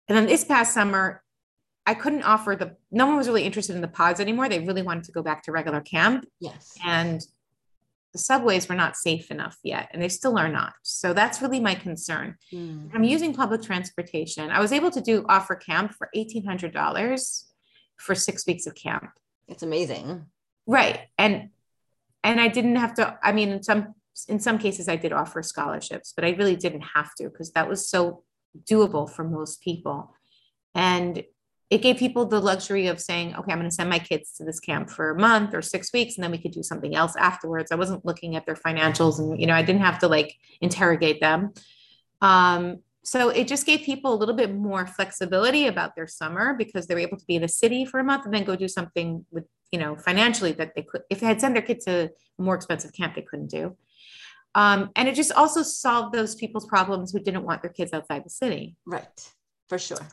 and 0.09 0.17
then 0.17 0.27
this 0.27 0.45
past 0.45 0.73
summer, 0.73 1.23
I 1.89 1.95
couldn't 1.95 2.25
offer 2.25 2.55
the, 2.55 2.77
no 2.91 3.07
one 3.07 3.17
was 3.17 3.29
really 3.29 3.45
interested 3.45 3.75
in 3.75 3.81
the 3.81 3.89
pods 3.89 4.21
anymore. 4.21 4.47
They 4.47 4.61
really 4.61 4.83
wanted 4.83 5.05
to 5.05 5.13
go 5.13 5.23
back 5.23 5.43
to 5.45 5.53
regular 5.53 5.81
camp. 5.81 6.27
Yes. 6.39 6.77
And 6.85 7.25
the 8.13 8.19
subways 8.19 8.69
were 8.69 8.75
not 8.75 8.95
safe 8.95 9.31
enough 9.31 9.57
yet, 9.63 9.89
and 9.91 10.03
they 10.03 10.11
still 10.11 10.39
are 10.39 10.51
not. 10.51 10.75
So 10.83 11.15
that's 11.15 11.41
really 11.41 11.61
my 11.61 11.75
concern. 11.75 12.37
Mm. 12.53 12.91
I'm 12.95 13.05
using 13.05 13.33
public 13.33 13.63
transportation. 13.63 14.51
I 14.51 14.61
was 14.61 14.71
able 14.71 14.91
to 14.91 15.01
do 15.01 15.25
offer 15.31 15.57
camp 15.57 15.95
for 15.95 16.11
$1,800 16.15 17.45
for 17.97 18.15
six 18.15 18.47
weeks 18.47 18.67
of 18.67 18.75
camp. 18.75 19.09
It's 19.47 19.63
amazing. 19.63 20.27
Right. 20.67 21.01
And, 21.17 21.49
and 22.23 22.39
I 22.39 22.49
didn't 22.49 22.77
have 22.77 22.93
to, 22.97 23.19
I 23.23 23.33
mean, 23.33 23.49
in 23.49 23.63
some, 23.63 23.95
in 24.29 24.41
some 24.41 24.59
cases 24.59 24.91
I 24.91 24.97
did 24.97 25.15
offer 25.15 25.43
scholarships, 25.43 26.13
but 26.15 26.27
I 26.27 26.33
really 26.33 26.57
didn't 26.57 26.85
have 26.95 27.15
to 27.15 27.31
because 27.31 27.53
that 27.53 27.67
was 27.67 27.89
so 27.89 28.25
doable 28.71 29.09
for 29.09 29.25
most 29.25 29.63
people. 29.63 30.15
And 30.75 31.25
it 31.71 31.83
gave 31.83 31.99
people 31.99 32.25
the 32.25 32.41
luxury 32.41 32.87
of 32.87 33.01
saying, 33.01 33.37
okay, 33.37 33.53
I'm 33.53 33.59
going 33.59 33.69
to 33.69 33.75
send 33.75 33.91
my 33.91 33.99
kids 33.99 34.33
to 34.39 34.45
this 34.45 34.59
camp 34.59 34.89
for 34.89 35.11
a 35.11 35.21
month 35.21 35.55
or 35.55 35.61
six 35.61 35.93
weeks, 35.93 36.17
and 36.17 36.25
then 36.25 36.31
we 36.31 36.39
could 36.39 36.53
do 36.53 36.63
something 36.63 36.95
else 36.95 37.15
afterwards. 37.17 37.71
I 37.71 37.77
wasn't 37.77 38.07
looking 38.07 38.37
at 38.37 38.47
their 38.47 38.55
financials 38.55 39.19
and, 39.19 39.39
you 39.39 39.47
know, 39.47 39.55
I 39.55 39.63
didn't 39.63 39.83
have 39.83 39.99
to 39.99 40.09
like 40.09 40.35
interrogate 40.61 41.21
them. 41.21 41.53
Um, 42.23 42.79
so 43.05 43.29
it 43.29 43.49
just 43.49 43.67
gave 43.67 43.83
people 43.83 44.13
a 44.13 44.17
little 44.17 44.35
bit 44.35 44.55
more 44.55 44.87
flexibility 44.87 45.67
about 45.67 45.95
their 45.95 46.07
summer 46.07 46.55
because 46.55 46.87
they 46.87 46.95
were 46.95 47.01
able 47.01 47.19
to 47.19 47.27
be 47.27 47.37
in 47.37 47.43
the 47.43 47.49
city 47.49 47.85
for 47.85 48.01
a 48.01 48.05
month 48.05 48.25
and 48.25 48.35
then 48.35 48.45
go 48.45 48.57
do 48.57 48.69
something 48.69 49.25
with, 49.31 49.45
you 49.71 49.79
know, 49.79 49.97
financially 49.97 50.53
that 50.53 50.75
they 50.75 50.83
could, 50.83 51.03
if 51.11 51.21
they 51.21 51.27
had 51.27 51.41
sent 51.41 51.55
their 51.55 51.63
kids 51.63 51.85
to 51.85 52.11
a 52.39 52.43
more 52.43 52.55
expensive 52.55 52.93
camp, 52.93 53.15
they 53.15 53.23
couldn't 53.23 53.51
do. 53.51 53.77
Um, 54.55 54.91
and 54.97 55.07
it 55.09 55.15
just 55.15 55.33
also 55.33 55.63
solved 55.63 56.15
those 56.15 56.35
people's 56.35 56.67
problems 56.67 57.13
who 57.13 57.21
didn't 57.21 57.45
want 57.45 57.63
their 57.63 57.71
kids 57.71 57.93
outside 57.93 58.25
the 58.25 58.31
city. 58.31 58.77
Right, 58.87 59.31
for 59.69 59.79
sure. 59.79 60.07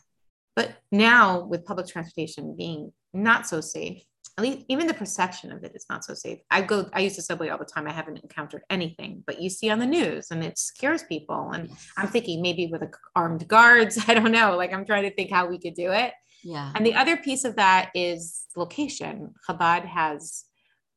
But 0.56 0.76
now, 0.92 1.46
with 1.46 1.66
public 1.66 1.88
transportation 1.88 2.56
being 2.56 2.94
not 3.14 3.48
so 3.48 3.62
safe, 3.62 4.04
at 4.38 4.44
least 4.44 4.66
even 4.68 4.88
the 4.88 4.94
perception 4.94 5.52
of 5.52 5.64
it 5.64 5.72
is 5.76 5.86
not 5.90 6.04
so 6.04 6.14
safe. 6.14 6.40
I 6.52 6.62
go, 6.62 6.90
I 6.94 7.00
use 7.00 7.16
the 7.16 7.22
subway 7.22 7.50
all 7.50 7.58
the 7.58 7.66
time. 7.66 7.88
I 7.88 7.94
haven't 7.94 8.20
encountered 8.20 8.64
anything, 8.70 9.24
but 9.26 9.42
you 9.42 9.50
see 9.50 9.70
on 9.70 9.80
the 9.80 9.86
news 9.86 10.28
and 10.30 10.44
it 10.44 10.58
scares 10.58 11.04
people. 11.04 11.52
And 11.54 11.70
I'm 11.98 12.08
thinking 12.08 12.42
maybe 12.42 12.68
with 12.68 12.84
armed 13.16 13.48
guards, 13.48 13.98
I 14.08 14.14
don't 14.14 14.32
know. 14.32 14.58
Like 14.58 14.74
I'm 14.74 14.86
trying 14.86 15.04
to 15.04 15.16
think 15.16 15.32
how 15.32 15.48
we 15.48 15.58
could 15.58 15.74
do 15.74 15.92
it. 15.92 16.14
Yeah. 16.44 16.72
And 16.76 16.86
the 16.86 16.96
other 16.96 17.18
piece 17.18 17.46
of 17.46 17.56
that 17.56 17.92
is 17.96 18.44
location. 18.56 19.34
Chabad 19.50 19.86
has 19.86 20.44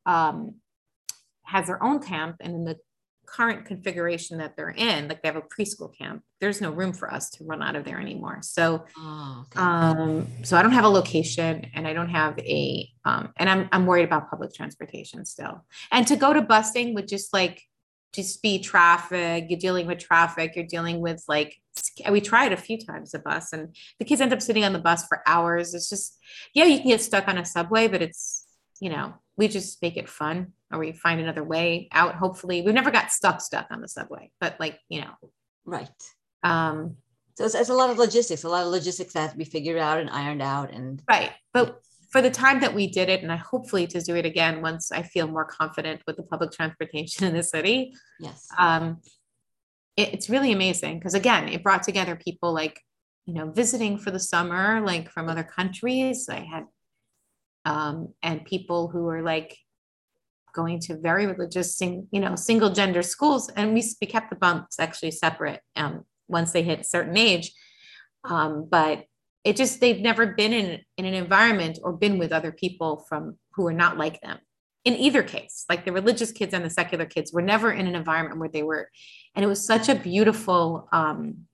um, 0.05 0.55
has 1.43 1.67
their 1.67 1.81
own 1.83 1.99
camp, 1.99 2.37
and 2.39 2.53
in 2.53 2.63
the 2.65 2.77
current 3.29 3.65
configuration 3.65 4.39
that 4.39 4.55
they're 4.55 4.69
in, 4.71 5.07
like 5.07 5.21
they 5.21 5.27
have 5.27 5.35
a 5.35 5.41
preschool 5.41 5.95
camp, 5.95 6.23
there's 6.41 6.61
no 6.61 6.71
room 6.71 6.93
for 6.93 7.13
us 7.13 7.29
to 7.31 7.43
run 7.43 7.61
out 7.61 7.75
of 7.75 7.85
there 7.85 7.99
anymore. 7.99 8.39
So, 8.41 8.85
oh, 8.97 9.45
okay. 9.45 9.59
um, 9.59 10.27
so 10.43 10.57
I 10.57 10.61
don't 10.61 10.71
have 10.71 10.85
a 10.85 10.89
location 10.89 11.67
and 11.73 11.87
I 11.87 11.93
don't 11.93 12.09
have 12.09 12.37
a, 12.39 12.89
um, 13.05 13.31
and 13.37 13.49
I'm, 13.49 13.69
I'm 13.71 13.85
worried 13.85 14.05
about 14.05 14.29
public 14.29 14.53
transportation 14.53 15.25
still. 15.25 15.65
And 15.91 16.07
to 16.07 16.15
go 16.15 16.33
to 16.33 16.41
busing 16.41 16.95
would 16.95 17.07
just 17.07 17.33
like, 17.33 17.61
just 18.11 18.41
be 18.41 18.57
traffic, 18.57 19.45
you're 19.49 19.59
dealing 19.59 19.85
with 19.85 19.99
traffic, 19.99 20.55
you're 20.55 20.65
dealing 20.65 20.99
with 20.99 21.23
like, 21.27 21.55
we 22.09 22.19
tried 22.19 22.51
a 22.51 22.57
few 22.57 22.77
times 22.77 23.13
a 23.13 23.19
bus 23.19 23.53
and 23.53 23.75
the 23.99 24.05
kids 24.05 24.19
end 24.19 24.33
up 24.33 24.41
sitting 24.41 24.65
on 24.65 24.73
the 24.73 24.79
bus 24.79 25.05
for 25.07 25.21
hours. 25.27 25.75
It's 25.75 25.89
just, 25.89 26.17
yeah, 26.53 26.65
you 26.65 26.79
can 26.79 26.87
get 26.87 27.01
stuck 27.01 27.27
on 27.27 27.37
a 27.37 27.45
subway, 27.45 27.87
but 27.87 28.01
it's, 28.01 28.47
you 28.81 28.89
know, 28.89 29.13
we 29.39 29.47
just 29.47 29.81
make 29.81 29.95
it 29.95 30.09
fun 30.09 30.51
or 30.69 30.79
we 30.79 30.91
find 30.91 31.21
another 31.21 31.43
way 31.43 31.87
out. 31.93 32.15
Hopefully, 32.15 32.61
we've 32.61 32.75
never 32.75 32.91
got 32.91 33.09
stuck 33.09 33.39
stuck 33.39 33.67
on 33.71 33.79
the 33.79 33.87
subway, 33.87 34.29
but 34.41 34.59
like 34.59 34.77
you 34.89 34.99
know, 35.01 35.13
right. 35.65 35.89
Um, 36.43 36.97
so 37.35 37.45
it's, 37.45 37.55
it's 37.55 37.69
a 37.69 37.73
lot 37.73 37.89
of 37.89 37.97
logistics, 37.97 38.43
a 38.43 38.49
lot 38.49 38.65
of 38.65 38.71
logistics 38.71 39.13
that 39.13 39.37
be 39.37 39.45
figured 39.45 39.77
out 39.77 39.99
and 40.01 40.09
ironed 40.09 40.41
out, 40.41 40.71
and 40.73 41.01
right. 41.09 41.31
But 41.53 41.81
for 42.11 42.21
the 42.21 42.29
time 42.29 42.59
that 42.59 42.75
we 42.75 42.87
did 42.87 43.07
it, 43.07 43.23
and 43.23 43.31
I 43.31 43.37
hopefully 43.37 43.87
to 43.87 44.01
do 44.01 44.15
it 44.17 44.25
again 44.25 44.61
once 44.61 44.91
I 44.91 45.03
feel 45.03 45.27
more 45.27 45.45
confident 45.45 46.01
with 46.05 46.17
the 46.17 46.23
public 46.23 46.51
transportation 46.51 47.25
in 47.25 47.33
the 47.33 47.43
city. 47.43 47.93
Yes. 48.19 48.45
Um, 48.57 48.97
it, 49.95 50.13
it's 50.13 50.29
really 50.29 50.51
amazing 50.51 50.99
because 50.99 51.13
again, 51.13 51.47
it 51.47 51.63
brought 51.63 51.83
together 51.83 52.17
people 52.17 52.51
like 52.53 52.81
you 53.25 53.35
know 53.35 53.51
visiting 53.51 53.97
for 53.97 54.11
the 54.11 54.19
summer, 54.19 54.81
like 54.81 55.09
from 55.09 55.29
other 55.29 55.43
countries. 55.43 56.27
I 56.29 56.41
had 56.41 56.65
um, 57.65 58.13
and 58.23 58.45
people 58.45 58.87
who 58.87 59.07
are 59.07 59.21
like 59.21 59.57
going 60.53 60.79
to 60.79 60.97
very 60.97 61.27
religious, 61.27 61.77
sing, 61.77 62.07
you 62.11 62.19
know, 62.19 62.35
single 62.35 62.71
gender 62.71 63.01
schools. 63.01 63.49
And 63.55 63.73
we, 63.73 63.83
we 64.01 64.07
kept 64.07 64.29
the 64.29 64.35
bumps 64.35 64.79
actually 64.79 65.11
separate 65.11 65.61
um, 65.75 66.05
once 66.27 66.51
they 66.51 66.63
hit 66.63 66.81
a 66.81 66.83
certain 66.83 67.17
age. 67.17 67.51
Um, 68.23 68.67
but 68.69 69.05
it 69.43 69.55
just, 69.55 69.79
they've 69.79 70.01
never 70.01 70.27
been 70.27 70.53
in, 70.53 70.79
in 70.97 71.05
an 71.05 71.13
environment 71.13 71.79
or 71.83 71.93
been 71.93 72.17
with 72.17 72.31
other 72.31 72.51
people 72.51 73.05
from 73.07 73.37
who 73.53 73.67
are 73.67 73.73
not 73.73 73.97
like 73.97 74.19
them 74.21 74.39
in 74.85 74.95
either 74.95 75.23
case 75.23 75.65
like 75.69 75.85
the 75.85 75.91
religious 75.91 76.31
kids 76.31 76.53
and 76.53 76.63
the 76.63 76.69
secular 76.69 77.05
kids 77.05 77.33
were 77.33 77.41
never 77.41 77.71
in 77.71 77.85
an 77.87 77.95
environment 77.95 78.39
where 78.39 78.49
they 78.49 78.63
were 78.63 78.89
and 79.35 79.43
it 79.43 79.47
was 79.47 79.65
such 79.65 79.89
a 79.89 79.95
beautiful 79.95 80.87
um, 80.91 81.45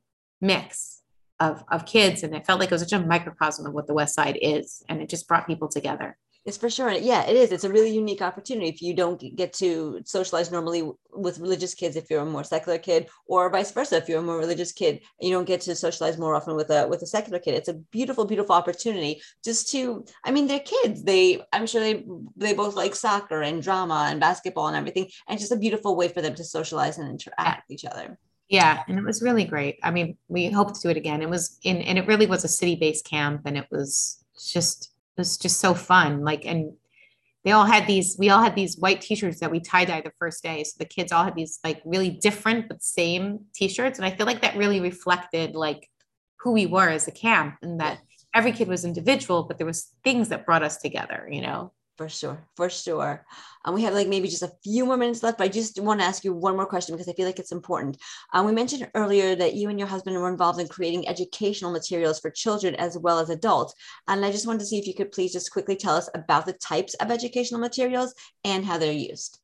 mix 0.41 0.95
of, 1.39 1.63
of 1.71 1.86
kids 1.86 2.24
and 2.24 2.36
it 2.36 2.45
felt 2.45 2.60
like 2.60 2.71
it 2.71 2.74
was 2.74 2.82
such 2.82 2.93
a 2.93 3.00
microcosm 3.00 3.65
of 3.65 3.74
what 3.74 3.88
the 3.88 3.93
west 3.93 4.15
side 4.15 4.38
is 4.41 4.84
and 4.89 5.02
it 5.02 5.10
just 5.10 5.28
brought 5.28 5.48
people 5.48 5.67
together 5.67 6.17
it's 6.45 6.58
for 6.58 6.69
sure. 6.69 6.91
Yeah, 6.91 7.26
it 7.26 7.36
is. 7.36 7.52
It's 7.52 7.63
a 7.63 7.71
really 7.71 7.89
unique 7.89 8.21
opportunity 8.21 8.67
if 8.67 8.80
you 8.80 8.93
don't 8.93 9.36
get 9.36 9.52
to 9.54 10.00
socialize 10.06 10.52
normally 10.52 10.91
with 11.12 11.39
religious 11.39 11.74
kids 11.74 11.95
if 11.95 12.08
you're 12.08 12.21
a 12.21 12.26
more 12.26 12.43
secular 12.43 12.78
kid, 12.78 13.10
or 13.26 13.50
vice 13.50 13.71
versa 13.71 13.98
if 13.98 14.08
you're 14.08 14.19
a 14.19 14.21
more 14.21 14.38
religious 14.38 14.71
kid, 14.71 15.02
you 15.19 15.32
don't 15.32 15.48
get 15.48 15.62
to 15.62 15.76
socialize 15.76 16.19
more 16.19 16.36
often 16.36 16.56
with 16.56 16.69
a 16.69 16.88
with 16.88 17.02
a 17.02 17.08
secular 17.08 17.39
kid. 17.39 17.56
It's 17.56 17.67
a 17.67 17.74
beautiful, 17.74 18.26
beautiful 18.26 18.54
opportunity 18.54 19.21
just 19.43 19.71
to. 19.71 20.06
I 20.24 20.30
mean, 20.30 20.45
they're 20.45 20.60
kids. 20.60 21.04
They, 21.04 21.41
I'm 21.52 21.65
sure 21.65 21.82
they 21.82 22.06
they 22.36 22.54
both 22.54 22.76
like 22.76 22.95
soccer 22.95 23.41
and 23.41 23.63
drama 23.63 24.10
and 24.12 24.19
basketball 24.19 24.67
and 24.67 24.78
everything, 24.78 25.10
and 25.28 25.39
just 25.39 25.52
a 25.52 25.58
beautiful 25.58 25.95
way 25.95 26.10
for 26.10 26.21
them 26.21 26.36
to 26.36 26.43
socialize 26.43 27.00
and 27.00 27.10
interact 27.10 27.67
with 27.67 27.74
each 27.74 27.86
other. 27.86 28.19
Yeah, 28.50 28.84
and 28.88 29.00
it 29.00 29.04
was 29.04 29.22
really 29.22 29.44
great. 29.46 29.80
I 29.82 29.92
mean, 29.92 30.18
we 30.28 30.50
hope 30.50 30.74
to 30.74 30.82
do 30.82 30.90
it 30.90 30.98
again. 30.98 31.22
It 31.22 31.30
was 31.30 31.58
in, 31.64 31.78
and 31.78 31.98
it 31.98 32.08
really 32.08 32.28
was 32.28 32.44
a 32.44 32.48
city 32.48 32.76
based 32.76 33.06
camp, 33.06 33.42
and 33.46 33.58
it 33.58 33.68
was 33.72 34.24
just 34.52 34.92
it 35.18 35.22
was 35.22 35.38
just 35.38 35.60
so 35.60 35.74
fun. 35.74 36.24
Like, 36.24 36.46
and 36.46 36.74
they 37.46 37.52
all 37.52 37.66
had 37.66 37.88
these, 37.88 38.18
we 38.18 38.30
all 38.30 38.42
had 38.42 38.56
these 38.56 38.78
white 38.78 39.02
t-shirts 39.02 39.39
that 39.39 39.52
we 39.52 39.60
tie-dye 39.60 40.02
the 40.02 40.12
first 40.18 40.43
day. 40.43 40.64
So 40.64 40.74
the 40.80 40.86
kids 40.86 41.12
all 41.12 41.24
had 41.24 41.36
these 41.36 41.60
like 41.64 41.82
really 41.86 42.10
different 42.10 42.68
but 42.68 42.84
same 42.84 43.46
t-shirts. 43.54 44.00
And 44.00 44.06
I 44.06 44.10
feel 44.10 44.26
like 44.26 44.41
that 44.41 44.58
really 44.58 44.82
reflected 44.82 45.56
like 45.56 45.88
who 46.39 46.52
we 46.52 46.66
were 46.66 46.89
as 46.89 47.08
a 47.08 47.12
camp 47.12 47.56
and 47.62 47.80
that 47.80 48.00
every 48.34 48.52
kid 48.52 48.68
was 48.68 48.84
individual, 48.84 49.43
but 49.43 49.58
there 49.58 49.68
was 49.68 49.93
things 50.04 50.30
that 50.30 50.46
brought 50.46 50.64
us 50.64 50.78
together, 50.78 51.30
you 51.32 51.41
know? 51.41 51.72
For 51.98 52.10
sure, 52.10 52.46
for 52.58 52.70
sure. 52.70 53.26
Um, 53.64 53.74
we 53.74 53.84
have 53.84 53.93
like 53.93 54.10
maybe 54.10 54.28
just 54.28 54.43
a 54.43 54.52
few 54.64 54.86
more 54.86 54.98
minutes 54.98 55.24
left, 55.24 55.38
but 55.38 55.46
I 55.46 55.48
just 55.48 55.80
want 55.80 56.02
to 56.02 56.06
ask 56.06 56.26
you 56.26 56.34
one 56.34 56.58
more 56.58 56.66
question 56.66 56.93
because 56.93 57.08
I 57.08 57.14
feel 57.14 57.26
like 57.26 57.39
it's 57.39 57.54
important. 57.54 57.98
Um, 58.34 58.46
we 58.46 58.52
mentioned 58.52 58.89
earlier 58.96 59.34
that 59.38 59.54
you 59.54 59.70
and 59.70 59.80
your 59.80 59.88
husband 59.88 60.18
were 60.18 60.30
involved 60.30 60.60
in 60.60 60.68
creating 60.68 61.08
educational 61.08 61.72
materials 61.72 62.20
for 62.20 62.30
children 62.30 62.76
as 62.76 62.98
well 62.98 63.18
as 63.18 63.30
adults. 63.30 63.74
And 64.10 64.26
I 64.26 64.32
just 64.32 64.46
wanted 64.46 64.60
to 64.60 64.66
see 64.66 64.78
if 64.78 64.88
you 64.88 64.93
could 64.93 65.14
please 65.14 65.32
just 65.32 65.52
quickly 65.52 65.78
tell 65.78 65.96
us 65.96 66.10
about 66.14 66.46
the 66.46 66.54
types 66.54 66.96
of 66.96 67.12
educational 67.12 67.62
materials 67.62 68.14
and 68.43 68.66
how 68.66 68.78
they're 68.78 68.91
used. 68.91 69.39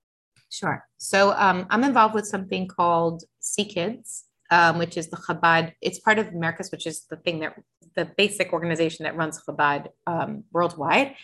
Sure. 0.49 0.85
So 0.97 1.31
um, 1.37 1.67
I'm 1.69 1.85
involved 1.85 2.15
with 2.15 2.27
something 2.27 2.67
called 2.67 3.23
CKids. 3.41 4.23
um, 4.51 4.77
which 4.77 4.97
is 4.97 5.07
the 5.07 5.17
Chabad. 5.17 5.71
It's 5.81 5.99
part 5.99 6.19
of 6.19 6.27
Merkos, 6.27 6.71
which 6.71 6.85
is 6.85 7.05
the 7.05 7.15
thing 7.15 7.39
that 7.39 7.55
the 7.95 8.05
basic 8.17 8.51
organization 8.53 9.05
that 9.05 9.15
runs 9.15 9.41
Chabad 9.41 9.87
um, 10.05 10.43
worldwide. 10.51 11.15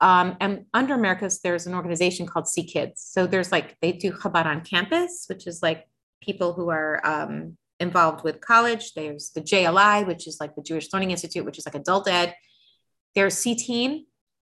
Um, 0.00 0.36
and 0.40 0.66
under 0.74 0.96
Merkos, 0.96 1.40
there's 1.42 1.66
an 1.66 1.74
organization 1.74 2.26
called 2.26 2.46
CKids. 2.46 2.96
So 2.96 3.26
there's 3.26 3.50
like 3.50 3.76
they 3.80 3.92
do 3.92 4.12
Chabad 4.12 4.46
on 4.46 4.60
campus, 4.62 5.24
which 5.28 5.46
is 5.46 5.62
like 5.62 5.86
people 6.20 6.52
who 6.52 6.70
are 6.70 7.00
um, 7.06 7.56
involved 7.80 8.24
with 8.24 8.40
college. 8.40 8.92
There's 8.94 9.30
the 9.30 9.40
JLI, 9.40 10.06
which 10.06 10.26
is 10.26 10.38
like 10.40 10.54
the 10.54 10.62
Jewish 10.62 10.92
Learning 10.92 11.10
Institute, 11.10 11.44
which 11.44 11.58
is 11.58 11.66
like 11.66 11.74
adult 11.74 12.08
ed. 12.08 12.34
There's 13.14 13.36
CTeen, 13.36 14.04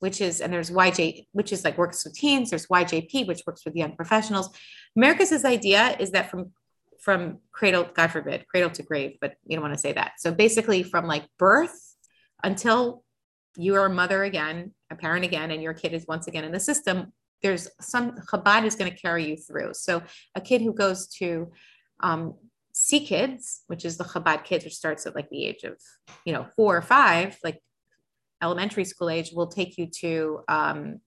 which 0.01 0.21
is, 0.21 0.41
and 0.41 0.53
there's 0.53 0.71
YJ, 0.71 1.27
which 1.33 1.53
is 1.53 1.65
like 1.65 1.79
works 1.79 2.05
with 2.05 2.15
teens. 2.15 2.51
There's 2.51 2.67
YJP, 2.67 3.27
which 3.27 3.43
works 3.47 3.65
with 3.65 3.75
young 3.75 3.97
professionals. 3.97 4.51
Merkos's 4.99 5.45
idea 5.45 5.97
is 5.99 6.11
that 6.13 6.31
from 6.31 6.53
from 7.01 7.39
cradle, 7.51 7.89
God 7.95 8.09
forbid, 8.09 8.47
cradle 8.47 8.69
to 8.69 8.83
grave, 8.83 9.17
but 9.23 9.35
you 9.47 9.57
don't 9.57 9.63
want 9.63 9.73
to 9.73 9.81
say 9.81 9.95
that. 9.95 10.13
So 10.19 10.35
basically, 10.35 10.83
from 10.83 11.07
like 11.07 11.25
birth 11.39 11.97
until 12.43 13.05
you 13.57 13.75
are 13.75 13.87
a 13.87 13.91
mother 13.91 14.25
again, 14.25 14.73
a 14.91 14.97
parent 14.97 15.25
again, 15.25 15.51
and 15.51 15.63
your 15.63 15.75
kid 15.75 15.93
is 15.93 16.07
once 16.07 16.27
again 16.27 16.45
in 16.45 16.53
the 16.53 16.61
system, 16.61 17.13
there's 17.43 17.69
some 17.81 18.13
Chabad 18.31 18.65
is 18.65 18.75
going 18.75 18.91
to 18.91 18.97
carry 18.97 19.27
you 19.27 19.37
through. 19.37 19.75
So 19.75 20.03
a 20.35 20.41
kid 20.41 20.61
who 20.61 20.73
goes 20.73 21.09
to 21.19 21.51
um, 22.01 22.35
CKids, 22.75 23.61
which 23.67 23.85
is 23.85 23.97
the 23.97 24.05
Chabad 24.05 24.45
kids, 24.45 24.65
which 24.65 24.75
starts 24.75 25.07
at 25.07 25.15
like 25.15 25.31
the 25.31 25.47
age 25.47 25.65
of, 25.65 25.77
you 26.25 26.33
know, 26.33 26.47
four 26.57 26.77
or 26.77 26.83
five, 26.83 27.39
like 27.43 27.61
elementary 28.43 28.85
school 28.85 29.11
age, 29.11 29.33
will 29.33 29.47
take 29.47 29.79
you 29.79 29.87
to, 29.87 30.41
um, 30.49 31.01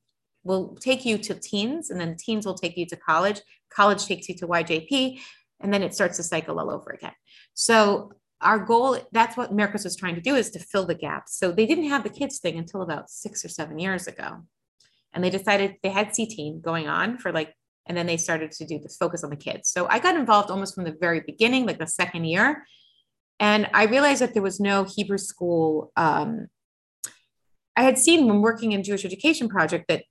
will 0.44 0.76
take 0.76 1.06
you 1.06 1.18
to 1.18 1.34
teens, 1.34 1.90
and 1.90 2.00
then 2.00 2.18
teens 2.18 2.46
will 2.46 2.56
take 2.56 2.78
you 2.78 2.86
to 2.88 2.96
college. 2.96 3.42
College 3.72 4.06
takes 4.06 4.28
you 4.28 4.36
to 4.36 4.48
YJP, 4.48 5.20
and 5.62 5.74
then 5.74 5.84
it 5.84 5.96
starts 5.96 6.18
the 6.18 6.24
cycle 6.24 6.60
all 6.60 6.70
over 6.70 6.92
again. 6.92 7.14
So 7.54 8.12
our 8.44 8.60
goal, 8.60 8.98
that's 9.12 9.36
what 9.36 9.52
Merkos 9.52 9.84
was 9.84 9.96
trying 9.96 10.16
to 10.16 10.22
do, 10.22 10.36
is 10.36 10.50
to 10.52 10.60
fill 10.60 10.86
the 10.86 10.96
gaps. 10.96 11.38
So 11.38 11.52
they 11.52 11.66
didn't 11.66 11.90
have 11.90 12.04
the 12.04 12.10
kids 12.10 12.40
thing 12.40 12.58
until 12.58 12.82
about 12.82 13.10
six 13.10 13.44
or 13.44 13.50
seven 13.50 13.80
years 13.80 14.08
ago. 14.08 14.44
And 15.14 15.24
they 15.24 15.30
decided 15.30 15.76
they 15.82 15.90
had 15.90 16.10
CTeen 16.10 16.62
going 16.62 16.88
on 16.88 17.18
for 17.18 17.32
like 17.32 17.54
and 17.86 17.98
then 17.98 18.06
they 18.06 18.18
started 18.18 18.52
to 18.52 18.66
do 18.66 18.80
this 18.80 18.98
focus 18.98 19.24
on 19.24 19.30
the 19.30 19.36
kids. 19.36 19.70
So 19.70 19.88
I 19.88 20.00
got 20.00 20.16
involved 20.16 20.50
almost 20.50 20.76
from 20.76 20.86
the 20.86 20.96
very 21.00 21.20
beginning, 21.20 21.66
like 21.66 21.80
the 21.80 21.88
second 21.88 22.26
year. 22.26 22.66
And 23.40 23.68
I 23.74 23.86
realized 23.86 24.22
that 24.22 24.34
there 24.34 24.44
was 24.44 24.60
no 24.60 24.86
Hebrew 24.86 25.18
school. 25.18 25.92
Um, 25.98 26.48
I 27.76 27.84
had 27.84 27.98
seen 27.98 28.28
when 28.28 28.42
working 28.42 28.72
in 28.72 28.84
Jewish 28.84 29.04
Education 29.04 29.50
Project 29.50 29.86
that 29.90 30.04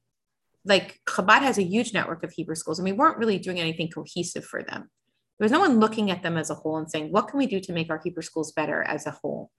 like 0.64 1.00
Chabad 1.08 1.40
has 1.40 1.58
a 1.58 1.62
huge 1.62 1.94
network 1.94 2.22
of 2.22 2.32
Hebrew 2.32 2.54
schools, 2.54 2.78
and 2.78 2.84
we 2.84 2.92
weren't 2.92 3.18
really 3.18 3.38
doing 3.38 3.58
anything 3.58 3.88
cohesive 3.88 4.44
for 4.44 4.62
them. 4.62 4.90
There 5.38 5.44
was 5.44 5.52
no 5.52 5.60
one 5.60 5.80
looking 5.80 6.10
at 6.10 6.22
them 6.22 6.36
as 6.36 6.50
a 6.50 6.54
whole 6.54 6.76
and 6.76 6.90
saying, 6.90 7.10
what 7.10 7.28
can 7.28 7.38
we 7.38 7.46
do 7.46 7.60
to 7.60 7.72
make 7.72 7.90
our 7.90 8.00
Hebrew 8.02 8.22
schools 8.22 8.52
better 8.52 8.82
as 8.82 9.06
a 9.06 9.10
whole? 9.10 9.50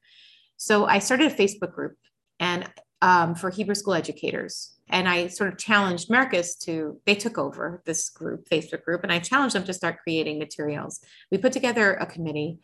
So 0.57 0.85
I 0.85 0.99
started 0.99 1.31
a 1.31 1.35
Facebook 1.35 1.73
group 1.73 1.95
and 2.39 2.69
um, 3.01 3.35
for 3.35 3.49
Hebrew 3.49 3.75
school 3.75 3.93
educators 3.93 4.73
and 4.89 5.07
I 5.07 5.27
sort 5.27 5.51
of 5.51 5.57
challenged 5.57 6.09
Merkos 6.09 6.57
to, 6.65 6.99
they 7.05 7.15
took 7.15 7.37
over 7.37 7.81
this 7.85 8.09
group, 8.09 8.47
Facebook 8.49 8.83
group, 8.83 9.03
and 9.03 9.11
I 9.11 9.19
challenged 9.19 9.55
them 9.55 9.63
to 9.63 9.73
start 9.73 9.99
creating 10.03 10.39
materials. 10.39 10.99
We 11.31 11.37
put 11.37 11.53
together 11.53 11.93
a 11.93 12.05
committee. 12.05 12.59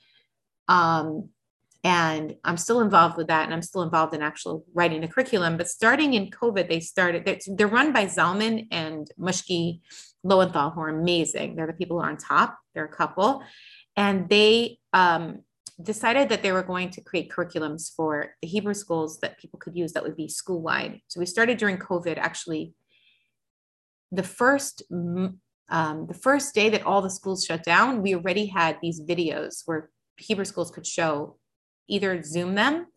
Um, 0.67 1.29
and 1.83 2.35
I'm 2.43 2.57
still 2.57 2.81
involved 2.81 3.15
with 3.15 3.27
that, 3.27 3.45
and 3.45 3.53
I'm 3.53 3.61
still 3.61 3.83
involved 3.83 4.13
in 4.13 4.21
actual 4.21 4.65
writing 4.73 4.99
the 4.99 5.07
curriculum. 5.07 5.55
But 5.55 5.69
starting 5.69 6.13
in 6.13 6.29
COVID, 6.29 6.67
they 6.67 6.81
started. 6.81 7.23
They're, 7.23 7.39
they're 7.47 7.67
run 7.67 7.93
by 7.93 8.05
Zalman 8.05 8.67
and 8.69 9.09
Mushki 9.17 9.79
Lowenthal, 10.23 10.71
who 10.71 10.81
are 10.81 10.89
amazing. 10.89 11.55
They're 11.55 11.67
the 11.67 11.73
people 11.73 11.97
who 11.97 12.03
are 12.03 12.09
on 12.09 12.17
top. 12.17 12.57
They're 12.73 12.85
a 12.85 12.89
couple, 12.89 13.43
and 13.95 14.27
they 14.29 14.79
um, 14.93 15.39
decided 15.81 16.29
that 16.29 16.43
they 16.43 16.51
were 16.51 16.63
going 16.63 16.89
to 16.91 17.01
create 17.01 17.31
curriculums 17.31 17.93
for 17.95 18.35
the 18.41 18.47
Hebrew 18.47 18.73
schools 18.73 19.19
that 19.21 19.39
people 19.39 19.59
could 19.59 19.75
use 19.75 19.93
that 19.93 20.03
would 20.03 20.17
be 20.17 20.27
school 20.27 20.61
wide. 20.61 21.01
So 21.07 21.19
we 21.19 21.25
started 21.25 21.57
during 21.57 21.77
COVID. 21.77 22.17
Actually, 22.17 22.73
the 24.11 24.23
first 24.23 24.83
um, 24.91 26.07
the 26.07 26.13
first 26.15 26.55
day 26.55 26.69
that 26.69 26.85
all 26.85 27.01
the 27.01 27.09
schools 27.09 27.45
shut 27.45 27.63
down, 27.63 28.01
we 28.01 28.15
already 28.15 28.47
had 28.47 28.77
these 28.81 29.01
videos 29.01 29.61
where 29.65 29.89
Hebrew 30.17 30.45
schools 30.45 30.71
could 30.71 30.85
show 30.85 31.37
either 31.87 32.21
Zoom 32.23 32.55
them, 32.55 32.87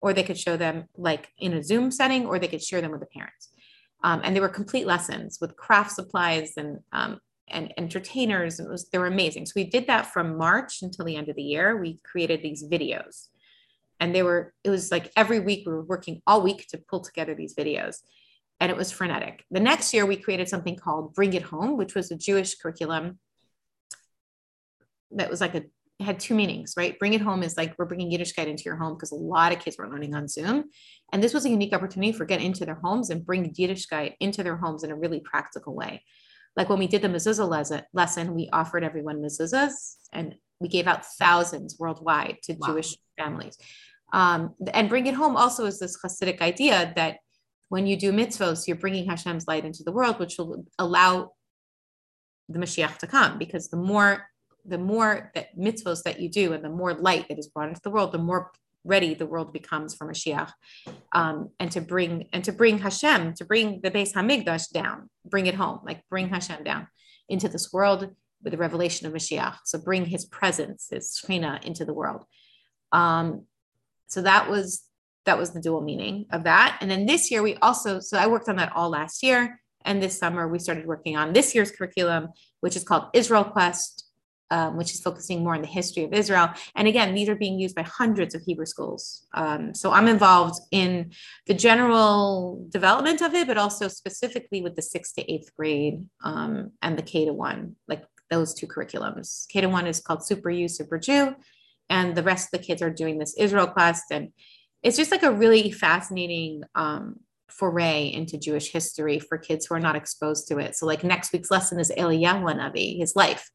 or 0.00 0.12
they 0.12 0.22
could 0.22 0.38
show 0.38 0.56
them 0.56 0.84
like 0.96 1.28
in 1.38 1.54
a 1.54 1.62
Zoom 1.62 1.90
setting, 1.90 2.26
or 2.26 2.38
they 2.38 2.48
could 2.48 2.62
share 2.62 2.80
them 2.80 2.92
with 2.92 3.00
the 3.00 3.06
parents. 3.06 3.48
Um, 4.04 4.20
and 4.22 4.34
they 4.34 4.40
were 4.40 4.48
complete 4.48 4.86
lessons 4.86 5.38
with 5.40 5.56
craft 5.56 5.92
supplies 5.92 6.52
and 6.56 6.78
um, 6.92 7.20
and 7.50 7.72
entertainers. 7.76 8.60
It 8.60 8.68
was 8.68 8.88
they 8.88 8.98
were 8.98 9.06
amazing. 9.06 9.46
So 9.46 9.54
we 9.56 9.64
did 9.64 9.86
that 9.86 10.12
from 10.12 10.36
March 10.36 10.82
until 10.82 11.04
the 11.04 11.16
end 11.16 11.28
of 11.28 11.36
the 11.36 11.42
year. 11.42 11.76
We 11.76 12.00
created 12.04 12.42
these 12.42 12.64
videos. 12.64 13.28
And 14.00 14.14
they 14.14 14.22
were, 14.22 14.54
it 14.62 14.70
was 14.70 14.90
like 14.92 15.10
every 15.16 15.40
week 15.40 15.66
we 15.66 15.72
were 15.72 15.82
working 15.82 16.22
all 16.26 16.42
week 16.42 16.66
to 16.68 16.78
pull 16.78 17.00
together 17.00 17.34
these 17.34 17.54
videos. 17.54 17.96
And 18.60 18.70
it 18.70 18.76
was 18.76 18.92
frenetic. 18.92 19.44
The 19.50 19.60
next 19.60 19.92
year 19.92 20.06
we 20.06 20.16
created 20.16 20.48
something 20.48 20.76
called 20.76 21.14
Bring 21.14 21.32
It 21.32 21.42
Home, 21.42 21.76
which 21.76 21.94
was 21.94 22.10
a 22.10 22.16
Jewish 22.16 22.56
curriculum 22.56 23.18
that 25.12 25.30
was 25.30 25.40
like 25.40 25.54
a 25.54 25.64
had 26.00 26.20
two 26.20 26.34
meanings, 26.34 26.74
right? 26.76 26.98
Bring 26.98 27.14
it 27.14 27.20
home 27.20 27.42
is 27.42 27.56
like 27.56 27.74
we're 27.76 27.84
bringing 27.84 28.10
Yiddishkeit 28.10 28.46
into 28.46 28.64
your 28.64 28.76
home 28.76 28.94
because 28.94 29.10
a 29.10 29.16
lot 29.16 29.52
of 29.52 29.58
kids 29.58 29.76
were 29.78 29.88
learning 29.88 30.14
on 30.14 30.28
Zoom. 30.28 30.64
And 31.12 31.22
this 31.22 31.34
was 31.34 31.44
a 31.44 31.50
unique 31.50 31.74
opportunity 31.74 32.12
for 32.12 32.24
get 32.24 32.40
into 32.40 32.64
their 32.64 32.76
homes 32.76 33.10
and 33.10 33.26
bring 33.26 33.52
Yiddishkeit 33.52 34.14
into 34.20 34.44
their 34.44 34.56
homes 34.56 34.84
in 34.84 34.90
a 34.90 34.96
really 34.96 35.20
practical 35.20 35.74
way. 35.74 36.04
Like 36.56 36.68
when 36.68 36.78
we 36.78 36.86
did 36.86 37.02
the 37.02 37.08
mezuzah 37.08 37.84
lesson, 37.92 38.34
we 38.34 38.48
offered 38.52 38.84
everyone 38.84 39.22
mezuzahs 39.22 39.96
and 40.12 40.34
we 40.60 40.68
gave 40.68 40.86
out 40.86 41.04
thousands 41.04 41.76
worldwide 41.78 42.38
to 42.44 42.54
wow. 42.54 42.68
Jewish 42.68 42.96
families. 43.16 43.56
Um, 44.12 44.54
and 44.72 44.88
bring 44.88 45.06
it 45.06 45.14
home 45.14 45.36
also 45.36 45.66
is 45.66 45.78
this 45.78 45.98
Hasidic 46.02 46.40
idea 46.40 46.92
that 46.96 47.18
when 47.68 47.86
you 47.86 47.96
do 47.96 48.12
mitzvos, 48.12 48.66
you're 48.66 48.76
bringing 48.76 49.06
Hashem's 49.06 49.46
light 49.46 49.64
into 49.64 49.82
the 49.82 49.92
world, 49.92 50.18
which 50.18 50.36
will 50.38 50.64
allow 50.78 51.32
the 52.48 52.58
Mashiach 52.58 52.98
to 52.98 53.06
come. 53.06 53.38
Because 53.38 53.68
the 53.68 53.76
more 53.76 54.26
the 54.68 54.78
more 54.78 55.30
that 55.34 55.56
mitzvos 55.56 56.02
that 56.04 56.20
you 56.20 56.28
do, 56.28 56.52
and 56.52 56.64
the 56.64 56.68
more 56.68 56.94
light 56.94 57.28
that 57.28 57.38
is 57.38 57.48
brought 57.48 57.68
into 57.68 57.80
the 57.82 57.90
world, 57.90 58.12
the 58.12 58.18
more 58.18 58.52
ready 58.84 59.14
the 59.14 59.26
world 59.26 59.52
becomes 59.52 59.94
for 59.94 60.06
Mashiach, 60.06 60.50
um, 61.12 61.50
and 61.58 61.70
to 61.72 61.80
bring 61.80 62.28
and 62.32 62.44
to 62.44 62.52
bring 62.52 62.78
Hashem, 62.78 63.34
to 63.34 63.44
bring 63.44 63.80
the 63.82 63.90
Beis 63.90 64.12
Hamikdash 64.12 64.70
down, 64.72 65.10
bring 65.24 65.46
it 65.46 65.54
home, 65.54 65.80
like 65.84 66.02
bring 66.08 66.28
Hashem 66.28 66.64
down 66.64 66.88
into 67.28 67.48
this 67.48 67.72
world 67.72 68.10
with 68.42 68.52
the 68.52 68.58
revelation 68.58 69.06
of 69.06 69.12
Mashiach. 69.12 69.58
So 69.64 69.78
bring 69.78 70.06
His 70.06 70.24
presence, 70.24 70.88
His 70.90 71.18
Shekhinah 71.18 71.64
into 71.64 71.84
the 71.84 71.94
world. 71.94 72.24
Um, 72.92 73.44
so 74.06 74.22
that 74.22 74.50
was 74.50 74.84
that 75.26 75.38
was 75.38 75.50
the 75.50 75.60
dual 75.60 75.82
meaning 75.82 76.26
of 76.32 76.44
that. 76.44 76.78
And 76.80 76.90
then 76.90 77.04
this 77.04 77.30
year 77.30 77.42
we 77.42 77.56
also 77.56 78.00
so 78.00 78.18
I 78.18 78.26
worked 78.26 78.48
on 78.48 78.56
that 78.56 78.74
all 78.74 78.90
last 78.90 79.22
year, 79.22 79.60
and 79.84 80.02
this 80.02 80.18
summer 80.18 80.48
we 80.48 80.58
started 80.58 80.86
working 80.86 81.16
on 81.16 81.32
this 81.32 81.54
year's 81.54 81.70
curriculum, 81.70 82.28
which 82.60 82.76
is 82.76 82.84
called 82.84 83.08
Israel 83.14 83.44
Quest 83.44 84.07
um, 84.50 84.76
which 84.76 84.92
is 84.92 85.00
focusing 85.00 85.42
more 85.42 85.54
on 85.54 85.62
the 85.62 85.68
history 85.68 86.04
of 86.04 86.12
Israel. 86.12 86.48
And 86.74 86.88
again, 86.88 87.14
these 87.14 87.28
are 87.28 87.34
being 87.34 87.58
used 87.58 87.74
by 87.74 87.82
hundreds 87.82 88.34
of 88.34 88.42
Hebrew 88.42 88.66
schools. 88.66 89.26
Um, 89.34 89.74
so 89.74 89.92
I'm 89.92 90.08
involved 90.08 90.60
in 90.70 91.12
the 91.46 91.54
general 91.54 92.66
development 92.70 93.22
of 93.22 93.34
it, 93.34 93.46
but 93.46 93.58
also 93.58 93.88
specifically 93.88 94.62
with 94.62 94.76
the 94.76 94.82
sixth 94.82 95.14
to 95.16 95.32
eighth 95.32 95.54
grade 95.56 96.04
um, 96.24 96.72
and 96.82 96.98
the 96.98 97.02
K 97.02 97.24
to 97.26 97.32
one, 97.32 97.76
like 97.86 98.04
those 98.30 98.54
two 98.54 98.66
curriculums. 98.66 99.48
K 99.48 99.60
to 99.60 99.68
one 99.68 99.86
is 99.86 100.00
called 100.00 100.24
Super 100.24 100.50
U, 100.50 100.68
Super 100.68 100.98
Jew, 100.98 101.34
and 101.88 102.14
the 102.14 102.22
rest 102.22 102.48
of 102.52 102.60
the 102.60 102.66
kids 102.66 102.82
are 102.82 102.90
doing 102.90 103.18
this 103.18 103.34
Israel 103.38 103.66
class. 103.66 104.02
And 104.10 104.30
it's 104.82 104.96
just 104.96 105.10
like 105.10 105.22
a 105.22 105.32
really 105.32 105.70
fascinating 105.70 106.62
um, 106.74 107.20
foray 107.48 108.06
into 108.12 108.38
Jewish 108.38 108.70
history 108.70 109.18
for 109.18 109.38
kids 109.38 109.66
who 109.66 109.74
are 109.74 109.80
not 109.80 109.96
exposed 109.96 110.48
to 110.48 110.58
it. 110.58 110.76
So, 110.76 110.86
like 110.86 111.04
next 111.04 111.32
week's 111.32 111.50
lesson 111.50 111.80
is 111.80 111.90
Eliyahu 111.90 112.42
Navi, 112.54 112.98
his 112.98 113.16
life, 113.16 113.50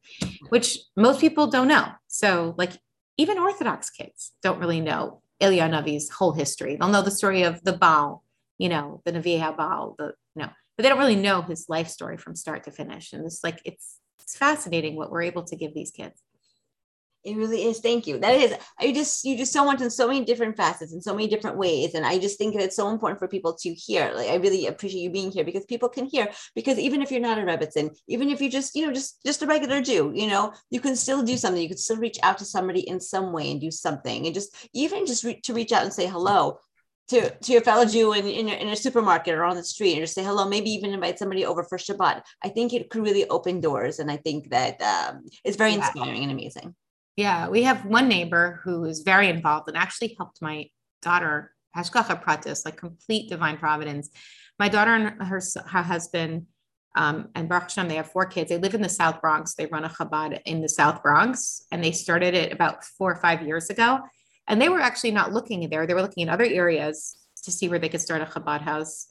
which 0.50 0.80
most 0.96 1.22
people 1.22 1.48
don't 1.48 1.68
know. 1.68 1.88
So, 2.08 2.56
like 2.58 2.72
even 3.18 3.38
Orthodox 3.38 3.90
kids 3.90 4.32
don't 4.42 4.60
really 4.60 4.82
know 4.82 5.22
Eliyahu 5.42 5.70
Navi's 5.70 6.10
whole 6.10 6.34
history. 6.34 6.76
They'll 6.76 6.90
know 6.90 7.02
the 7.02 7.12
story 7.12 7.44
of 7.44 7.64
the 7.64 7.74
Baal, 7.74 8.24
you 8.58 8.70
know, 8.70 9.02
the 9.06 9.14
Navi 9.14 9.58
Baal, 9.58 9.96
the 9.98 10.14
you 10.36 10.42
know, 10.42 10.50
but 10.76 10.84
they 10.84 10.90
don't 10.90 11.00
really 11.00 11.16
know 11.16 11.42
his 11.42 11.68
life 11.70 11.88
story 11.88 12.18
from 12.18 12.36
start 12.36 12.64
to 12.64 12.72
finish. 12.72 13.14
And 13.14 13.26
it's 13.26 13.44
like 13.44 13.62
it's 13.66 14.00
it's 14.20 14.38
fascinating 14.38 14.96
what 14.96 15.12
we're 15.12 15.24
able 15.24 15.44
to 15.44 15.56
give 15.56 15.74
these 15.74 15.92
kids. 15.92 16.22
It 17.24 17.38
really 17.38 17.64
is. 17.64 17.80
Thank 17.80 18.06
you. 18.06 18.20
That 18.20 18.36
is, 18.36 18.54
I 18.78 18.92
just, 18.92 19.24
you 19.24 19.38
just 19.38 19.54
so 19.54 19.64
much 19.64 19.80
in 19.80 19.90
so 19.90 20.08
many 20.08 20.26
different 20.26 20.58
facets 20.58 20.94
in 20.94 21.02
so 21.02 21.14
many 21.14 21.28
different 21.28 21.58
ways. 21.58 21.94
And 21.94 22.06
I 22.06 22.20
just 22.20 22.38
think 22.38 22.54
that 22.54 22.64
it's 22.64 22.76
so 22.76 22.90
important 22.90 23.20
for 23.20 23.30
people 23.30 23.54
to 23.62 23.74
hear. 23.74 24.12
Like, 24.14 24.30
I 24.30 24.36
really 24.36 24.68
appreciate 24.68 25.02
you 25.02 25.10
being 25.10 25.32
here 25.32 25.46
because 25.46 25.64
people 25.66 25.88
can 25.88 26.06
hear, 26.06 26.28
because 26.54 26.78
even 26.78 27.02
if 27.02 27.12
you're 27.12 27.22
not 27.22 27.38
a 27.38 27.42
Rebbetzin, 27.42 27.96
even 28.10 28.30
if 28.30 28.42
you 28.42 28.50
just, 28.50 28.76
you 28.76 28.86
know, 28.86 28.92
just, 28.92 29.24
just 29.26 29.42
a 29.42 29.48
regular 29.48 29.82
Jew, 29.82 30.12
you 30.14 30.28
know, 30.28 30.52
you 30.70 30.82
can 30.82 30.98
still 30.98 31.24
do 31.24 31.38
something. 31.38 31.62
You 31.62 31.70
can 31.70 31.78
still 31.78 31.98
reach 31.98 32.20
out 32.24 32.40
to 32.40 32.46
somebody 32.46 32.82
in 32.82 33.00
some 33.00 33.32
way 33.32 33.52
and 33.52 33.62
do 33.62 33.72
something. 33.72 34.26
And 34.26 34.36
just, 34.36 34.70
even 34.74 35.06
just 35.06 35.24
re- 35.24 35.40
to 35.42 35.54
reach 35.54 35.72
out 35.72 35.84
and 35.84 35.94
say 35.94 36.08
hello, 36.08 36.60
to, 37.10 37.30
to 37.30 37.52
your 37.52 37.62
fellow 37.62 37.86
Jew 37.86 38.14
in, 38.14 38.26
in, 38.26 38.48
in, 38.48 38.70
a 38.70 38.76
supermarket 38.76 39.34
or 39.34 39.44
on 39.44 39.58
the 39.58 39.64
street 39.64 39.94
and 39.94 40.02
just 40.02 40.16
say 40.16 40.24
hello, 40.24 40.48
maybe 40.48 40.72
even 40.72 40.94
invite 40.94 41.20
somebody 41.20 41.46
over 41.46 41.64
for 41.64 41.78
Shabbat. 41.78 42.22
I 42.42 42.50
think 42.50 42.74
it 42.74 42.90
could 42.90 43.04
really 43.04 43.28
open 43.28 43.60
doors. 43.60 44.00
And 44.00 44.10
I 44.10 44.18
think 44.18 44.50
that 44.52 44.82
um, 44.82 45.26
it's 45.44 45.58
very 45.58 45.74
inspiring 45.74 46.24
and 46.24 46.32
amazing. 46.32 46.76
Yeah, 47.16 47.50
we 47.50 47.64
have 47.64 47.86
one 47.86 48.08
neighbor 48.08 48.60
who 48.64 48.86
is 48.86 49.02
very 49.02 49.30
involved 49.30 49.68
and 49.68 49.78
actually 49.78 50.16
helped 50.18 50.42
my 50.42 50.70
daughter, 51.02 51.54
Hashgacha 51.76 52.24
Pratis, 52.24 52.66
like 52.66 52.78
complete 52.78 53.30
divine 53.30 53.58
providence. 53.58 54.10
My 54.58 54.68
daughter 54.68 54.94
and 54.96 55.22
her, 55.22 55.42
her 55.68 55.84
husband, 55.84 56.48
um, 56.96 57.30
and 57.36 57.50
Baruch 57.50 57.64
Hashem, 57.64 57.88
they 57.88 57.96
have 57.96 58.12
four 58.12 58.26
kids. 58.26 58.50
They 58.50 58.58
live 58.58 58.76
in 58.76 58.82
the 58.82 58.90
South 58.90 59.22
Bronx. 59.22 59.56
They 59.56 59.66
run 59.68 59.84
a 59.84 59.90
Chabad 59.90 60.42
in 60.46 60.62
the 60.62 60.70
South 60.70 61.02
Bronx, 61.02 61.66
and 61.72 61.84
they 61.84 61.92
started 61.92 62.36
it 62.36 62.52
about 62.52 62.84
four 62.84 63.12
or 63.12 63.16
five 63.16 63.42
years 63.42 63.70
ago. 63.70 64.00
And 64.48 64.62
they 64.62 64.70
were 64.70 64.80
actually 64.80 65.12
not 65.12 65.34
looking 65.34 65.68
there; 65.70 65.88
they 65.88 65.94
were 65.94 66.02
looking 66.02 66.24
in 66.24 66.30
other 66.30 66.46
areas 66.46 67.18
to 67.44 67.52
see 67.52 67.68
where 67.68 67.80
they 67.80 67.90
could 67.90 68.02
start 68.02 68.22
a 68.22 68.26
Chabad 68.26 68.62
house. 68.62 69.08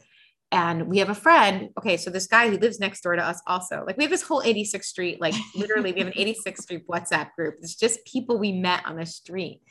And 0.53 0.87
we 0.87 0.99
have 0.99 1.09
a 1.09 1.15
friend. 1.15 1.71
Okay, 1.79 1.97
so 1.97 2.11
this 2.11 2.27
guy 2.27 2.51
who 2.51 2.59
lives 2.59 2.79
next 2.79 3.01
door 3.01 3.17
to 3.17 3.25
us 3.25 3.41
also. 3.47 3.85
Like 3.87 3.97
we 3.97 4.05
have 4.05 4.11
this 4.11 4.23
whole 4.23 4.43
86th 4.43 4.85
Street, 4.85 5.19
like 5.19 5.35
literally, 5.57 5.93
we 5.93 6.01
have 6.01 6.09
an 6.09 6.15
86th 6.17 6.59
Street 6.59 6.87
WhatsApp 6.87 7.31
group. 7.35 7.57
It's 7.63 7.75
just 7.75 8.05
people 8.05 8.39
we 8.39 8.53
met 8.53 8.85
on 8.85 8.97
the 8.97 9.07
street. 9.07 9.63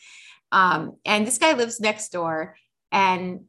Um, 0.51 0.97
and 1.05 1.25
this 1.25 1.38
guy 1.38 1.53
lives 1.53 1.79
next 1.79 2.09
door, 2.09 2.55
and 2.91 3.41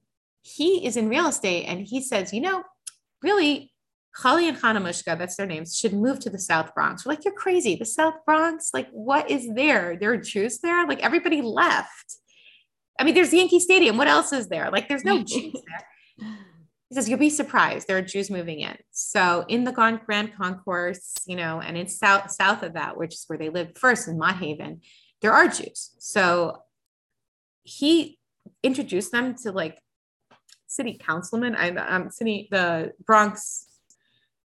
he 0.42 0.86
is 0.86 0.98
in 0.98 1.08
real 1.08 1.26
estate. 1.26 1.64
And 1.64 1.80
he 1.80 2.02
says, 2.02 2.34
you 2.34 2.42
know, 2.42 2.64
really, 3.22 3.72
Chali 4.20 4.46
and 4.46 4.58
Chana 4.58 4.82
Mushka, 4.82 5.18
that's 5.18 5.36
their 5.36 5.46
names, 5.46 5.78
should 5.78 5.94
move 5.94 6.20
to 6.20 6.30
the 6.30 6.38
South 6.38 6.74
Bronx. 6.74 7.06
We're 7.06 7.12
like, 7.12 7.24
you're 7.24 7.32
crazy. 7.32 7.76
The 7.76 7.86
South 7.86 8.14
Bronx, 8.26 8.72
like, 8.74 8.88
what 8.90 9.30
is 9.30 9.48
there? 9.54 9.96
There 9.98 10.12
are 10.12 10.18
Jews 10.18 10.58
there? 10.58 10.86
Like, 10.86 11.02
everybody 11.02 11.40
left. 11.40 12.16
I 13.00 13.04
mean, 13.04 13.14
there's 13.14 13.32
Yankee 13.32 13.58
Stadium. 13.58 13.96
What 13.96 14.08
else 14.08 14.34
is 14.34 14.48
there? 14.48 14.70
Like, 14.70 14.86
there's 14.88 15.04
no 15.04 15.22
Jews 15.22 15.54
there. 16.18 16.28
He 16.92 16.96
says, 16.96 17.08
You'll 17.08 17.18
be 17.18 17.30
surprised. 17.30 17.88
There 17.88 17.96
are 17.96 18.02
Jews 18.02 18.28
moving 18.28 18.60
in. 18.60 18.76
So, 18.90 19.46
in 19.48 19.64
the 19.64 19.72
Grand 19.72 20.36
Concourse, 20.36 21.14
you 21.24 21.36
know, 21.36 21.58
and 21.58 21.74
in 21.74 21.88
south, 21.88 22.30
south 22.30 22.62
of 22.62 22.74
that, 22.74 22.98
which 22.98 23.14
is 23.14 23.24
where 23.28 23.38
they 23.38 23.48
lived 23.48 23.78
first 23.78 24.08
in 24.08 24.18
Mott 24.18 24.36
Haven, 24.36 24.82
there 25.22 25.32
are 25.32 25.48
Jews. 25.48 25.92
So, 25.98 26.58
he 27.62 28.18
introduced 28.62 29.10
them 29.10 29.36
to 29.36 29.52
like 29.52 29.80
city 30.66 31.00
councilman, 31.00 31.56
I, 31.56 31.70
um, 31.70 32.10
city, 32.10 32.46
the 32.50 32.92
Bronx 33.06 33.68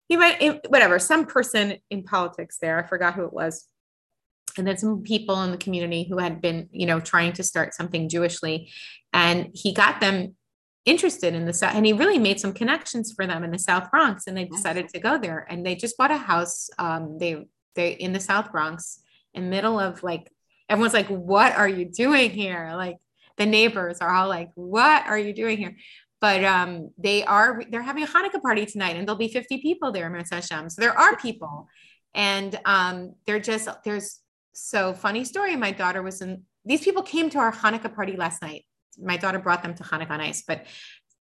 he 0.08 0.16
might 0.16 0.68
whatever 0.68 0.98
some 0.98 1.24
person 1.24 1.76
in 1.88 2.02
politics 2.02 2.58
there 2.60 2.82
i 2.82 2.86
forgot 2.86 3.14
who 3.14 3.24
it 3.24 3.32
was 3.32 3.68
and 4.58 4.66
then 4.66 4.76
some 4.76 5.02
people 5.02 5.40
in 5.44 5.52
the 5.52 5.56
community 5.56 6.02
who 6.02 6.18
had 6.18 6.40
been 6.40 6.68
you 6.72 6.84
know 6.84 6.98
trying 6.98 7.32
to 7.34 7.44
start 7.44 7.74
something 7.74 8.08
jewishly 8.08 8.72
and 9.12 9.50
he 9.54 9.72
got 9.72 10.00
them 10.00 10.34
interested 10.86 11.34
in 11.34 11.44
the 11.44 11.52
south 11.52 11.74
and 11.74 11.84
he 11.84 11.92
really 11.92 12.18
made 12.18 12.40
some 12.40 12.54
connections 12.54 13.12
for 13.12 13.26
them 13.26 13.44
in 13.44 13.50
the 13.50 13.58
south 13.58 13.90
bronx 13.90 14.26
and 14.26 14.36
they 14.36 14.46
decided 14.46 14.88
to 14.88 14.98
go 14.98 15.18
there 15.18 15.46
and 15.50 15.64
they 15.64 15.74
just 15.74 15.96
bought 15.96 16.10
a 16.10 16.16
house 16.16 16.70
um, 16.78 17.18
they 17.18 17.46
they 17.74 17.92
in 17.92 18.12
the 18.12 18.20
south 18.20 18.50
bronx 18.50 19.02
in 19.34 19.50
middle 19.50 19.78
of 19.78 20.02
like 20.02 20.32
everyone's 20.68 20.94
like 20.94 21.08
what 21.08 21.54
are 21.54 21.68
you 21.68 21.84
doing 21.84 22.30
here 22.30 22.72
like 22.74 22.96
the 23.36 23.44
neighbors 23.44 23.98
are 24.00 24.10
all 24.10 24.28
like 24.28 24.50
what 24.54 25.06
are 25.06 25.18
you 25.18 25.34
doing 25.34 25.58
here 25.58 25.76
but 26.20 26.44
um, 26.44 26.90
they 26.98 27.24
are 27.24 27.62
they're 27.70 27.82
having 27.82 28.04
a 28.04 28.06
Hanukkah 28.06 28.42
party 28.42 28.66
tonight, 28.66 28.96
and 28.96 29.08
there'll 29.08 29.18
be 29.18 29.28
50 29.28 29.62
people 29.62 29.90
there, 29.90 30.10
Hashem. 30.30 30.68
So 30.68 30.80
there 30.80 30.96
are 30.96 31.16
people, 31.16 31.66
and 32.14 32.58
um, 32.66 33.14
they're 33.26 33.40
just 33.40 33.68
there's 33.84 34.20
so 34.52 34.92
funny 34.92 35.24
story. 35.24 35.56
My 35.56 35.72
daughter 35.72 36.02
was 36.02 36.20
in. 36.20 36.42
These 36.66 36.84
people 36.84 37.02
came 37.02 37.30
to 37.30 37.38
our 37.38 37.52
Hanukkah 37.52 37.94
party 37.94 38.16
last 38.16 38.42
night. 38.42 38.66
My 38.98 39.16
daughter 39.16 39.38
brought 39.38 39.62
them 39.62 39.74
to 39.74 39.82
Hanukkah 39.82 40.10
on 40.10 40.20
ice, 40.20 40.42
but 40.46 40.66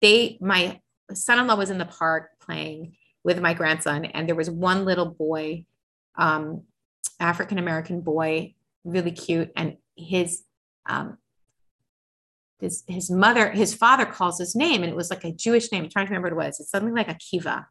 they 0.01 0.37
my 0.41 0.79
son-in-law 1.13 1.55
was 1.55 1.69
in 1.69 1.77
the 1.77 1.85
park 1.85 2.31
playing 2.39 2.95
with 3.23 3.39
my 3.41 3.53
grandson, 3.53 4.05
and 4.05 4.27
there 4.27 4.35
was 4.35 4.49
one 4.49 4.85
little 4.85 5.07
boy, 5.07 5.65
um, 6.17 6.63
African 7.19 7.57
American 7.57 8.01
boy, 8.01 8.53
really 8.83 9.11
cute, 9.11 9.51
and 9.55 9.77
his 9.95 10.43
um, 10.85 11.17
his 12.59 12.83
his 12.87 13.09
mother, 13.09 13.51
his 13.51 13.73
father 13.73 14.05
calls 14.05 14.39
his 14.39 14.55
name, 14.55 14.83
and 14.83 14.91
it 14.91 14.95
was 14.95 15.09
like 15.09 15.23
a 15.23 15.31
Jewish 15.31 15.71
name. 15.71 15.83
I'm 15.83 15.89
trying 15.89 16.07
to 16.07 16.11
remember 16.11 16.35
what 16.35 16.45
it 16.45 16.47
was. 16.47 16.59
It's 16.59 16.69
something 16.69 16.93
like 16.93 17.07
Akiva. 17.07 17.65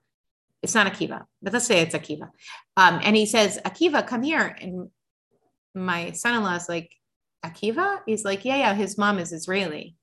It's 0.63 0.75
not 0.75 0.91
Akiva, 0.91 1.25
but 1.43 1.53
let's 1.53 1.67
say 1.67 1.81
it's 1.81 1.95
Akiva. 1.95 2.31
Um, 2.77 3.01
and 3.03 3.15
he 3.15 3.27
says, 3.27 3.59
Akiva, 3.67 4.07
come 4.07 4.23
here. 4.23 4.57
And 4.61 4.89
my 5.75 6.13
son-in-law 6.13 6.55
is 6.55 6.69
like, 6.71 6.91
Akiva? 7.45 8.01
He's 8.07 8.25
like, 8.25 8.45
yeah, 8.45 8.57
yeah. 8.57 8.75
His 8.75 8.97
mom 8.97 9.19
is 9.19 9.33
Israeli. 9.33 9.97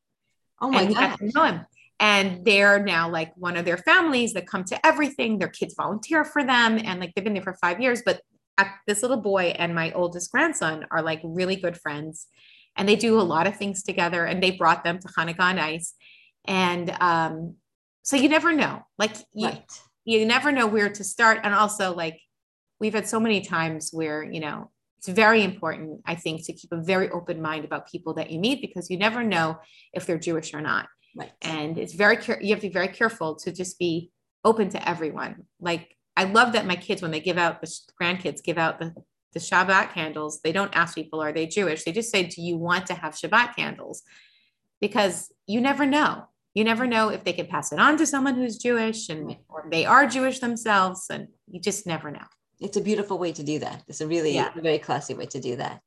Oh 0.61 0.69
my 0.69 0.85
god, 0.85 1.17
know 1.21 1.43
him. 1.43 1.65
And 1.99 2.45
they're 2.45 2.83
now 2.83 3.09
like 3.09 3.33
one 3.35 3.57
of 3.57 3.65
their 3.65 3.77
families 3.77 4.33
that 4.33 4.47
come 4.47 4.63
to 4.65 4.85
everything. 4.85 5.37
Their 5.37 5.49
kids 5.49 5.73
volunteer 5.75 6.23
for 6.23 6.43
them, 6.43 6.79
and 6.83 6.99
like 6.99 7.13
they've 7.13 7.23
been 7.23 7.33
there 7.33 7.43
for 7.43 7.57
five 7.61 7.81
years. 7.81 8.01
But 8.05 8.21
this 8.87 9.01
little 9.01 9.17
boy 9.17 9.53
and 9.57 9.73
my 9.73 9.91
oldest 9.93 10.31
grandson 10.31 10.85
are 10.91 11.01
like 11.01 11.21
really 11.23 11.55
good 11.55 11.77
friends 11.77 12.27
and 12.75 12.87
they 12.87 12.95
do 12.95 13.19
a 13.19 13.23
lot 13.23 13.47
of 13.47 13.57
things 13.57 13.83
together 13.83 14.25
and 14.25 14.41
they 14.41 14.51
brought 14.51 14.83
them 14.83 14.99
to 14.99 15.07
Hanukkah 15.07 15.39
on 15.39 15.59
ice. 15.59 15.93
And 16.45 16.89
um, 16.99 17.55
so 18.03 18.15
you 18.15 18.29
never 18.29 18.53
know, 18.53 18.81
like 18.97 19.15
you, 19.33 19.47
right. 19.47 19.71
you 20.05 20.25
never 20.25 20.51
know 20.51 20.67
where 20.67 20.89
to 20.89 21.03
start. 21.03 21.39
And 21.43 21.53
also 21.53 21.93
like 21.93 22.19
we've 22.79 22.93
had 22.93 23.07
so 23.07 23.19
many 23.19 23.41
times 23.41 23.89
where, 23.91 24.23
you 24.23 24.39
know, 24.39 24.71
it's 25.01 25.15
very 25.15 25.43
important, 25.43 26.01
I 26.05 26.15
think, 26.15 26.45
to 26.45 26.53
keep 26.53 26.71
a 26.71 26.81
very 26.81 27.09
open 27.09 27.41
mind 27.41 27.65
about 27.65 27.89
people 27.91 28.13
that 28.13 28.29
you 28.29 28.39
meet 28.39 28.61
because 28.61 28.89
you 28.89 28.97
never 28.97 29.23
know 29.23 29.57
if 29.93 30.05
they're 30.05 30.19
Jewish 30.19 30.53
or 30.53 30.61
not. 30.61 30.87
Right. 31.15 31.31
And 31.41 31.77
it's 31.77 31.93
very, 31.93 32.17
you 32.41 32.53
have 32.53 32.61
to 32.61 32.67
be 32.67 32.73
very 32.73 32.87
careful 32.87 33.35
to 33.37 33.51
just 33.51 33.79
be 33.79 34.11
open 34.45 34.69
to 34.69 34.89
everyone. 34.89 35.45
Like 35.59 35.95
I 36.15 36.25
love 36.25 36.53
that 36.53 36.65
my 36.65 36.75
kids, 36.75 37.01
when 37.01 37.11
they 37.11 37.19
give 37.19 37.37
out 37.37 37.61
the 37.61 37.75
grandkids, 37.99 38.43
give 38.43 38.57
out 38.57 38.79
the 38.79 38.93
the 39.33 39.39
Shabbat 39.39 39.93
candles, 39.93 40.41
they 40.41 40.51
don't 40.51 40.75
ask 40.75 40.95
people, 40.95 41.21
are 41.21 41.31
they 41.31 41.47
Jewish? 41.47 41.83
They 41.83 41.91
just 41.91 42.11
say, 42.11 42.23
do 42.23 42.41
you 42.41 42.57
want 42.57 42.87
to 42.87 42.93
have 42.93 43.13
Shabbat 43.13 43.55
candles? 43.55 44.03
Because 44.79 45.31
you 45.47 45.61
never 45.61 45.85
know. 45.85 46.25
You 46.53 46.65
never 46.65 46.85
know 46.85 47.09
if 47.09 47.23
they 47.23 47.31
can 47.31 47.47
pass 47.47 47.71
it 47.71 47.79
on 47.79 47.97
to 47.97 48.05
someone 48.05 48.35
who's 48.35 48.57
Jewish 48.57 49.07
and 49.07 49.37
or 49.47 49.65
they 49.71 49.85
are 49.85 50.05
Jewish 50.05 50.39
themselves. 50.39 51.05
And 51.09 51.29
you 51.49 51.61
just 51.61 51.87
never 51.87 52.11
know. 52.11 52.25
It's 52.61 52.77
a 52.77 52.81
beautiful 52.81 53.17
way 53.17 53.33
to 53.33 53.43
do 53.43 53.59
that. 53.59 53.83
It's 53.87 54.01
a 54.01 54.07
really 54.07 54.35
yeah. 54.35 54.51
a 54.55 54.61
very 54.61 54.77
classy 54.77 55.15
way 55.15 55.25
to 55.25 55.39
do 55.39 55.57
that. 55.57 55.81